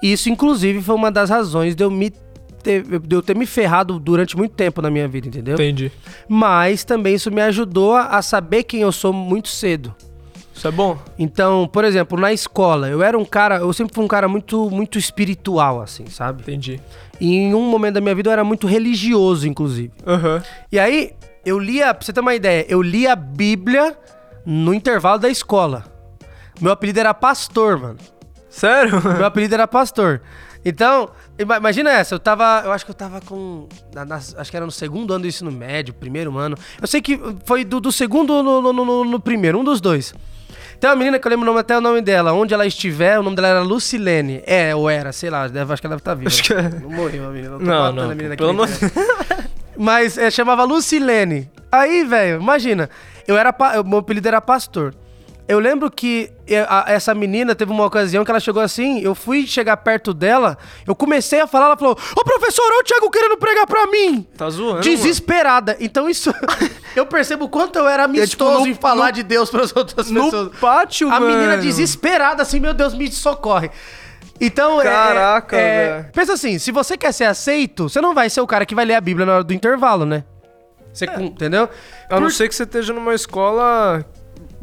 Isso, 0.02 0.30
inclusive, 0.30 0.82
foi 0.82 0.96
uma 0.96 1.10
das 1.12 1.30
razões 1.30 1.76
de 1.76 1.84
eu, 1.84 1.90
me 1.92 2.12
ter, 2.64 3.00
de 3.00 3.16
eu 3.16 3.22
ter 3.22 3.36
me 3.36 3.46
ferrado 3.46 4.00
durante 4.00 4.36
muito 4.38 4.54
tempo 4.54 4.82
na 4.82 4.90
minha 4.90 5.08
vida, 5.08 5.28
entendeu? 5.28 5.56
Entendi. 5.56 5.92
Mas 6.28 6.84
também 6.84 7.16
isso 7.16 7.30
me 7.32 7.42
ajudou 7.42 7.94
a, 7.94 8.08
a 8.18 8.22
saber 8.22 8.64
quem 8.64 8.82
eu 8.82 8.92
sou 8.92 9.14
muito 9.14 9.50
cedo. 9.50 9.94
Isso 10.54 10.68
é 10.68 10.72
bom. 10.72 10.98
Então, 11.18 11.68
por 11.72 11.84
exemplo, 11.84 12.20
na 12.20 12.32
escola, 12.32 12.88
eu 12.88 13.02
era 13.02 13.18
um 13.18 13.26
cara, 13.26 13.58
eu 13.58 13.74
sempre 13.74 13.94
fui 13.94 14.04
um 14.04 14.08
cara 14.08 14.28
muito, 14.28 14.70
muito 14.70 15.00
espiritual, 15.00 15.82
assim, 15.82 16.06
sabe? 16.08 16.42
Entendi. 16.44 16.80
E 17.20 17.36
em 17.36 17.54
um 17.54 17.62
momento 17.70 17.96
da 17.96 18.02
minha 18.02 18.14
vida 18.14 18.30
eu 18.30 18.34
era 18.34 18.44
muito 18.44 18.68
religioso, 18.68 19.48
inclusive. 19.48 19.92
Aham. 20.06 20.44
E 20.72 20.80
aí, 20.80 21.12
eu 21.46 21.58
lia, 21.58 21.94
pra 21.94 22.06
você 22.06 22.14
ter 22.14 22.20
uma 22.20 22.36
ideia, 22.36 22.66
eu 22.70 22.82
lia 22.82 23.14
a 23.14 23.16
Bíblia 23.16 23.98
no 24.46 24.74
intervalo 24.74 25.20
da 25.20 25.30
escola. 25.30 25.86
Meu 26.62 26.72
apelido 26.72 27.00
era 27.00 27.14
pastor, 27.14 27.80
mano. 27.80 27.98
Sério? 28.48 29.02
Meu 29.04 29.26
apelido 29.26 29.56
era 29.56 29.68
pastor. 29.68 30.22
Então, 30.66 31.10
ima- 31.38 31.58
imagina 31.58 31.92
essa, 31.92 32.16
eu 32.16 32.20
tava. 32.20 32.62
Eu 32.64 32.72
acho 32.72 32.86
que 32.86 32.92
eu 32.92 32.96
tava 32.96 33.20
com. 33.22 33.68
na- 33.94 34.06
nas- 34.06 34.36
acho 34.38 34.50
que 34.50 34.56
era 34.58 34.66
no 34.66 34.72
segundo 34.72 35.14
ano 35.14 35.24
do 35.24 35.28
ensino 35.28 35.52
médio, 35.52 35.94
primeiro 35.94 36.38
ano. 36.38 36.58
Eu 36.82 36.88
sei 36.88 37.02
que 37.02 37.20
foi 37.46 37.66
do, 37.66 37.80
do 37.82 37.92
segundo 37.92 38.42
no, 38.42 38.62
no, 38.62 38.74
no- 38.74 39.04
no 39.06 39.20
primeiro, 39.20 39.60
um 39.60 39.64
dos 39.64 39.82
dois. 39.82 40.14
Tem 40.80 40.90
uma 40.90 40.96
menina 40.98 41.18
que 41.20 41.26
eu 41.26 41.30
lembro 41.30 41.46
nome- 41.46 41.60
até 41.60 41.78
o 41.78 41.82
nome 41.82 42.02
dela. 42.02 42.34
Onde 42.34 42.54
ela 42.54 42.66
estiver, 42.66 43.18
o 43.20 43.24
nome 43.24 43.36
dela 43.36 43.48
era 43.50 43.62
Lucilene. 43.62 44.42
É, 44.46 44.76
ou 44.76 44.90
era, 44.90 45.12
sei 45.14 45.30
lá, 45.30 45.48
deve- 45.48 45.72
acho 45.74 45.82
que 45.82 45.88
ela 45.88 45.96
deve 45.96 46.02
estar 46.02 46.14
viva. 46.16 46.28
Acho 46.30 46.44
que 46.44 46.54
é. 46.54 46.70
Não 46.82 46.90
morreu 46.90 47.26
a 47.28 47.30
menina. 47.32 47.58
Não, 47.60 47.92
não. 47.92 48.04
a 48.04 48.08
menina 48.16 48.34
aqui 48.34 48.44
Pelo 48.44 48.54
na 48.54 48.64
amor. 48.64 48.70
Mas 49.78 50.18
é, 50.18 50.30
chamava 50.30 50.64
Lucilene. 50.64 51.50
Aí, 51.72 52.04
velho, 52.04 52.42
imagina. 52.42 52.90
Eu 53.28 53.38
era. 53.38 53.52
pa- 53.52 53.82
Meu 53.84 54.00
apelido 54.00 54.28
era 54.28 54.40
pastor. 54.42 54.94
Eu 55.46 55.60
lembro 55.60 55.92
que 55.92 56.32
eu- 56.48 56.66
a- 56.70 56.86
essa 56.88 57.14
menina 57.14 57.54
teve 57.54 57.70
uma 57.72 57.86
ocasião 57.86 58.24
que 58.24 58.32
ela 58.32 58.40
chegou 58.40 58.62
assim, 58.62 59.02
eu 59.02 59.14
fui 59.14 59.46
chegar 59.46 59.76
perto 59.78 60.14
dela, 60.14 60.58
eu 60.88 60.96
comecei 60.96 61.42
a 61.42 61.48
falar, 61.48 61.66
ela 61.66 61.78
falou: 61.78 61.98
Ô 62.16 62.24
professor, 62.24 62.64
olha 62.64 62.80
o 62.80 62.84
Thiago 62.84 63.12
querendo 63.12 63.38
pregar 63.38 63.68
pra 63.68 63.86
mim! 63.88 64.26
Tá 64.38 64.50
zoando? 64.50 64.80
Desesperada. 64.82 65.76
Então 65.82 66.10
isso. 66.10 66.34
eu 66.96 67.06
percebo 67.06 67.46
o 67.46 67.50
quanto 67.50 67.78
eu 67.78 67.88
era 67.88 68.06
amistoso 68.06 68.30
tipo, 68.30 68.46
no- 68.46 68.68
em 68.68 68.74
falar 68.74 69.08
no- 69.08 69.12
de 69.12 69.24
Deus 69.24 69.50
pras 69.50 69.76
outras 69.76 70.10
mano? 70.10 70.26
pessoas. 70.26 70.44
No 70.46 70.60
pátio, 70.60 71.08
A 71.10 71.20
mano. 71.20 71.26
menina 71.28 71.58
desesperada, 71.58 72.42
assim, 72.42 72.60
meu 72.62 72.74
Deus, 72.74 72.94
me 72.94 73.12
socorre. 73.12 73.70
Então, 74.40 74.80
é- 74.82 74.86
Caraca, 74.86 75.58
é, 75.58 75.92
velho. 76.00 76.12
Pensa 76.14 76.34
assim, 76.34 76.58
se 76.58 76.72
você 76.72 76.98
quer 76.98 77.12
ser 77.12 77.26
aceito, 77.26 77.90
você 77.90 78.00
não 78.02 78.14
vai 78.14 78.30
ser 78.30 78.40
o 78.42 78.48
cara 78.48 78.66
que 78.66 78.74
vai 78.74 78.86
ler 78.86 78.96
a 78.96 79.02
Bíblia 79.02 79.26
na 79.26 79.34
hora 79.36 79.44
do 79.44 79.54
intervalo, 79.54 80.06
né? 80.06 80.24
Você, 80.94 81.06
com- 81.06 81.22
entendeu? 81.24 81.70
A 82.10 82.16
não 82.16 82.24
Por- 82.24 82.32
ser 82.32 82.48
que 82.48 82.56
você 82.56 82.64
esteja 82.64 82.94
numa 82.94 83.14
escola. 83.14 84.06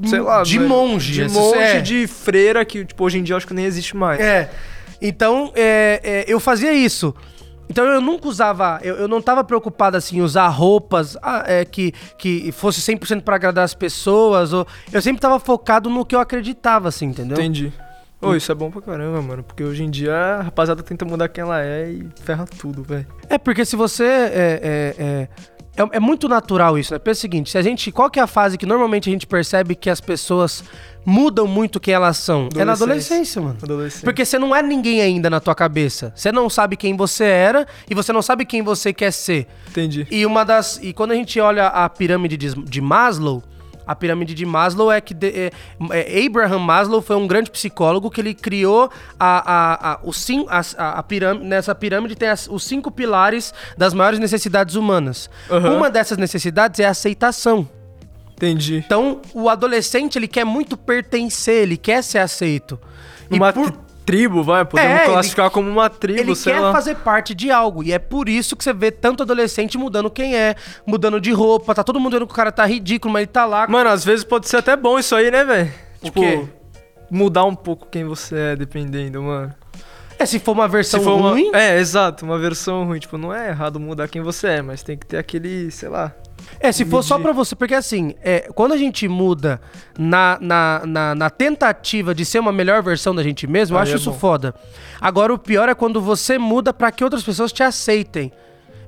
Sei 0.07 0.21
lá. 0.21 0.43
De 0.43 0.59
velho, 0.59 0.69
monge, 0.69 1.13
De 1.13 1.29
monge, 1.33 1.59
é. 1.59 1.81
de 1.81 2.07
freira, 2.07 2.65
que, 2.65 2.85
tipo, 2.85 3.05
hoje 3.05 3.19
em 3.19 3.23
dia 3.23 3.35
eu 3.35 3.37
acho 3.37 3.47
que 3.47 3.55
nem 3.55 3.65
existe 3.65 3.97
mais. 3.97 4.21
É. 4.21 4.51
Então, 5.01 5.53
é, 5.55 6.01
é, 6.03 6.25
eu 6.29 6.39
fazia 6.39 6.73
isso. 6.73 7.15
Então 7.71 7.85
eu 7.85 8.01
nunca 8.01 8.27
usava, 8.27 8.81
eu, 8.83 8.97
eu 8.97 9.07
não 9.07 9.23
tava 9.23 9.45
preocupado 9.45 9.97
assim, 9.97 10.19
em 10.19 10.23
usar 10.23 10.49
roupas 10.49 11.17
ah, 11.23 11.45
é, 11.47 11.65
que, 11.65 11.93
que 12.19 12.51
fosse 12.51 12.81
100% 12.81 13.23
pra 13.23 13.37
agradar 13.37 13.65
as 13.65 13.75
pessoas. 13.75 14.53
Ou, 14.53 14.67
eu 14.93 15.01
sempre 15.01 15.21
tava 15.23 15.39
focado 15.39 15.89
no 15.89 16.05
que 16.05 16.17
eu 16.17 16.19
acreditava, 16.19 16.89
assim, 16.89 17.07
entendeu? 17.07 17.39
Entendi. 17.39 17.73
Ô, 18.21 18.35
isso 18.35 18.53
é 18.53 18.55
bom 18.55 18.71
pra 18.71 18.83
caramba, 18.83 19.23
mano. 19.23 19.43
Porque 19.43 19.63
hoje 19.63 19.83
em 19.83 19.91
dia 19.91 20.15
a 20.15 20.43
rapaziada 20.43 20.83
tenta 20.83 21.05
mudar 21.05 21.29
quem 21.29 21.43
ela 21.43 21.63
é 21.63 21.91
e 21.91 22.09
ferra 22.23 22.45
tudo, 22.45 22.83
velho. 22.83 23.07
É, 23.29 23.39
porque 23.39 23.65
se 23.65 23.77
você. 23.77 24.05
É, 24.05 24.61
é, 24.63 24.95
é, 24.99 25.29
é, 25.77 25.97
é 25.97 26.01
muito 26.01 26.29
natural 26.29 26.79
isso, 26.79 26.93
né? 26.93 26.99
Pensa 26.99 27.19
o 27.19 27.21
seguinte: 27.23 27.51
se 27.51 27.59
a 27.59 27.63
gente. 27.63 27.91
Qual 27.93 28.11
que 28.11 28.19
é 28.19 28.23
a 28.23 28.27
fase 28.27 28.59
que 28.59 28.67
normalmente 28.67 29.09
a 29.09 29.13
gente 29.13 29.27
percebe 29.27 29.75
que 29.75 29.89
as 29.89 30.01
pessoas 30.01 30.65
mudam 31.05 31.47
muito 31.47 31.81
quem 31.81 31.95
elas 31.95 32.17
são? 32.17 32.49
É 32.55 32.65
na 32.65 32.73
adolescência, 32.73 33.41
mano. 33.41 33.57
Adolescente. 33.63 34.05
Porque 34.05 34.25
você 34.25 34.39
não 34.39 34.55
é 34.55 34.63
ninguém 34.63 35.01
ainda 35.01 35.31
na 35.31 35.41
tua 35.41 35.55
cabeça. 35.55 36.13
Você 36.15 36.33
não 36.33 36.51
sabe 36.51 36.77
quem 36.77 36.97
você 36.97 37.25
era 37.25 37.67
e 37.89 37.95
você 37.95 38.13
não 38.13 38.23
sabe 38.23 38.45
quem 38.45 38.63
você 38.63 38.93
quer 38.93 39.13
ser. 39.13 39.47
Entendi. 39.69 40.07
E 40.11 40.27
uma 40.27 40.45
das. 40.45 40.79
E 40.83 40.93
quando 40.93 41.13
a 41.13 41.15
gente 41.15 41.39
olha 41.41 41.69
a 41.69 41.89
pirâmide 41.89 42.37
de, 42.37 42.55
de 42.55 42.81
Maslow, 42.81 43.43
a 43.91 43.95
pirâmide 43.95 44.35
de 44.35 44.47
Maslow 44.47 44.91
é 44.93 45.01
que 45.01 45.13
de- 45.13 45.29
é- 45.29 45.51
é, 45.93 46.27
Abraham 46.27 46.59
Maslow 46.61 47.03
foi 47.03 47.17
um 47.17 47.27
grande 47.27 47.51
psicólogo 47.51 48.11
que 48.11 48.21
ele 48.21 48.35
criou 48.35 48.91
a, 49.19 49.53
a, 49.53 49.93
a, 49.95 50.01
o 50.05 50.13
sim, 50.13 50.47
a, 50.49 50.61
a- 50.99 51.03
pirâmide. 51.03 51.45
Nessa 51.47 51.75
pirâmide 51.75 52.15
tem 52.15 52.29
as- 52.29 52.49
os 52.51 52.63
cinco 52.65 52.91
pilares 52.91 53.53
das 53.77 53.93
maiores 53.95 54.19
necessidades 54.19 54.75
humanas. 54.77 55.29
Aham. 55.51 55.75
Uma 55.77 55.91
dessas 55.91 56.19
necessidades 56.19 56.79
é 56.81 56.87
a 56.87 56.91
aceitação. 56.91 57.69
Entendi. 58.37 58.77
Então, 58.87 59.21
o 59.35 59.49
adolescente 59.49 60.17
ele 60.17 60.27
quer 60.29 60.45
muito 60.45 60.77
pertencer, 60.77 61.63
ele 61.63 61.77
quer 61.77 62.03
ser 62.03 62.19
aceito. 62.19 62.79
E 63.31 63.35
Uma 63.37 63.53
por- 63.53 63.71
tri- 63.71 63.81
tribo, 64.05 64.43
vai. 64.43 64.65
Podemos 64.65 64.91
É, 64.93 65.05
ele- 65.05 65.13
classificar 65.13 65.51
como 65.51 65.69
uma 65.71 65.89
tribo, 65.89 66.21
ele 66.21 66.35
sei 66.35 66.53
quer 66.55 66.61
lá. 66.61 66.73
fazer 66.73 66.97
parte 66.97 67.35
de 67.35 67.51
algo. 67.51 67.83
E 67.83 67.93
é 67.93 67.99
por 67.99 68.29
isso 68.29 68.57
que 68.57 68.65
você 68.65 68.73
vê 68.73 68.91
tanto 68.91 69.23
adolescente 69.23 69.77
mudando 69.79 70.11
quem 70.11 70.35
é, 70.37 70.55
mudando 70.87 71.21
de 71.21 71.33
roupa. 71.33 71.75
Tá 71.75 71.85
todo 71.85 72.01
mundo 72.01 72.13
vendo 72.15 72.27
que 72.27 72.33
o 72.33 72.37
cara 72.37 72.51
tá 72.53 72.65
ridículo, 72.67 73.13
mas 73.13 73.23
ele 73.23 73.27
tá 73.33 73.45
lá. 73.47 73.67
Mano, 73.69 73.91
às 73.91 74.05
vezes 74.05 74.25
pode 74.25 74.49
ser 74.49 74.57
até 74.59 74.77
bom 74.77 74.99
isso 74.99 75.15
aí, 75.15 75.31
né, 75.31 75.45
velho? 75.45 75.73
Tipo, 76.03 76.21
quê? 76.21 76.45
mudar 77.11 77.45
um 77.45 77.55
pouco 77.55 77.87
quem 77.91 78.05
você 78.05 78.37
é, 78.37 78.57
dependendo, 78.57 79.23
mano. 79.23 79.55
É, 80.19 80.27
se 80.27 80.39
for 80.39 80.53
uma 80.53 80.69
versão 80.69 81.01
for 81.03 81.17
uma... 81.17 81.31
ruim. 81.31 81.51
É, 81.55 81.79
exato, 81.79 82.27
uma 82.27 82.39
versão 82.39 82.85
ruim. 82.85 82.99
Tipo, 82.99 83.17
não 83.17 83.33
é 83.35 83.49
errado 83.49 83.81
mudar 83.81 84.07
quem 84.07 84.21
você 84.21 84.49
é, 84.49 84.63
mas 84.63 84.83
tem 84.83 84.97
que 84.99 85.07
ter 85.07 85.17
aquele, 85.17 85.71
sei 85.71 85.89
lá. 85.89 86.13
É, 86.59 86.73
se 86.73 86.85
for 86.85 87.03
só 87.03 87.19
pra 87.19 87.33
você. 87.33 87.55
Porque 87.55 87.75
assim, 87.75 88.15
é, 88.23 88.51
quando 88.55 88.73
a 88.73 88.77
gente 88.77 89.07
muda 89.07 89.61
na, 89.99 90.39
na, 90.41 90.83
na, 90.85 91.15
na 91.15 91.31
tentativa 91.31 92.15
de 92.15 92.25
ser 92.25 92.39
uma 92.39 92.53
melhor 92.53 92.83
versão 92.83 93.15
da 93.15 93.23
gente 93.23 93.47
mesmo, 93.47 93.77
eu 93.77 93.79
Aí 93.79 93.85
acho 93.85 93.93
é 93.93 93.97
isso 93.97 94.11
bom. 94.11 94.19
foda. 94.19 94.55
Agora, 95.01 95.33
o 95.33 95.39
pior 95.39 95.69
é 95.69 95.75
quando 95.75 96.01
você 96.01 96.39
muda 96.39 96.73
pra 96.73 96.91
que 96.91 97.05
outras 97.05 97.23
pessoas 97.23 97.53
te 97.53 97.63
aceitem. 97.63 98.33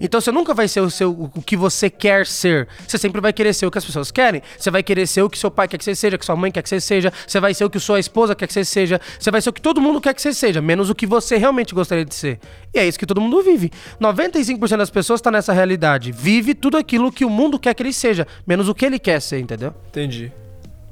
Então 0.02 0.20
você 0.20 0.32
nunca 0.32 0.52
vai 0.52 0.66
ser 0.66 0.80
o, 0.80 0.90
seu, 0.90 1.12
o 1.12 1.40
que 1.40 1.56
você 1.56 1.88
quer 1.88 2.26
ser. 2.26 2.66
Você 2.86 2.98
sempre 2.98 3.20
vai 3.20 3.32
querer 3.32 3.54
ser 3.54 3.66
o 3.66 3.70
que 3.70 3.78
as 3.78 3.84
pessoas 3.84 4.10
querem. 4.10 4.42
Você 4.58 4.68
vai 4.68 4.82
querer 4.82 5.06
ser 5.06 5.22
o 5.22 5.30
que 5.30 5.38
seu 5.38 5.48
pai 5.48 5.68
quer 5.68 5.78
que 5.78 5.84
você 5.84 5.94
seja, 5.94 6.18
que 6.18 6.26
sua 6.26 6.34
mãe 6.34 6.50
quer 6.50 6.60
que 6.60 6.68
você 6.68 6.80
seja. 6.80 7.12
Você 7.24 7.38
vai 7.38 7.54
ser 7.54 7.64
o 7.64 7.70
que 7.70 7.78
sua 7.78 8.00
esposa 8.00 8.34
quer 8.34 8.48
que 8.48 8.52
você 8.52 8.64
seja. 8.64 9.00
Você 9.18 9.30
vai 9.30 9.40
ser 9.40 9.50
o 9.50 9.52
que 9.52 9.62
todo 9.62 9.80
mundo 9.80 10.00
quer 10.00 10.12
que 10.12 10.20
você 10.20 10.34
seja, 10.34 10.60
menos 10.60 10.90
o 10.90 10.94
que 10.94 11.06
você 11.06 11.36
realmente 11.36 11.72
gostaria 11.72 12.04
de 12.04 12.16
ser. 12.16 12.40
E 12.74 12.80
é 12.80 12.86
isso 12.86 12.98
que 12.98 13.06
todo 13.06 13.20
mundo 13.20 13.40
vive. 13.42 13.70
95% 14.00 14.76
das 14.76 14.90
pessoas 14.90 15.20
tá 15.20 15.30
nessa 15.30 15.52
realidade. 15.52 16.10
Vive 16.10 16.52
tudo 16.52 16.76
aquilo 16.76 17.12
que 17.12 17.24
o 17.24 17.30
mundo 17.30 17.56
quer 17.56 17.72
que 17.72 17.82
ele 17.84 17.92
seja, 17.92 18.26
menos 18.44 18.68
o 18.68 18.74
que 18.74 18.84
ele 18.84 18.98
quer 18.98 19.20
ser, 19.20 19.38
entendeu? 19.38 19.72
Entendi. 19.88 20.32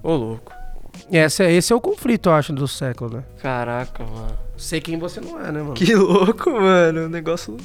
Ô, 0.04 0.14
louco. 0.14 0.52
Esse 1.10 1.42
é, 1.42 1.52
esse 1.52 1.72
é 1.72 1.76
o 1.76 1.80
conflito, 1.80 2.28
eu 2.28 2.34
acho, 2.34 2.52
do 2.52 2.68
século, 2.68 3.16
né? 3.16 3.24
Caraca, 3.42 4.04
mano. 4.04 4.38
Sei 4.56 4.80
quem 4.80 4.98
você 4.98 5.20
não 5.20 5.40
é, 5.40 5.50
né, 5.50 5.62
mano? 5.62 5.74
Que 5.74 5.94
louco, 5.94 6.50
mano. 6.50 7.06
Um 7.06 7.08
negócio 7.08 7.56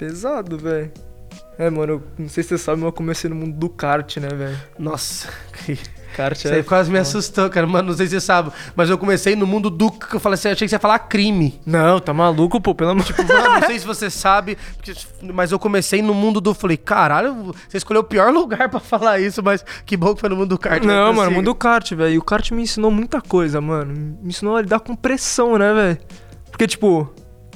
pesado, 0.00 0.56
velho. 0.56 0.90
É, 1.58 1.68
mano, 1.68 1.92
eu 1.92 2.02
não 2.18 2.28
sei 2.30 2.42
se 2.42 2.48
você 2.48 2.58
sabe, 2.58 2.78
mas 2.78 2.86
eu 2.86 2.92
comecei 2.92 3.28
no 3.28 3.36
mundo 3.36 3.52
do 3.54 3.68
kart, 3.68 4.16
né, 4.16 4.28
velho? 4.28 4.58
Nossa, 4.78 5.28
Kart 6.16 6.36
Isso 6.36 6.48
aí 6.48 6.60
é. 6.60 6.62
quase 6.62 6.90
me 6.90 6.98
assustou, 6.98 7.48
cara. 7.50 7.66
Mano, 7.66 7.88
não 7.90 7.96
sei 7.96 8.06
se 8.06 8.12
você 8.18 8.20
sabe, 8.20 8.50
mas 8.74 8.88
eu 8.90 8.96
comecei 8.98 9.36
no 9.36 9.46
mundo 9.46 9.68
do. 9.70 9.92
Eu 10.12 10.18
falei 10.18 10.34
assim, 10.34 10.48
eu 10.48 10.52
achei 10.52 10.66
que 10.66 10.70
você 10.70 10.74
ia 10.74 10.80
falar 10.80 10.98
crime. 11.00 11.60
Não, 11.64 12.00
tá 12.00 12.12
maluco, 12.14 12.60
pô, 12.60 12.74
pelo 12.74 12.90
amor 12.90 13.04
de 13.04 13.12
Mano, 13.12 13.60
não 13.60 13.66
sei 13.66 13.78
se 13.78 13.86
você 13.86 14.10
sabe, 14.10 14.56
porque- 14.76 14.92
mas 15.32 15.52
eu 15.52 15.58
comecei 15.58 16.00
no 16.02 16.12
mundo 16.14 16.40
do. 16.40 16.52
Falei, 16.54 16.76
caralho, 16.78 17.54
você 17.68 17.76
escolheu 17.76 18.00
o 18.00 18.04
pior 18.04 18.32
lugar 18.32 18.68
pra 18.70 18.80
falar 18.80 19.20
isso, 19.20 19.40
mas 19.42 19.64
que 19.86 19.96
bom 19.98 20.14
que 20.14 20.20
foi 20.20 20.30
no 20.30 20.36
mundo 20.36 20.48
do 20.48 20.58
kart. 20.58 20.82
Não, 20.82 21.08
mas 21.08 21.16
mano, 21.16 21.30
mundo 21.30 21.44
do 21.44 21.54
kart, 21.54 21.92
velho. 21.94 22.14
E 22.14 22.18
o 22.18 22.22
kart 22.22 22.50
me 22.52 22.62
ensinou 22.62 22.90
muita 22.90 23.20
coisa, 23.20 23.60
mano. 23.60 23.92
Me 24.20 24.30
ensinou 24.30 24.56
a 24.56 24.62
lidar 24.62 24.80
com 24.80 24.96
pressão, 24.96 25.56
né, 25.58 25.72
velho? 25.74 25.98
Porque, 26.50 26.66
tipo, 26.66 27.08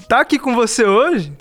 tá 0.09 0.21
aqui 0.21 0.39
com 0.39 0.55
você 0.55 0.85
hoje, 0.85 1.33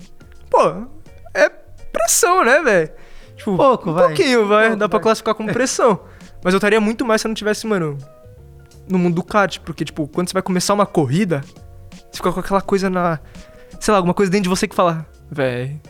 pô, 0.54 0.88
é 1.34 1.50
pressão, 1.92 2.44
né, 2.46 2.62
velho? 2.62 2.92
Tipo, 3.36 3.58
Pouco, 3.58 3.90
um 3.90 3.94
vai. 3.94 4.08
pouquinho, 4.08 4.48
vai. 4.48 4.66
Pouco, 4.68 4.80
Dá 4.80 4.88
pra 4.88 5.00
vai. 5.00 5.04
classificar 5.04 5.34
como 5.36 5.52
pressão. 5.52 6.00
Mas 6.44 6.54
eu 6.54 6.58
estaria 6.58 6.80
muito 6.80 7.04
mais 7.04 7.22
se 7.22 7.28
eu 7.28 7.30
não 7.30 7.36
tivesse, 7.36 7.66
mano, 7.66 7.98
no 8.88 9.00
mundo 9.00 9.16
do 9.16 9.24
kart. 9.24 9.60
Porque, 9.60 9.84
tipo, 9.84 10.08
quando 10.08 10.30
você 10.30 10.34
vai 10.34 10.44
começar 10.44 10.74
uma 10.74 10.86
corrida, 10.86 11.42
você 12.12 12.18
fica 12.18 12.32
com 12.32 12.40
aquela 12.40 12.62
coisa 12.62 12.90
na. 12.90 13.20
Sei 13.80 13.92
lá, 13.92 13.98
alguma 13.98 14.14
coisa 14.14 14.32
dentro 14.32 14.44
de 14.44 14.50
você 14.50 14.68
que 14.68 14.76
fala, 14.76 15.06
véi, 15.32 15.82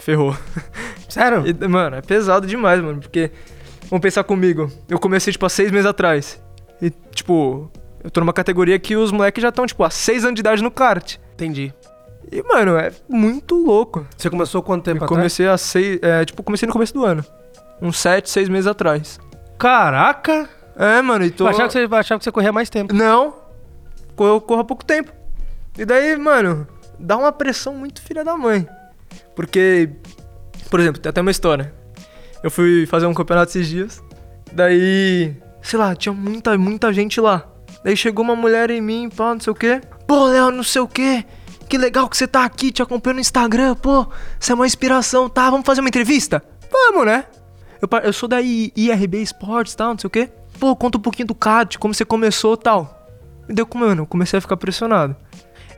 ferrou. 0.00 0.36
Sério? 1.08 1.44
E, 1.46 1.68
mano, 1.68 1.96
é 1.96 2.02
pesado 2.02 2.46
demais, 2.46 2.80
mano, 2.82 3.00
porque. 3.00 3.30
Vamos 3.88 4.02
pensar 4.02 4.24
comigo. 4.24 4.68
Eu 4.88 4.98
comecei, 4.98 5.32
tipo, 5.32 5.46
há 5.46 5.48
seis 5.48 5.70
meses 5.70 5.86
atrás. 5.86 6.42
E, 6.82 6.90
tipo, 7.14 7.70
eu 8.02 8.10
tô 8.10 8.18
numa 8.20 8.32
categoria 8.32 8.78
que 8.80 8.96
os 8.96 9.12
moleques 9.12 9.40
já 9.40 9.50
estão, 9.50 9.64
tipo, 9.64 9.84
há 9.84 9.90
seis 9.90 10.24
anos 10.24 10.34
de 10.34 10.40
idade 10.40 10.60
no 10.62 10.70
kart. 10.72 11.16
Entendi. 11.34 11.72
E, 12.30 12.42
mano, 12.42 12.76
é 12.76 12.90
muito 13.08 13.54
louco. 13.54 14.06
Você 14.16 14.28
começou 14.28 14.62
quanto 14.62 14.84
tempo 14.84 14.98
Eu 14.98 15.04
atrás? 15.04 15.18
comecei 15.18 15.46
a 15.46 15.56
seis. 15.56 15.98
É, 16.02 16.24
tipo, 16.24 16.42
comecei 16.42 16.66
no 16.66 16.72
começo 16.72 16.92
do 16.92 17.04
ano. 17.04 17.24
Uns 17.80 17.98
sete, 17.98 18.30
seis 18.30 18.48
meses 18.48 18.66
atrás. 18.66 19.20
Caraca! 19.58 20.48
É, 20.76 21.00
mano, 21.02 21.24
e 21.24 21.30
tô. 21.30 21.44
Eu 21.44 21.48
achava 21.48 21.68
que, 21.68 21.72
você, 21.72 21.94
achava 21.94 22.18
que 22.18 22.24
você 22.24 22.32
corria 22.32 22.52
mais 22.52 22.68
tempo. 22.68 22.94
Não. 22.94 23.34
Eu 24.18 24.40
corro 24.40 24.60
há 24.60 24.64
pouco 24.64 24.84
tempo. 24.84 25.12
E 25.78 25.84
daí, 25.84 26.16
mano, 26.16 26.66
dá 26.98 27.16
uma 27.16 27.32
pressão 27.32 27.74
muito 27.74 28.00
filha 28.02 28.24
da 28.24 28.36
mãe. 28.36 28.66
Porque, 29.34 29.90
por 30.70 30.80
exemplo, 30.80 31.00
tem 31.00 31.10
até 31.10 31.20
uma 31.20 31.30
história. 31.30 31.72
Eu 32.42 32.50
fui 32.50 32.86
fazer 32.86 33.06
um 33.06 33.14
campeonato 33.14 33.50
esses 33.50 33.66
dias. 33.66 34.02
Daí, 34.52 35.34
sei 35.62 35.78
lá, 35.78 35.94
tinha 35.94 36.12
muita, 36.12 36.56
muita 36.56 36.92
gente 36.92 37.20
lá. 37.20 37.46
Daí 37.84 37.96
chegou 37.96 38.24
uma 38.24 38.36
mulher 38.36 38.70
em 38.70 38.80
mim, 38.80 39.08
pá, 39.08 39.34
não 39.34 39.40
sei 39.40 39.52
o 39.52 39.56
quê. 39.56 39.80
Pô, 40.06 40.26
Léo, 40.26 40.50
não 40.50 40.62
sei 40.62 40.80
o 40.80 40.88
quê. 40.88 41.24
Que 41.68 41.76
legal 41.78 42.08
que 42.08 42.16
você 42.16 42.26
tá 42.28 42.44
aqui, 42.44 42.70
te 42.70 42.82
acompanhando 42.82 43.16
no 43.16 43.20
Instagram, 43.20 43.74
pô. 43.74 44.06
Você 44.38 44.52
é 44.52 44.54
uma 44.54 44.66
inspiração, 44.66 45.28
tá? 45.28 45.50
Vamos 45.50 45.66
fazer 45.66 45.80
uma 45.80 45.88
entrevista? 45.88 46.42
Vamos, 46.70 47.06
né? 47.06 47.24
Eu, 47.82 47.88
eu 48.04 48.12
sou 48.12 48.28
da 48.28 48.40
I- 48.40 48.72
IRB 48.76 49.20
Esportes 49.22 49.72
e 49.72 49.76
tal, 49.76 49.88
não 49.90 49.98
sei 49.98 50.06
o 50.08 50.10
quê. 50.10 50.28
Pô, 50.60 50.74
conta 50.76 50.96
um 50.96 51.00
pouquinho 51.00 51.28
do 51.28 51.34
CAD, 51.34 51.78
como 51.78 51.92
você 51.92 52.04
começou 52.04 52.54
e 52.54 52.58
tal. 52.58 53.08
E 53.48 53.52
deu, 53.52 53.66
mano, 53.74 54.02
eu 54.02 54.06
comecei 54.06 54.38
a 54.38 54.40
ficar 54.40 54.56
pressionado. 54.56 55.14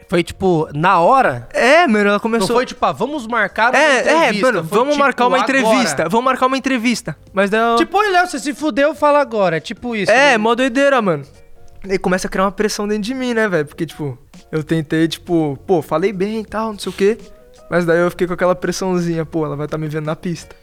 Foi 0.08 0.22
tipo, 0.22 0.68
na 0.74 1.00
hora? 1.00 1.48
É, 1.52 1.86
mano, 1.86 2.04
ela 2.04 2.12
Não 2.12 2.20
começou. 2.20 2.56
foi 2.56 2.64
tipo, 2.64 2.84
ah, 2.84 2.92
vamos 2.92 3.26
marcar 3.26 3.70
uma 3.70 3.78
É, 3.78 3.82
é, 3.82 4.00
entrevista. 4.28 4.46
mano, 4.46 4.68
Foi, 4.68 4.78
vamos 4.78 4.94
tipo, 4.94 5.04
marcar 5.04 5.26
uma 5.26 5.36
agora. 5.38 5.58
entrevista. 5.58 6.08
Vamos 6.08 6.24
marcar 6.24 6.46
uma 6.46 6.56
entrevista. 6.56 7.16
Mas 7.32 7.50
daí 7.50 7.60
eu... 7.60 7.76
Tipo, 7.76 7.98
oi, 7.98 8.08
Léo, 8.10 8.26
você 8.26 8.38
se 8.38 8.54
fudeu, 8.54 8.94
fala 8.94 9.20
agora. 9.20 9.56
É 9.58 9.60
tipo 9.60 9.94
isso. 9.94 10.10
É, 10.10 10.32
né? 10.32 10.38
mó 10.38 10.54
doideira, 10.54 11.02
mano. 11.02 11.24
Aí 11.88 11.98
começa 11.98 12.26
a 12.26 12.30
criar 12.30 12.44
uma 12.44 12.52
pressão 12.52 12.88
dentro 12.88 13.02
de 13.02 13.14
mim, 13.14 13.34
né, 13.34 13.48
velho? 13.48 13.66
Porque, 13.66 13.84
tipo, 13.84 14.16
eu 14.50 14.62
tentei, 14.62 15.06
tipo, 15.08 15.58
pô, 15.66 15.82
falei 15.82 16.12
bem 16.12 16.40
e 16.40 16.44
tal, 16.44 16.72
não 16.72 16.78
sei 16.78 16.90
o 16.90 16.94
quê. 16.94 17.18
Mas 17.70 17.84
daí 17.84 17.98
eu 17.98 18.10
fiquei 18.10 18.26
com 18.26 18.32
aquela 18.32 18.54
pressãozinha, 18.54 19.24
pô, 19.26 19.44
ela 19.44 19.56
vai 19.56 19.66
estar 19.66 19.76
me 19.78 19.88
vendo 19.88 20.06
na 20.06 20.16
pista. 20.16 20.56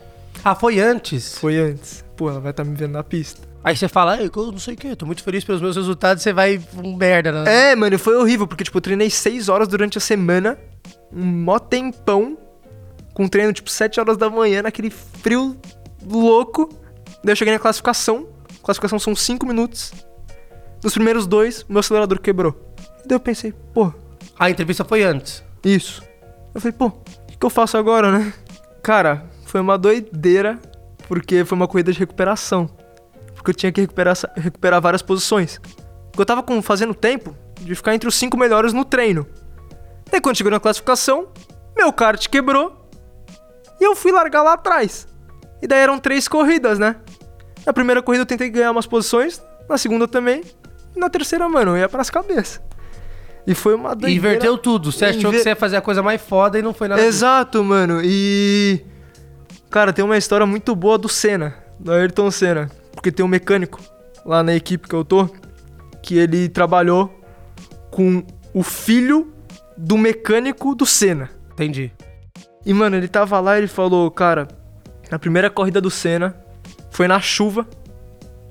Ah, 0.43 0.55
foi 0.55 0.79
antes. 0.79 1.37
Foi 1.37 1.57
antes. 1.57 2.03
Pô, 2.15 2.29
ela 2.29 2.39
vai 2.39 2.51
estar 2.51 2.63
me 2.63 2.75
vendo 2.75 2.91
na 2.91 3.03
pista. 3.03 3.41
Aí 3.63 3.75
você 3.75 3.87
fala, 3.87 4.21
"Ei, 4.21 4.29
eu 4.35 4.51
não 4.51 4.59
sei 4.59 4.75
o 4.75 4.77
que, 4.77 4.95
tô 4.95 5.05
muito 5.05 5.23
feliz 5.23 5.43
pelos 5.43 5.61
meus 5.61 5.75
resultados, 5.75 6.21
você 6.21 6.31
vai 6.31 6.61
um 6.83 6.95
merda, 6.95 7.31
né? 7.31 7.71
É, 7.71 7.75
mano, 7.75 7.97
foi 7.97 8.15
horrível, 8.15 8.47
porque, 8.47 8.63
tipo, 8.63 8.77
eu 8.77 8.81
treinei 8.81 9.09
6 9.09 9.49
horas 9.49 9.67
durante 9.67 9.97
a 9.97 10.01
semana, 10.01 10.57
um 11.11 11.23
mó 11.25 11.57
tempão, 11.57 12.37
com 13.13 13.27
treino, 13.27 13.53
tipo, 13.53 13.69
7 13.69 13.99
horas 13.99 14.17
da 14.17 14.29
manhã, 14.29 14.61
naquele 14.61 14.89
frio 14.89 15.55
louco. 16.05 16.69
Daí 17.23 17.31
eu 17.31 17.35
cheguei 17.35 17.53
na 17.53 17.59
classificação. 17.59 18.27
Classificação 18.61 18.99
são 18.99 19.15
5 19.15 19.45
minutos. 19.47 19.91
Nos 20.83 20.93
primeiros 20.93 21.25
dois, 21.25 21.65
meu 21.67 21.79
acelerador 21.79 22.19
quebrou. 22.19 22.64
Daí 23.05 23.15
eu 23.15 23.19
pensei, 23.19 23.53
pô, 23.73 23.93
A 24.37 24.49
entrevista 24.49 24.83
foi 24.83 25.03
antes. 25.03 25.43
Isso. 25.63 26.03
Eu 26.53 26.61
falei, 26.61 26.73
pô, 26.77 26.87
o 26.87 26.91
que, 27.27 27.37
que 27.37 27.45
eu 27.45 27.49
faço 27.49 27.77
agora, 27.77 28.11
né? 28.11 28.33
Cara, 28.83 29.25
foi 29.45 29.61
uma 29.61 29.77
doideira, 29.77 30.59
porque 31.07 31.45
foi 31.45 31.55
uma 31.55 31.67
corrida 31.67 31.91
de 31.91 31.99
recuperação. 31.99 32.69
Porque 33.33 33.51
eu 33.51 33.55
tinha 33.55 33.71
que 33.71 33.81
recuperar, 33.81 34.15
recuperar 34.35 34.81
várias 34.81 35.01
posições. 35.01 35.59
Porque 36.11 36.21
eu 36.21 36.25
tava 36.25 36.43
com, 36.43 36.61
fazendo 36.61 36.93
tempo 36.93 37.35
de 37.61 37.73
ficar 37.75 37.95
entre 37.95 38.07
os 38.09 38.15
cinco 38.15 38.37
melhores 38.37 38.73
no 38.73 38.83
treino. 38.83 39.25
Daí 40.11 40.21
quando 40.21 40.35
chegou 40.35 40.51
na 40.51 40.59
classificação, 40.59 41.27
meu 41.75 41.91
kart 41.91 42.27
quebrou 42.27 42.89
e 43.79 43.83
eu 43.83 43.95
fui 43.95 44.11
largar 44.11 44.43
lá 44.43 44.53
atrás. 44.53 45.07
E 45.61 45.67
daí 45.67 45.79
eram 45.79 45.97
três 45.97 46.27
corridas, 46.27 46.77
né? 46.77 46.97
Na 47.65 47.73
primeira 47.73 48.01
corrida 48.01 48.21
eu 48.21 48.25
tentei 48.25 48.49
ganhar 48.49 48.71
umas 48.71 48.85
posições, 48.85 49.41
na 49.67 49.77
segunda 49.77 50.07
também, 50.07 50.43
e 50.95 50.99
na 50.99 51.09
terceira, 51.09 51.49
mano, 51.49 51.71
eu 51.71 51.77
ia 51.77 51.89
pras 51.89 52.09
cabeças. 52.09 52.61
E 53.47 53.53
foi 53.53 53.75
uma 53.75 53.89
doideira. 53.95 54.13
inverteu 54.15 54.57
tudo. 54.57 54.91
Você 54.91 55.05
achou 55.05 55.21
que 55.21 55.27
Inver- 55.27 55.43
você 55.43 55.49
ia 55.49 55.55
fazer 55.55 55.77
a 55.77 55.81
coisa 55.81 56.01
mais 56.01 56.21
foda 56.21 56.57
e 56.57 56.61
não 56.61 56.73
foi 56.73 56.87
nada 56.87 56.99
disso. 57.01 57.15
Exato, 57.17 57.63
mano. 57.63 58.01
E. 58.03 58.81
Cara, 59.69 59.91
tem 59.93 60.03
uma 60.03 60.17
história 60.17 60.45
muito 60.45 60.75
boa 60.75 60.97
do 60.97 61.07
Senna, 61.09 61.53
do 61.79 61.91
Ayrton 61.91 62.31
Senna. 62.31 62.71
Porque 62.93 63.11
tem 63.11 63.23
um 63.25 63.27
mecânico 63.29 63.79
lá 64.25 64.41
na 64.41 64.55
equipe 64.55 64.87
que 64.87 64.95
eu 64.95 65.03
tô, 65.05 65.29
que 66.01 66.17
ele 66.17 66.47
trabalhou 66.49 67.13
com 67.91 68.23
o 68.53 68.63
filho 68.63 69.31
do 69.77 69.97
mecânico 69.97 70.73
do 70.73 70.85
Senna. 70.85 71.29
Entendi. 71.53 71.91
E, 72.65 72.73
mano, 72.73 72.95
ele 72.95 73.07
tava 73.07 73.39
lá 73.39 73.55
e 73.55 73.59
ele 73.59 73.67
falou, 73.67 74.09
cara, 74.09 74.47
a 75.11 75.19
primeira 75.19 75.49
corrida 75.51 75.79
do 75.79 75.91
Senna 75.91 76.35
foi 76.89 77.07
na 77.07 77.19
chuva 77.19 77.67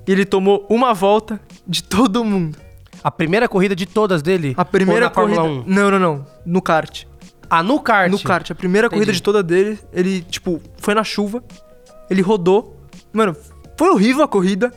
e 0.07 0.11
ele 0.11 0.23
tomou 0.25 0.65
uma 0.69 0.93
volta 0.93 1.39
de 1.67 1.83
todo 1.83 2.23
mundo. 2.23 2.57
A 3.05 3.11
primeira 3.11 3.47
corrida 3.47 3.75
de 3.75 3.85
todas 3.85 4.23
dele? 4.23 4.55
A 4.57 4.65
primeira 4.65 5.11
corrida. 5.11 5.35
Fórmula 5.39 5.61
1? 5.61 5.63
Não, 5.67 5.91
não, 5.91 5.99
não. 5.99 6.25
No 6.43 6.59
kart. 6.59 7.03
Ah, 7.47 7.61
no 7.61 7.79
kart? 7.79 8.09
No 8.11 8.17
kart, 8.19 8.49
a 8.49 8.55
primeira 8.55 8.89
corrida 8.89 9.05
Entendi. 9.11 9.17
de 9.17 9.21
toda 9.23 9.43
dele, 9.43 9.77
ele, 9.93 10.21
tipo, 10.23 10.59
foi 10.77 10.95
na 10.95 11.03
chuva, 11.03 11.43
ele 12.09 12.23
rodou. 12.23 12.75
Mano, 13.13 13.35
foi 13.77 13.89
horrível 13.91 14.23
a 14.23 14.27
corrida 14.27 14.73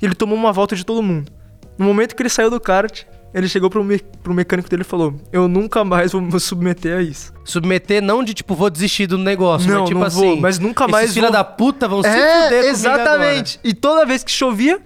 e 0.00 0.04
ele 0.06 0.14
tomou 0.14 0.38
uma 0.38 0.52
volta 0.52 0.76
de 0.76 0.86
todo 0.86 1.02
mundo. 1.02 1.32
No 1.76 1.84
momento 1.84 2.14
que 2.14 2.22
ele 2.22 2.28
saiu 2.28 2.50
do 2.50 2.60
kart, 2.60 3.02
ele 3.34 3.48
chegou 3.48 3.68
pro, 3.68 3.82
me- 3.82 3.98
pro 4.22 4.32
mecânico 4.32 4.68
dele 4.70 4.82
e 4.82 4.84
falou: 4.84 5.16
Eu 5.32 5.48
nunca 5.48 5.82
mais 5.82 6.12
vou 6.12 6.20
me 6.20 6.38
submeter 6.38 6.98
a 6.98 7.02
isso. 7.02 7.32
Submeter 7.44 8.00
não 8.00 8.22
de 8.22 8.32
tipo, 8.32 8.54
vou 8.54 8.70
desistir 8.70 9.08
do 9.08 9.18
negócio, 9.18 9.68
Não, 9.68 9.80
mas 9.80 9.88
tipo 9.88 9.98
não 10.00 10.06
assim. 10.06 10.20
vou, 10.20 10.36
mas 10.36 10.58
nunca 10.60 10.86
mais 10.86 11.06
Esses 11.06 11.14
filha 11.14 11.26
vou- 11.26 11.32
da 11.32 11.42
puta 11.42 11.88
vão 11.88 12.00
se 12.00 12.08
fuder 12.08 12.52
É, 12.52 12.68
exatamente. 12.68 13.58
E 13.64 13.74
toda 13.74 14.06
vez 14.06 14.22
que 14.22 14.30
chovia, 14.30 14.80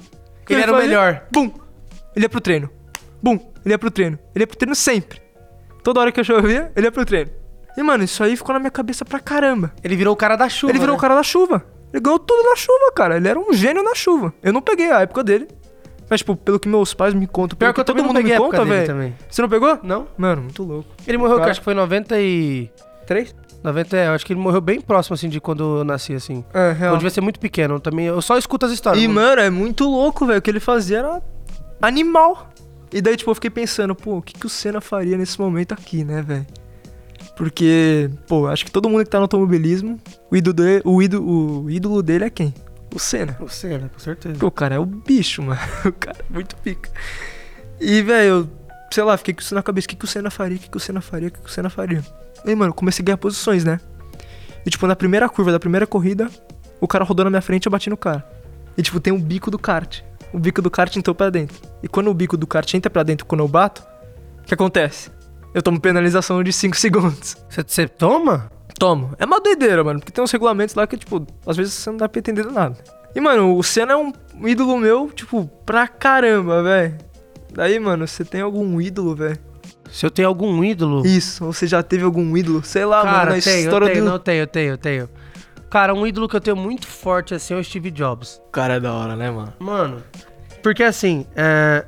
que 0.46 0.54
Ele 0.54 0.62
era 0.62 0.72
o 0.72 0.78
melhor. 0.78 1.24
Bum! 1.30 1.50
Ele 2.14 2.24
ia 2.24 2.28
pro 2.30 2.40
treino. 2.40 2.70
Bum! 3.22 3.38
Ele 3.64 3.74
ia 3.74 3.78
pro 3.78 3.90
treino. 3.90 4.18
Ele 4.34 4.42
ia 4.42 4.46
pro 4.46 4.56
treino 4.56 4.74
sempre. 4.74 5.20
Toda 5.82 6.00
hora 6.00 6.12
que 6.12 6.20
eu 6.20 6.24
chovia, 6.24 6.72
ele 6.76 6.86
ia 6.86 6.92
pro 6.92 7.04
treino. 7.04 7.30
E, 7.76 7.82
mano, 7.82 8.04
isso 8.04 8.22
aí 8.24 8.36
ficou 8.36 8.52
na 8.52 8.58
minha 8.58 8.70
cabeça 8.70 9.04
pra 9.04 9.20
caramba. 9.20 9.72
Ele 9.84 9.94
virou 9.96 10.14
o 10.14 10.16
cara 10.16 10.34
da 10.34 10.48
chuva. 10.48 10.72
Ele 10.72 10.78
virou 10.78 10.94
né? 10.94 10.98
o 10.98 11.00
cara 11.00 11.14
da 11.14 11.22
chuva. 11.22 11.64
Ele 11.92 12.00
ganhou 12.00 12.18
tudo 12.18 12.42
na 12.48 12.56
chuva, 12.56 12.92
cara. 12.94 13.16
Ele 13.16 13.28
era 13.28 13.38
um 13.38 13.52
gênio 13.52 13.82
na 13.82 13.94
chuva. 13.94 14.32
Eu 14.42 14.52
não 14.52 14.62
peguei 14.62 14.90
a 14.90 15.00
época 15.00 15.22
dele. 15.22 15.46
Mas, 16.08 16.20
tipo, 16.20 16.36
pelo 16.36 16.58
que 16.58 16.68
meus 16.68 16.94
pais 16.94 17.12
me 17.14 17.26
contam, 17.26 17.58
Pior 17.58 17.74
que 17.74 17.80
eu 17.80 17.84
todo 17.84 18.02
mundo 18.02 18.22
me 18.22 18.36
conta, 18.36 18.64
velho. 18.64 19.14
Você 19.28 19.42
não 19.42 19.48
pegou? 19.48 19.78
Não? 19.82 20.06
Mano, 20.16 20.42
muito 20.42 20.62
louco. 20.62 20.88
Ele 21.06 21.18
morreu, 21.18 21.34
eu 21.34 21.38
Cara. 21.40 21.50
acho 21.50 21.60
que 21.60 21.64
foi 21.64 21.74
em 21.74 21.76
90 21.76 22.20
e... 22.20 22.70
Três? 23.06 23.34
90, 23.62 23.96
é, 23.96 24.06
eu 24.06 24.12
acho 24.12 24.24
que 24.24 24.32
ele 24.32 24.40
morreu 24.40 24.60
bem 24.60 24.80
próximo, 24.80 25.14
assim, 25.14 25.28
de 25.28 25.40
quando 25.40 25.78
eu 25.78 25.84
nasci, 25.84 26.14
assim. 26.14 26.44
É, 26.54 26.70
Eu 26.70 26.74
real. 26.74 26.96
devia 26.96 27.10
ser 27.10 27.20
muito 27.20 27.40
pequeno 27.40 27.80
também. 27.80 28.06
Eu 28.06 28.22
só 28.22 28.38
escuto 28.38 28.66
as 28.66 28.72
histórias. 28.72 29.02
E, 29.02 29.08
mano, 29.08 29.40
é 29.40 29.50
muito 29.50 29.84
louco, 29.84 30.24
velho. 30.26 30.38
O 30.38 30.42
que 30.42 30.50
ele 30.50 30.60
fazia 30.60 30.98
era 30.98 31.22
animal. 31.82 32.48
E 32.92 33.00
daí, 33.00 33.16
tipo, 33.16 33.30
eu 33.30 33.34
fiquei 33.34 33.50
pensando, 33.50 33.94
pô, 33.94 34.18
o 34.18 34.22
que, 34.22 34.34
que 34.34 34.46
o 34.46 34.48
Senna 34.48 34.80
faria 34.80 35.16
nesse 35.16 35.38
momento 35.40 35.72
aqui, 35.72 36.04
né, 36.04 36.22
velho? 36.22 36.46
Porque, 37.36 38.10
pô, 38.26 38.46
acho 38.46 38.64
que 38.64 38.70
todo 38.70 38.88
mundo 38.88 39.04
que 39.04 39.10
tá 39.10 39.18
no 39.18 39.24
automobilismo, 39.24 40.00
o 40.30 40.36
ídolo, 40.36 40.54
dele, 40.54 40.82
o 40.84 41.02
ídolo, 41.02 41.64
o 41.64 41.70
ídolo 41.70 42.02
dele 42.02 42.24
é 42.24 42.30
quem? 42.30 42.54
O 42.94 42.98
Senna. 42.98 43.36
Você, 43.40 43.76
né? 43.76 43.90
Com 43.92 43.98
certeza. 43.98 44.34
Porque 44.34 44.46
o 44.46 44.50
cara 44.50 44.76
é 44.76 44.78
o 44.78 44.86
bicho, 44.86 45.42
mano. 45.42 45.60
O 45.84 45.92
cara 45.92 46.16
é 46.18 46.32
muito 46.32 46.56
pica. 46.56 46.90
E, 47.78 48.00
velho, 48.00 48.28
eu, 48.28 48.48
sei 48.90 49.04
lá, 49.04 49.16
fiquei 49.18 49.34
com 49.34 49.42
isso 49.42 49.54
na 49.54 49.62
cabeça. 49.62 49.84
O 49.84 49.88
que, 49.90 49.96
que 49.96 50.04
o 50.04 50.08
Senna 50.08 50.30
faria? 50.30 50.56
O 50.56 50.60
que, 50.60 50.70
que 50.70 50.76
o 50.76 50.80
Senna 50.80 51.00
faria? 51.02 51.28
O 51.28 51.30
que, 51.30 51.40
que 51.40 51.48
o 51.48 51.52
Senna 51.52 51.68
faria? 51.68 52.02
E, 52.44 52.54
mano, 52.54 52.72
comecei 52.72 53.02
a 53.02 53.04
ganhar 53.04 53.18
posições, 53.18 53.64
né? 53.64 53.80
E, 54.64 54.70
tipo, 54.70 54.86
na 54.86 54.96
primeira 54.96 55.28
curva 55.28 55.52
da 55.52 55.60
primeira 55.60 55.86
corrida, 55.86 56.30
o 56.80 56.88
cara 56.88 57.04
rodou 57.04 57.24
na 57.24 57.30
minha 57.30 57.42
frente 57.42 57.66
e 57.66 57.68
eu 57.68 57.70
bati 57.70 57.90
no 57.90 57.96
cara. 57.96 58.26
E, 58.78 58.82
tipo, 58.82 58.98
tem 58.98 59.12
um 59.12 59.20
bico 59.20 59.50
do 59.50 59.58
kart. 59.58 60.00
O 60.36 60.38
bico 60.38 60.60
do 60.60 60.70
kart 60.70 60.94
entrou 60.94 61.14
pra 61.14 61.30
dentro. 61.30 61.56
E 61.82 61.88
quando 61.88 62.10
o 62.10 62.14
bico 62.14 62.36
do 62.36 62.46
kart 62.46 62.72
entra 62.74 62.90
pra 62.90 63.02
dentro 63.02 63.24
quando 63.24 63.40
eu 63.40 63.48
bato, 63.48 63.82
o 64.42 64.42
que 64.44 64.52
acontece? 64.52 65.10
Eu 65.54 65.62
tomo 65.62 65.80
penalização 65.80 66.42
de 66.44 66.52
5 66.52 66.76
segundos. 66.76 67.36
Você- 67.48 67.88
toma? 67.88 68.50
Tomo. 68.78 69.12
É 69.18 69.24
uma 69.24 69.40
doideira, 69.40 69.82
mano. 69.82 69.98
Porque 69.98 70.12
tem 70.12 70.22
uns 70.22 70.30
regulamentos 70.30 70.74
lá 70.74 70.86
que, 70.86 70.98
tipo, 70.98 71.26
às 71.46 71.56
vezes 71.56 71.72
você 71.72 71.88
não 71.88 71.96
dá 71.96 72.06
pra 72.06 72.18
entender 72.18 72.44
nada. 72.44 72.76
E, 73.14 73.20
mano, 73.22 73.56
o 73.56 73.62
Senna 73.62 73.94
é 73.94 73.96
um 73.96 74.12
ídolo 74.46 74.76
meu, 74.76 75.10
tipo, 75.10 75.46
pra 75.64 75.88
caramba, 75.88 76.62
velho. 76.62 76.98
Daí, 77.54 77.80
mano, 77.80 78.06
você 78.06 78.22
tem 78.22 78.42
algum 78.42 78.78
ídolo, 78.78 79.16
velho? 79.16 79.38
Se 79.90 80.04
eu 80.04 80.10
tenho 80.10 80.28
algum 80.28 80.62
ídolo... 80.62 81.06
Isso, 81.06 81.46
ou 81.46 81.52
você 81.54 81.66
já 81.66 81.82
teve 81.82 82.04
algum 82.04 82.36
ídolo? 82.36 82.62
Sei 82.62 82.84
lá, 82.84 83.02
mano, 83.02 83.16
Cara, 83.16 83.36
na 83.36 83.40
tenho, 83.40 83.56
eu 83.56 83.60
história 83.62 83.86
tenho, 83.88 84.04
do. 84.04 84.10
não 84.10 84.18
tenho, 84.18 84.42
eu 84.42 84.46
tenho, 84.46 84.70
eu 84.72 84.76
tenho. 84.78 85.08
Cara, 85.70 85.94
um 85.94 86.06
ídolo 86.06 86.28
que 86.28 86.36
eu 86.36 86.40
tenho 86.40 86.56
muito 86.56 86.86
forte, 86.86 87.34
assim, 87.34 87.54
é 87.54 87.56
o 87.56 87.64
Steve 87.64 87.90
Jobs. 87.90 88.40
O 88.46 88.50
cara 88.50 88.74
é 88.74 88.80
da 88.80 88.92
hora, 88.92 89.16
né, 89.16 89.30
mano? 89.30 89.52
Mano, 89.58 90.02
porque 90.66 90.82
assim, 90.82 91.24
é, 91.36 91.84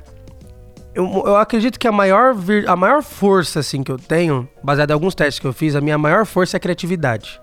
eu, 0.95 1.03
eu 1.25 1.35
acredito 1.35 1.77
que 1.77 1.85
a 1.85 1.91
maior, 1.91 2.33
a 2.65 2.77
maior 2.77 3.03
força 3.03 3.59
assim 3.59 3.83
que 3.83 3.91
eu 3.91 3.97
tenho, 3.97 4.47
baseado 4.63 4.91
em 4.91 4.93
alguns 4.93 5.13
testes 5.13 5.37
que 5.37 5.45
eu 5.45 5.51
fiz, 5.51 5.75
a 5.75 5.81
minha 5.81 5.97
maior 5.97 6.25
força 6.25 6.55
é 6.55 6.57
a 6.57 6.61
criatividade. 6.61 7.41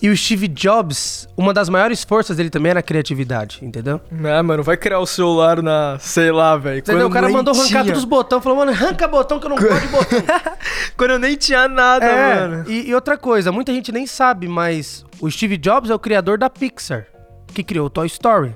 E 0.00 0.08
o 0.08 0.16
Steve 0.16 0.46
Jobs, 0.46 1.28
uma 1.36 1.52
das 1.52 1.68
maiores 1.68 2.04
forças 2.04 2.36
dele 2.36 2.50
também 2.50 2.70
era 2.70 2.78
a 2.78 2.82
criatividade, 2.84 3.58
entendeu? 3.64 4.00
É, 4.22 4.42
mano, 4.42 4.62
vai 4.62 4.76
criar 4.76 5.00
o 5.00 5.06
celular 5.06 5.60
na. 5.60 5.98
Sei 5.98 6.30
lá, 6.30 6.56
velho. 6.56 6.80
O 7.04 7.10
cara 7.10 7.28
mandou 7.30 7.52
arrancar 7.52 7.66
tinha. 7.66 7.84
todos 7.86 7.98
os 7.98 8.04
botões, 8.04 8.44
falou, 8.44 8.58
mano, 8.58 8.70
arranca 8.70 9.08
botão 9.08 9.40
que 9.40 9.46
eu 9.46 9.50
não 9.50 9.56
gosto 9.56 9.80
de 9.80 9.88
botão. 9.88 10.22
Quando 10.96 11.10
eu 11.10 11.18
nem 11.18 11.34
tinha 11.36 11.66
nada, 11.66 12.06
É, 12.06 12.46
mano. 12.48 12.64
e, 12.70 12.90
e 12.90 12.94
outra 12.94 13.18
coisa, 13.18 13.50
muita 13.50 13.72
gente 13.72 13.90
nem 13.90 14.06
sabe, 14.06 14.46
mas 14.46 15.04
o 15.20 15.28
Steve 15.28 15.56
Jobs 15.56 15.90
é 15.90 15.94
o 15.96 15.98
criador 15.98 16.38
da 16.38 16.48
Pixar, 16.48 17.08
que 17.48 17.64
criou 17.64 17.86
o 17.86 17.90
Toy 17.90 18.06
Story. 18.06 18.52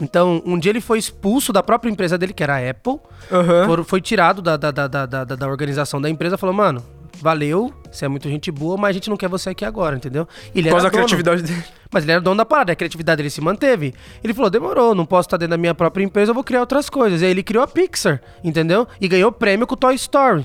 Então, 0.00 0.42
um 0.44 0.58
dia 0.58 0.70
ele 0.70 0.80
foi 0.80 0.98
expulso 0.98 1.52
da 1.52 1.62
própria 1.62 1.90
empresa 1.90 2.18
dele, 2.18 2.32
que 2.32 2.42
era 2.42 2.56
a 2.56 2.70
Apple, 2.70 2.98
Aham. 3.30 3.66
For- 3.66 3.84
foi 3.84 4.00
tirado 4.00 4.42
da, 4.42 4.56
da, 4.56 4.70
da, 4.70 4.86
da, 5.06 5.24
da, 5.24 5.48
organização 5.48 6.00
da 6.00 6.10
empresa, 6.10 6.36
falou, 6.36 6.54
mano, 6.54 6.82
valeu, 7.20 7.72
você 7.90 8.04
é 8.04 8.08
muito 8.08 8.28
gente 8.28 8.50
boa, 8.50 8.76
mas 8.76 8.90
a 8.90 8.92
gente 8.92 9.08
não 9.08 9.16
quer 9.16 9.28
você 9.28 9.50
aqui 9.50 9.64
agora, 9.64 9.96
entendeu? 9.96 10.26
Ele 10.54 10.64
Por 10.68 10.70
causa 10.70 10.86
da 10.86 10.90
criatividade 10.90 11.42
dele. 11.42 11.64
Mas 11.92 12.02
ele 12.02 12.12
era 12.12 12.20
dono 12.20 12.36
da 12.36 12.44
parada, 12.44 12.72
a 12.72 12.76
criatividade 12.76 13.18
dele 13.18 13.30
se 13.30 13.40
manteve. 13.40 13.94
Ele 14.22 14.34
falou: 14.34 14.50
demorou, 14.50 14.94
não 14.94 15.06
posso 15.06 15.28
estar 15.28 15.36
dentro 15.36 15.52
da 15.52 15.56
minha 15.56 15.74
própria 15.74 16.02
empresa, 16.02 16.30
eu 16.30 16.34
vou 16.34 16.42
criar 16.42 16.60
outras 16.60 16.90
coisas. 16.90 17.22
E 17.22 17.24
aí 17.24 17.30
ele 17.30 17.42
criou 17.42 17.62
a 17.62 17.68
Pixar, 17.68 18.20
entendeu? 18.42 18.86
E 19.00 19.06
ganhou 19.06 19.30
prêmio 19.30 19.66
com 19.66 19.74
o 19.74 19.76
Toy 19.76 19.94
Story. 19.94 20.44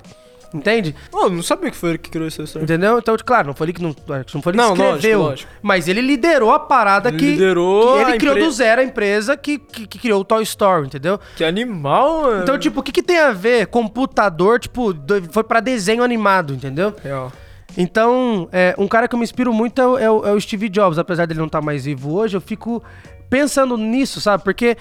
Entende? 0.54 0.96
Oh, 1.12 1.30
não 1.30 1.44
sabia 1.44 1.70
que 1.70 1.78
foi 1.78 1.90
ele 1.92 1.98
que 2.00 2.10
criou 2.10 2.28
essa 2.28 2.42
história. 2.42 2.64
Entendeu? 2.64 2.98
Então, 2.98 3.16
claro, 3.24 3.48
não 3.48 3.54
foi 3.54 3.66
ele 3.66 3.74
que 3.74 3.82
não, 3.84 3.90
não 3.90 4.42
foi 4.42 4.52
ele 4.54 4.58
que 4.62 4.68
Não, 4.68 4.74
escreveu. 4.74 5.20
lógico, 5.20 5.30
lógico. 5.30 5.52
Mas 5.62 5.88
ele 5.88 6.02
liderou 6.02 6.52
a 6.52 6.60
parada 6.60 7.10
Ele 7.10 7.18
que. 7.18 7.26
liderou 7.34 7.96
que 7.98 8.02
ele 8.02 8.18
criou 8.18 8.36
empre- 8.36 8.46
do 8.48 8.52
zero 8.52 8.82
a 8.82 8.84
empresa 8.84 9.38
que, 9.38 9.60
que, 9.60 9.86
que 9.86 10.00
criou 10.00 10.22
o 10.22 10.26
Toy 10.26 10.42
Story, 10.44 10.88
entendeu? 10.88 11.20
Que 11.36 11.44
animal, 11.44 12.24
mano. 12.24 12.44
Então, 12.44 12.58
tipo, 12.58 12.80
o 12.80 12.84
que, 12.84 12.92
que 12.92 13.04
tem 13.04 13.20
a 13.20 13.32
ver 13.32 13.68
computador, 13.68 14.60
tipo, 14.60 14.96
foi 15.32 15.44
pra 15.44 15.60
desenho 15.60 16.04
animado, 16.04 16.54
entendeu? 16.54 16.96
Real. 17.04 17.32
Então, 17.78 18.50
é, 18.52 18.74
um 18.78 18.88
cara 18.88 19.08
que 19.08 19.14
eu 19.16 19.20
me 19.20 19.24
inspiro 19.24 19.54
muito 19.54 19.80
é 19.80 19.86
o, 19.88 19.98
é 20.26 20.30
é 20.30 20.34
o 20.34 20.42
Steve 20.42 20.68
Jobs. 20.70 20.98
Apesar 20.98 21.26
dele 21.28 21.40
não 21.40 21.46
estar 21.48 21.62
mais 21.62 21.86
vivo 21.86 22.14
hoje, 22.16 22.36
eu 22.36 22.42
fico 22.42 22.84
pensando 23.30 23.78
nisso, 23.78 24.20
sabe? 24.20 24.44
Porque 24.44 24.76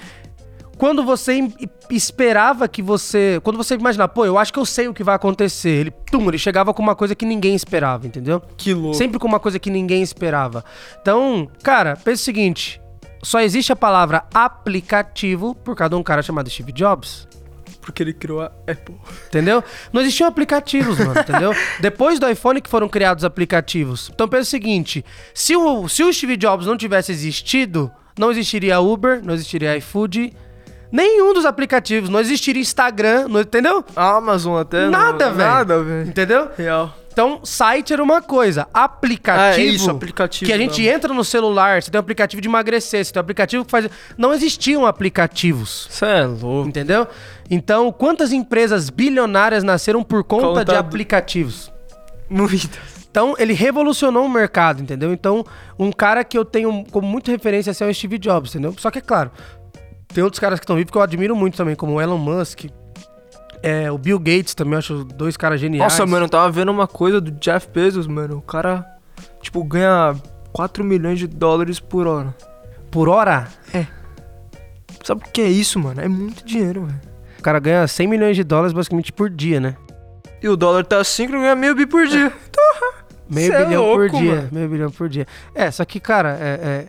quando 0.79 1.05
você 1.05 1.47
esperava 1.91 2.69
que 2.69 2.81
você. 2.81 3.41
Quando 3.43 3.57
você 3.57 3.75
imaginava, 3.75 4.09
pô, 4.09 4.25
eu 4.25 4.39
acho 4.39 4.53
que 4.53 4.59
eu 4.59 4.65
sei 4.65 4.87
o 4.87 4.95
que 4.95 5.03
vai 5.03 5.17
acontecer. 5.17 5.71
Ele, 5.71 5.91
tum, 5.91 6.29
ele 6.29 6.39
chegava 6.39 6.73
com 6.73 6.81
uma 6.81 6.95
coisa 6.95 7.15
que 7.15 7.27
ninguém 7.27 7.55
esperava, 7.55 8.07
entendeu? 8.07 8.41
Que 8.57 8.73
louco. 8.73 8.97
Sempre 8.97 9.19
com 9.19 9.27
uma 9.27 9.41
coisa 9.41 9.59
que 9.59 9.71
ninguém 9.71 10.03
esperava. 10.03 10.65
Então, 11.03 11.49
cara, 11.63 11.97
pensa 11.97 12.23
o 12.23 12.25
seguinte: 12.25 12.81
só 13.23 13.41
existe 13.41 13.73
a 13.73 13.77
palavra 13.77 14.25
aplicativo 14.33 15.55
por 15.55 15.75
causa 15.75 15.91
de 15.91 15.97
um 15.97 16.03
cara 16.03 16.23
chamado 16.23 16.49
Steve 16.49 16.73
Jobs. 16.73 17.27
Porque 17.81 18.03
ele 18.03 18.13
criou 18.13 18.43
a 18.43 18.53
Apple. 18.71 18.95
Entendeu? 19.27 19.65
Não 19.93 20.03
existiam 20.03 20.29
aplicativos, 20.29 20.99
mano, 20.99 21.19
entendeu? 21.19 21.55
Depois 21.81 22.21
do 22.21 22.29
iPhone 22.29 22.61
que 22.61 22.69
foram 22.69 22.89
criados 22.89 23.25
aplicativos. 23.25 24.11
Então 24.15 24.29
pensa 24.29 24.43
o 24.43 24.47
seguinte: 24.47 25.05
se 25.35 25.57
o, 25.57 25.89
se 25.89 26.05
o 26.05 26.13
Steve 26.13 26.37
Jobs 26.37 26.67
não 26.67 26.77
tivesse 26.77 27.11
existido, 27.11 27.91
não 28.17 28.31
existiria 28.31 28.79
Uber, 28.79 29.25
não 29.25 29.35
existiria 29.35 29.77
iFood, 29.79 30.35
nenhum 30.91 31.33
dos 31.35 31.45
aplicativos, 31.45 32.09
não 32.09 32.21
existiria 32.21 32.61
Instagram, 32.63 33.29
não- 33.29 33.41
entendeu? 33.41 33.85
A 33.95 34.17
Amazon 34.17 34.59
até. 34.61 34.89
Nada, 34.89 35.31
velho. 35.31 35.49
Nada, 35.51 35.83
velho. 35.83 36.09
Entendeu? 36.09 36.49
Real. 36.57 36.95
Então, 37.13 37.41
site 37.43 37.93
era 37.93 38.01
uma 38.01 38.23
coisa, 38.23 38.69
aplicativo. 38.73 39.61
É 39.61 39.65
isso, 39.65 39.91
aplicativo, 39.91 40.47
Que 40.47 40.53
a 40.53 40.57
gente 40.59 40.81
não. 40.81 40.89
entra 40.95 41.13
no 41.13 41.25
celular, 41.25 41.83
você 41.83 41.91
tem 41.91 41.99
um 41.99 42.01
aplicativo 42.01 42.41
de 42.41 42.47
emagrecer, 42.47 43.05
você 43.05 43.13
tem 43.13 43.19
um 43.19 43.23
aplicativo 43.23 43.65
que 43.65 43.71
faz. 43.73 43.89
Não 44.17 44.33
existiam 44.33 44.87
aplicativos. 44.87 45.89
Você 45.91 46.05
é 46.07 46.25
louco. 46.27 46.69
Entendeu? 46.69 47.09
Então, 47.51 47.91
quantas 47.91 48.31
empresas 48.33 48.89
bilionárias 48.89 49.65
nasceram 49.65 50.05
por 50.05 50.23
conta 50.23 50.47
Conta 50.47 50.65
de 50.67 50.77
aplicativos? 50.77 51.73
Muitas. 52.31 52.99
Então, 53.11 53.35
ele 53.39 53.53
revolucionou 53.53 54.25
o 54.25 54.29
mercado, 54.29 54.81
entendeu? 54.83 55.13
Então, 55.13 55.45
um 55.79 55.91
cara 55.91 56.23
que 56.23 56.39
eu 56.39 56.45
tenho 56.45 56.85
como 56.93 57.09
muita 57.09 57.33
referência 57.33 57.71
assim, 57.71 57.83
é 57.83 57.89
o 57.89 57.95
Steve 57.95 58.19
Jobs, 58.19 58.51
entendeu? 58.55 58.75
Só 58.79 58.91
que, 58.93 58.99
é 58.99 59.01
claro, 59.01 59.33
tem 60.13 60.23
outros 60.25 60.41
caras 60.41 60.59
que 60.59 60.65
estão 60.65 60.77
vivos 60.77 60.91
que 60.91 60.99
eu 60.99 61.03
admiro 61.03 61.37
muito 61.37 61.57
também, 61.57 61.75
como 61.77 61.95
o 61.95 62.01
Elon 62.01 62.19
Musk, 62.19 62.65
é, 63.63 63.91
o 63.91 63.99
Bill 63.99 64.19
Gates 64.19 64.55
também, 64.55 64.79
acho 64.79 65.05
dois 65.05 65.37
caras 65.37 65.61
geniais. 65.61 65.93
Nossa, 65.93 66.07
mano, 66.07 66.27
eu 66.27 66.29
tava 66.31 66.51
vendo 66.51 66.71
uma 66.71 66.87
coisa 66.87 67.21
do 67.21 67.31
Jeff 67.33 67.69
Bezos, 67.69 68.07
mano. 68.07 68.39
O 68.39 68.43
cara, 68.43 68.87
tipo, 69.43 69.63
ganha 69.65 70.15
4 70.53 70.85
milhões 70.85 71.19
de 71.19 71.27
dólares 71.27 71.81
por 71.81 72.07
hora. 72.07 72.35
Por 72.91 73.09
hora, 73.09 73.49
Sabe 75.05 75.23
o 75.27 75.31
que 75.33 75.41
é 75.41 75.49
isso, 75.49 75.79
mano? 75.79 76.01
É 76.01 76.09
muito 76.09 76.45
dinheiro, 76.45 76.85
velho. 76.85 77.01
o 77.39 77.43
cara 77.43 77.59
ganha 77.59 77.87
100 77.87 78.07
milhões 78.07 78.37
de 78.37 78.45
dólares 78.45 78.73
basicamente 78.73 79.13
por 79.13 79.31
dia, 79.31 79.59
né? 79.61 79.77
E 80.43 80.49
o 80.49 80.57
dólar 80.57 80.85
tá 80.85 81.03
5, 81.03 81.33
ele 81.33 81.41
ganha 81.43 81.57
meio 81.57 81.75
bi 81.75 81.87
por 81.87 82.07
dia. 82.07 82.33
Meio 83.31 83.53
Cê 83.53 83.59
é 83.59 83.65
bilhão 83.65 83.83
por 83.85 84.01
louco, 84.01 84.19
dia. 84.19 84.35
mano. 84.37 84.49
Meio 84.53 84.69
bilhão 84.69 84.91
por 84.91 85.09
dia. 85.09 85.27
É, 85.55 85.71
só 85.71 85.85
que, 85.85 85.99
cara, 86.01 86.37
é, 86.41 86.49
é- 86.63 86.89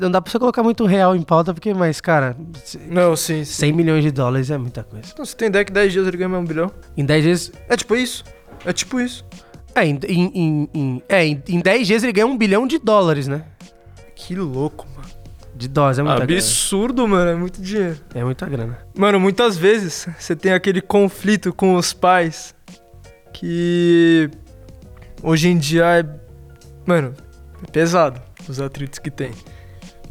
não 0.00 0.10
dá 0.10 0.20
pra 0.20 0.30
você 0.30 0.38
colocar 0.38 0.62
muito 0.62 0.84
real 0.86 1.14
em 1.16 1.22
pauta, 1.22 1.54
porque, 1.54 1.72
mas, 1.72 2.00
cara, 2.00 2.36
Não, 2.88 3.16
sim, 3.16 3.44
sim. 3.44 3.52
100 3.66 3.72
milhões 3.72 4.02
de 4.04 4.10
dólares 4.10 4.50
é 4.50 4.58
muita 4.58 4.82
coisa. 4.82 5.08
Então, 5.12 5.24
você 5.24 5.36
tem 5.36 5.48
ideia 5.48 5.64
que 5.64 5.72
10 5.72 5.92
dias 5.92 6.06
ele 6.06 6.16
ganha 6.16 6.28
mais 6.28 6.42
um 6.42 6.46
bilhão? 6.46 6.70
Em 6.96 7.04
10 7.04 7.22
dias. 7.24 7.52
É 7.68 7.76
tipo 7.76 7.94
isso. 7.96 8.24
É 8.64 8.72
tipo 8.72 9.00
isso. 9.00 9.24
É, 9.74 9.84
em, 9.86 9.98
em, 10.08 10.68
em- 10.74 11.02
é, 11.08 11.24
em, 11.26 11.42
em 11.48 11.60
10 11.60 11.86
dias 11.86 12.02
ele 12.02 12.12
ganha 12.12 12.26
um 12.26 12.36
bilhão 12.36 12.66
de 12.66 12.78
dólares, 12.78 13.28
né? 13.28 13.44
Que 14.14 14.34
louco, 14.34 14.86
mano. 14.96 15.08
De 15.54 15.68
dólares, 15.68 15.98
é 15.98 16.02
muita 16.02 16.22
Absurdo, 16.24 17.06
mano. 17.08 17.30
É 17.30 17.34
muito 17.34 17.60
dinheiro. 17.62 17.94
grana. 17.94 18.20
É 18.20 18.24
muita 18.24 18.46
grana. 18.46 18.78
Mano, 18.96 19.18
muitas 19.20 19.56
vezes 19.56 20.08
você 20.18 20.34
tem 20.36 20.52
aquele 20.52 20.80
conflito 20.80 21.52
com 21.52 21.74
os 21.74 21.92
pais 21.92 22.54
que 23.32 24.30
hoje 25.22 25.48
em 25.48 25.58
dia 25.58 25.84
é. 26.00 26.04
Mano, 26.86 27.14
é 27.62 27.70
pesado 27.70 28.20
os 28.48 28.60
atritos 28.60 28.98
que 28.98 29.10
tem. 29.10 29.30